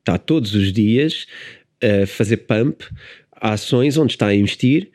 Está 0.00 0.18
todos 0.18 0.54
os 0.54 0.72
dias 0.72 1.26
a 1.82 2.06
fazer 2.06 2.38
pump 2.38 2.82
ações 3.40 3.96
onde 3.96 4.12
está 4.12 4.28
a 4.28 4.34
investir 4.34 4.90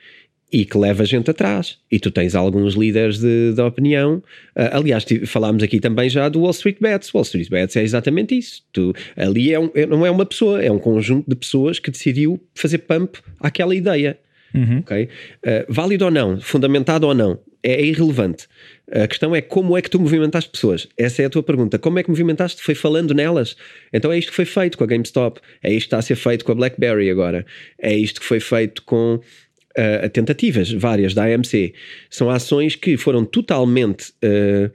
e 0.52 0.65
que 0.65 0.78
leva 0.78 1.06
gente 1.06 1.30
atrás. 1.30 1.78
E 1.91 1.99
tu 1.99 2.10
tens 2.10 2.34
alguns 2.34 2.73
líderes 2.73 3.19
de, 3.19 3.54
de 3.54 3.62
opinião. 3.62 4.15
Uh, 4.56 4.69
aliás, 4.71 5.06
falámos 5.28 5.62
aqui 5.62 5.80
também 5.80 6.10
já 6.10 6.28
do 6.28 6.41
Wall 6.41 6.52
Street 6.52 6.78
Bets. 6.82 7.13
Wall 7.13 7.23
Street 7.23 7.49
Bets 7.49 7.75
é 7.75 7.84
exatamente 7.84 8.38
isso. 8.38 8.63
Tu, 8.73 8.93
ali 9.15 9.54
é 9.54 9.60
um, 9.60 9.69
é, 9.75 9.86
não 9.86 10.06
é 10.06 10.12
uma 10.12 10.25
pessoa, 10.25 10.62
é 10.62 10.71
um 10.71 10.80
conjunto 10.80 11.30
de 11.30 11.36
pessoas 11.36 11.80
que 11.80 11.91
decidiu 11.91 12.39
fazer 12.56 12.80
pump 12.80 13.19
àquela 13.39 13.75
ideia. 13.75 14.17
Uhum. 14.54 14.80
Okay? 14.80 15.10
Uh, 15.45 15.65
válido 15.69 16.06
ou 16.06 16.12
não, 16.12 16.41
fundamentado 16.41 17.06
ou 17.06 17.13
não, 17.13 17.39
é, 17.63 17.84
irrelevante. 17.84 18.48
A 18.91 19.08
questão 19.08 19.36
é 19.36 19.41
como 19.41 19.78
é 19.78 19.82
que 19.82 19.89
tu 19.89 20.00
movimentaste 20.00 20.50
pessoas. 20.50 20.88
Essa 20.98 21.22
é 21.22 21.26
a 21.26 21.30
tua 21.30 21.43
pergunta. 21.43 21.78
Como 21.78 22.00
é 22.00 22.04
que 22.04 22.10
movimentaste? 22.10 22.62
Foi 22.62 22.74
falando 22.74 23.13
nelas. 23.13 23.56
Então 23.93 24.12
é 24.12 24.17
isto 24.17 24.30
que 24.30 24.36
foi 24.36 24.45
feito 24.45 24.78
com 24.78 24.84
a 24.84 24.88
GameStop. 24.88 25.39
É 25.62 25.69
isto 25.69 25.82
que 25.82 25.88
está 25.88 25.98
a 25.98 26.02
ser 26.02 26.15
feito 26.15 26.43
com 26.43 26.52
a 26.52 26.56
BlackBerry 26.56 27.10
agora. 27.10 27.45
É 27.78 27.95
isto 27.95 28.19
que 28.19 28.26
foi 28.26 28.39
feito 28.39 28.82
com 28.84 29.15
uh, 29.15 30.10
tentativas 30.12 30.72
várias 30.72 31.13
da 31.13 31.26
AMC. 31.26 31.74
São 32.10 32.30
ações 32.30 32.76
que 32.76 32.98
foram 32.98 33.24
totalmente. 33.26 34.12
Uh, 34.24 34.72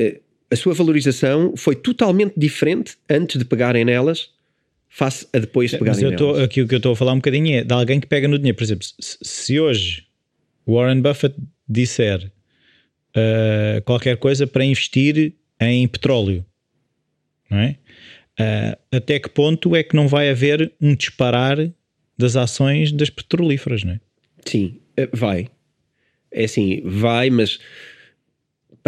uh, 0.00 0.20
a 0.50 0.56
sua 0.56 0.74
valorização 0.74 1.54
foi 1.56 1.76
totalmente 1.76 2.32
diferente 2.36 2.96
antes 3.08 3.38
de 3.38 3.44
pegarem 3.44 3.84
nelas 3.84 4.30
face 4.88 5.28
a 5.32 5.38
depois 5.38 5.70
de 5.70 5.78
pegarem 5.78 6.02
Mas 6.02 6.20
eu 6.20 6.26
nelas. 6.26 6.42
aqui 6.42 6.62
o 6.62 6.66
que 6.66 6.74
eu 6.74 6.78
estou 6.78 6.92
a 6.92 6.96
falar 6.96 7.12
um 7.12 7.16
bocadinho 7.16 7.58
é 7.58 7.62
de 7.62 7.72
alguém 7.72 8.00
que 8.00 8.06
pega 8.06 8.26
no 8.26 8.38
dinheiro. 8.38 8.56
Por 8.56 8.64
exemplo, 8.64 8.86
se, 8.98 9.18
se 9.20 9.60
hoje 9.60 10.06
Warren 10.66 11.02
Buffett 11.02 11.36
disser 11.68 12.30
uh, 13.16 13.82
qualquer 13.84 14.16
coisa 14.16 14.46
para 14.46 14.64
investir 14.64 15.34
em 15.60 15.86
petróleo, 15.88 16.44
não 17.50 17.58
é? 17.58 17.76
Uh, 18.40 18.96
até 18.96 19.18
que 19.18 19.28
ponto 19.28 19.74
é 19.74 19.82
que 19.82 19.96
não 19.96 20.06
vai 20.06 20.30
haver 20.30 20.72
um 20.80 20.94
disparar 20.94 21.58
das 22.16 22.36
ações 22.36 22.92
das 22.92 23.10
petrolíferas, 23.10 23.82
não 23.82 23.92
é? 23.94 24.00
Sim, 24.44 24.80
eh, 24.96 25.08
vai. 25.12 25.48
É 26.30 26.44
assim, 26.44 26.82
vai, 26.84 27.30
mas 27.30 27.58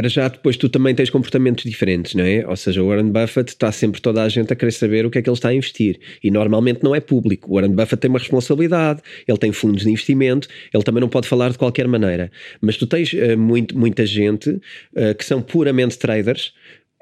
para 0.01 0.09
já 0.09 0.29
depois 0.29 0.57
tu 0.57 0.67
também 0.67 0.95
tens 0.95 1.11
comportamentos 1.11 1.63
diferentes, 1.63 2.15
não 2.15 2.25
é? 2.25 2.43
Ou 2.49 2.57
seja, 2.57 2.83
o 2.83 2.89
Warren 2.89 3.11
Buffett 3.11 3.51
está 3.51 3.71
sempre 3.71 4.01
toda 4.01 4.23
a 4.23 4.29
gente 4.31 4.51
a 4.51 4.57
querer 4.57 4.71
saber 4.71 5.05
o 5.05 5.11
que 5.11 5.19
é 5.19 5.23
que 5.23 5.29
ele 5.29 5.37
está 5.37 5.51
a 5.51 5.55
investir 5.55 6.01
e 6.25 6.31
normalmente 6.31 6.83
não 6.83 6.95
é 6.95 7.01
público. 7.01 7.51
O 7.51 7.57
Warren 7.57 7.73
Buffett 7.73 7.99
tem 7.99 8.09
uma 8.09 8.19
responsabilidade, 8.19 9.03
ele 9.29 9.37
tem 9.37 9.53
fundos 9.53 9.83
de 9.83 9.91
investimento, 9.91 10.49
ele 10.73 10.83
também 10.83 11.03
não 11.03 11.09
pode 11.11 11.29
falar 11.29 11.51
de 11.51 11.59
qualquer 11.59 11.87
maneira. 11.87 12.33
Mas 12.63 12.79
tu 12.79 12.87
tens 12.87 13.13
uh, 13.13 13.37
muito, 13.37 13.77
muita 13.79 14.07
gente 14.07 14.49
uh, 14.49 15.15
que 15.19 15.25
são 15.25 15.43
puramente 15.43 15.99
traders. 15.99 16.55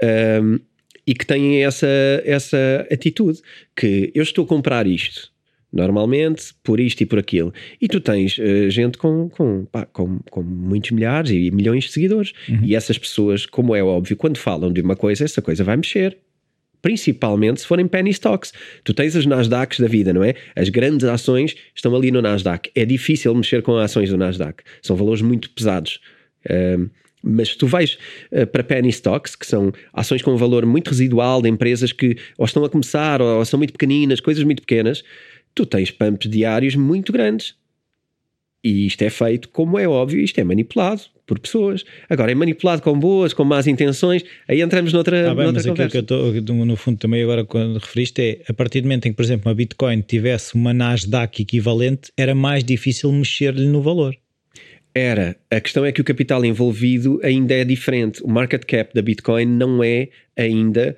Uh, 0.02 0.60
e 1.06 1.14
que 1.14 1.24
têm 1.24 1.64
essa, 1.64 1.86
essa 2.22 2.86
atitude 2.92 3.38
que 3.74 4.12
eu 4.14 4.22
estou 4.22 4.44
a 4.44 4.46
comprar 4.46 4.86
isto 4.86 5.32
normalmente, 5.72 6.54
por 6.62 6.80
isto 6.80 7.02
e 7.02 7.06
por 7.06 7.18
aquilo. 7.18 7.52
E 7.80 7.88
tu 7.88 8.00
tens 8.00 8.38
uh, 8.38 8.70
gente 8.70 8.98
com, 8.98 9.28
com, 9.28 9.64
pá, 9.66 9.86
com, 9.86 10.18
com, 10.30 10.42
muitos 10.42 10.90
milhares 10.90 11.30
e 11.30 11.50
milhões 11.50 11.84
de 11.84 11.92
seguidores. 11.92 12.32
Uhum. 12.48 12.60
E 12.62 12.74
essas 12.74 12.98
pessoas, 12.98 13.46
como 13.46 13.74
é 13.74 13.82
óbvio, 13.82 14.16
quando 14.16 14.38
falam 14.38 14.72
de 14.72 14.80
uma 14.80 14.96
coisa, 14.96 15.24
essa 15.24 15.42
coisa 15.42 15.62
vai 15.62 15.76
mexer. 15.76 16.16
Principalmente 16.80 17.60
se 17.60 17.66
forem 17.66 17.88
penny 17.88 18.10
stocks. 18.10 18.52
Tu 18.84 18.94
tens 18.94 19.16
as 19.16 19.26
Nasdaqs 19.26 19.80
da 19.80 19.88
vida, 19.88 20.12
não 20.12 20.22
é? 20.22 20.34
As 20.54 20.68
grandes 20.68 21.04
ações 21.04 21.56
estão 21.74 21.94
ali 21.94 22.10
no 22.10 22.22
Nasdaq. 22.22 22.70
É 22.74 22.84
difícil 22.84 23.34
mexer 23.34 23.62
com 23.62 23.76
ações 23.76 24.10
do 24.10 24.16
Nasdaq. 24.16 24.62
São 24.80 24.96
valores 24.96 25.20
muito 25.20 25.50
pesados. 25.50 26.00
Uh, 26.46 26.88
mas 27.22 27.56
tu 27.56 27.66
vais 27.66 27.98
uh, 28.32 28.46
para 28.46 28.62
penny 28.62 28.88
stocks, 28.90 29.34
que 29.34 29.46
são 29.46 29.72
ações 29.92 30.22
com 30.22 30.32
um 30.32 30.36
valor 30.36 30.64
muito 30.64 30.88
residual 30.88 31.42
de 31.42 31.48
empresas 31.48 31.92
que 31.92 32.16
ou 32.36 32.46
estão 32.46 32.64
a 32.64 32.70
começar 32.70 33.20
ou, 33.20 33.38
ou 33.38 33.44
são 33.44 33.58
muito 33.58 33.72
pequeninas, 33.72 34.20
coisas 34.20 34.44
muito 34.44 34.62
pequenas, 34.62 35.02
tu 35.58 35.66
tens 35.66 35.90
pumps 35.90 36.30
diários 36.30 36.76
muito 36.76 37.12
grandes. 37.12 37.54
E 38.62 38.86
isto 38.86 39.02
é 39.02 39.10
feito, 39.10 39.48
como 39.48 39.78
é 39.78 39.88
óbvio, 39.88 40.20
isto 40.20 40.38
é 40.38 40.44
manipulado 40.44 41.02
por 41.26 41.38
pessoas. 41.38 41.84
Agora, 42.08 42.32
é 42.32 42.34
manipulado 42.34 42.82
com 42.82 42.98
boas, 42.98 43.32
com 43.32 43.44
más 43.44 43.66
intenções, 43.66 44.24
aí 44.48 44.60
entramos 44.60 44.92
noutra, 44.92 45.30
ah, 45.30 45.34
bem, 45.34 45.44
noutra 45.44 45.62
mas 45.62 45.66
conversa. 45.66 45.98
aquilo 45.98 46.32
que 46.32 46.36
eu 46.38 46.40
estou, 46.40 46.66
no 46.66 46.76
fundo, 46.76 46.98
também 46.98 47.22
agora 47.22 47.44
quando 47.44 47.78
referiste 47.78 48.20
é, 48.20 48.42
a 48.48 48.54
partir 48.54 48.80
do 48.80 48.84
momento 48.84 49.06
em 49.06 49.10
que, 49.10 49.16
por 49.16 49.22
exemplo, 49.22 49.48
uma 49.48 49.54
Bitcoin 49.54 50.00
tivesse 50.00 50.54
uma 50.54 50.72
Nasdaq 50.72 51.42
equivalente, 51.42 52.12
era 52.16 52.34
mais 52.34 52.64
difícil 52.64 53.12
mexer-lhe 53.12 53.66
no 53.66 53.82
valor. 53.82 54.16
Era. 54.94 55.36
A 55.50 55.60
questão 55.60 55.84
é 55.84 55.92
que 55.92 56.00
o 56.00 56.04
capital 56.04 56.44
envolvido 56.44 57.20
ainda 57.22 57.54
é 57.54 57.64
diferente. 57.64 58.22
O 58.24 58.28
market 58.28 58.64
cap 58.64 58.92
da 58.94 59.02
Bitcoin 59.02 59.46
não 59.46 59.84
é 59.84 60.08
ainda 60.36 60.96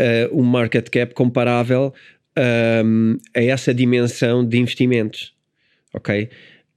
uh, 0.00 0.40
um 0.40 0.44
market 0.44 0.88
cap 0.88 1.14
comparável 1.14 1.92
um, 2.84 3.16
a 3.34 3.42
essa 3.42 3.74
dimensão 3.74 4.44
de 4.44 4.58
investimentos, 4.58 5.34
ok? 5.92 6.28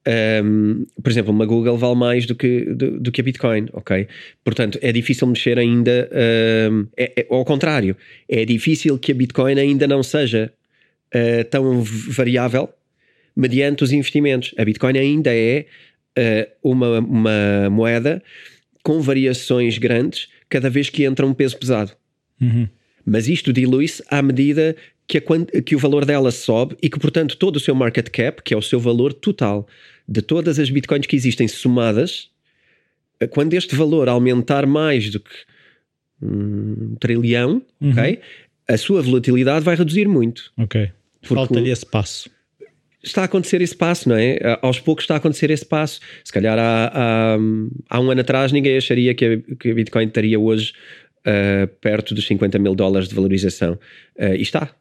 Um, 0.05 0.85
por 1.01 1.09
exemplo, 1.09 1.31
uma 1.31 1.45
Google 1.45 1.77
vale 1.77 1.95
mais 1.95 2.25
do 2.25 2.35
que, 2.35 2.65
do, 2.65 2.99
do, 2.99 3.11
que 3.11 3.21
a 3.21 3.23
Bitcoin, 3.23 3.67
ok? 3.71 4.07
Portanto, 4.43 4.77
é 4.81 4.91
difícil 4.91 5.27
mexer 5.27 5.57
ainda, 5.57 6.09
um, 6.69 6.85
é, 6.97 7.21
é, 7.21 7.27
ao 7.29 7.45
contrário, 7.45 7.95
é 8.27 8.43
difícil 8.43 8.97
que 8.97 9.13
a 9.13 9.15
Bitcoin 9.15 9.57
ainda 9.57 9.87
não 9.87 10.03
seja 10.03 10.51
uh, 11.15 11.43
tão 11.45 11.81
variável 11.81 12.69
mediante 13.35 13.83
os 13.83 13.93
investimentos. 13.93 14.53
A 14.57 14.65
Bitcoin 14.65 14.97
ainda 14.97 15.33
é 15.33 15.65
uh, 16.17 16.71
uma, 16.71 16.99
uma 16.99 17.69
moeda 17.69 18.21
com 18.83 18.99
variações 18.99 19.77
grandes 19.77 20.27
cada 20.49 20.69
vez 20.69 20.89
que 20.89 21.05
entra 21.05 21.25
um 21.25 21.33
peso 21.33 21.57
pesado. 21.57 21.93
Uhum. 22.41 22.67
Mas 23.05 23.27
isto 23.27 23.51
dilui-se 23.51 24.03
à 24.09 24.21
medida 24.21 24.75
que, 25.07 25.17
a, 25.17 25.61
que 25.61 25.75
o 25.75 25.79
valor 25.79 26.05
dela 26.05 26.31
sobe 26.31 26.75
e 26.81 26.89
que, 26.89 26.99
portanto, 26.99 27.37
todo 27.37 27.57
o 27.57 27.59
seu 27.59 27.75
market 27.75 28.09
cap, 28.09 28.41
que 28.41 28.53
é 28.53 28.57
o 28.57 28.61
seu 28.61 28.79
valor 28.79 29.13
total 29.13 29.67
de 30.07 30.21
todas 30.21 30.59
as 30.59 30.69
bitcoins 30.69 31.05
que 31.05 31.15
existem 31.15 31.47
somadas, 31.47 32.29
eh, 33.19 33.27
quando 33.27 33.53
este 33.53 33.75
valor 33.75 34.09
aumentar 34.09 34.65
mais 34.65 35.09
do 35.09 35.19
que 35.19 35.31
um 36.21 36.95
trilhão, 36.99 37.61
uhum. 37.81 37.91
ok? 37.91 38.19
A 38.67 38.77
sua 38.77 39.01
volatilidade 39.01 39.65
vai 39.65 39.75
reduzir 39.75 40.07
muito. 40.07 40.51
Ok. 40.57 40.89
Falta-lhe 41.21 41.69
esse 41.69 41.85
passo. 41.85 42.29
Está 43.01 43.23
a 43.23 43.25
acontecer 43.25 43.61
esse 43.61 43.75
passo, 43.75 44.07
não 44.07 44.15
é? 44.15 44.39
Aos 44.61 44.79
poucos 44.79 45.03
está 45.03 45.15
a 45.15 45.17
acontecer 45.17 45.51
esse 45.51 45.65
passo. 45.65 45.99
Se 46.23 46.31
calhar 46.31 46.57
há, 46.57 46.91
há, 46.93 47.37
há 47.89 47.99
um 47.99 48.09
ano 48.09 48.21
atrás 48.21 48.53
ninguém 48.53 48.77
acharia 48.77 49.13
que 49.13 49.25
a, 49.25 49.55
que 49.55 49.71
a 49.71 49.73
Bitcoin 49.73 50.07
estaria 50.07 50.39
hoje 50.39 50.73
uh, 51.27 51.67
perto 51.81 52.15
dos 52.15 52.25
50 52.25 52.57
mil 52.59 52.73
dólares 52.73 53.09
de 53.09 53.15
valorização. 53.15 53.73
Uh, 54.17 54.35
e 54.35 54.41
está. 54.41 54.73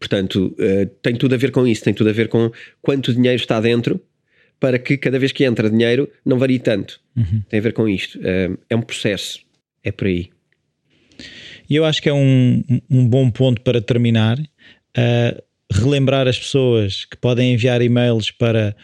Portanto, 0.00 0.56
uh, 0.58 0.86
tem 1.02 1.14
tudo 1.14 1.34
a 1.34 1.38
ver 1.38 1.52
com 1.52 1.66
isso, 1.66 1.84
tem 1.84 1.94
tudo 1.94 2.10
a 2.10 2.12
ver 2.12 2.28
com 2.28 2.50
quanto 2.82 3.12
dinheiro 3.12 3.36
está 3.36 3.60
dentro 3.60 4.00
para 4.58 4.78
que 4.78 4.96
cada 4.96 5.18
vez 5.18 5.30
que 5.30 5.44
entra 5.44 5.70
dinheiro 5.70 6.10
não 6.24 6.38
varie 6.38 6.58
tanto. 6.58 7.00
Uhum. 7.16 7.42
Tem 7.48 7.60
a 7.60 7.62
ver 7.62 7.72
com 7.72 7.88
isto. 7.88 8.18
Uh, 8.18 8.58
é 8.68 8.74
um 8.74 8.82
processo, 8.82 9.40
é 9.84 9.92
por 9.92 10.06
aí. 10.06 10.30
E 11.68 11.76
eu 11.76 11.84
acho 11.84 12.02
que 12.02 12.08
é 12.08 12.12
um, 12.12 12.64
um 12.90 13.06
bom 13.06 13.30
ponto 13.30 13.60
para 13.60 13.80
terminar. 13.80 14.38
Uh, 14.38 15.40
relembrar 15.72 16.26
as 16.26 16.36
pessoas 16.38 17.04
que 17.04 17.16
podem 17.16 17.54
enviar 17.54 17.80
e-mails 17.80 18.32
para 18.32 18.74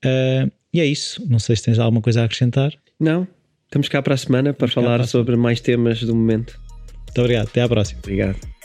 Uh, 0.03 0.49
e 0.73 0.79
é 0.79 0.85
isso. 0.85 1.23
Não 1.29 1.39
sei 1.39 1.55
se 1.55 1.63
tens 1.63 1.77
alguma 1.77 2.01
coisa 2.01 2.21
a 2.21 2.25
acrescentar. 2.25 2.73
Não, 2.99 3.27
estamos 3.65 3.87
cá 3.87 4.01
para 4.01 4.15
a 4.15 4.17
semana 4.17 4.53
para 4.53 4.67
Estamos 4.67 4.87
falar 4.87 5.05
sobre 5.05 5.35
mais 5.35 5.61
temas 5.61 6.01
do 6.01 6.15
momento. 6.15 6.59
Muito 7.05 7.21
obrigado. 7.21 7.47
Até 7.47 7.61
à 7.61 7.69
próxima. 7.69 7.99
Obrigado. 8.03 8.58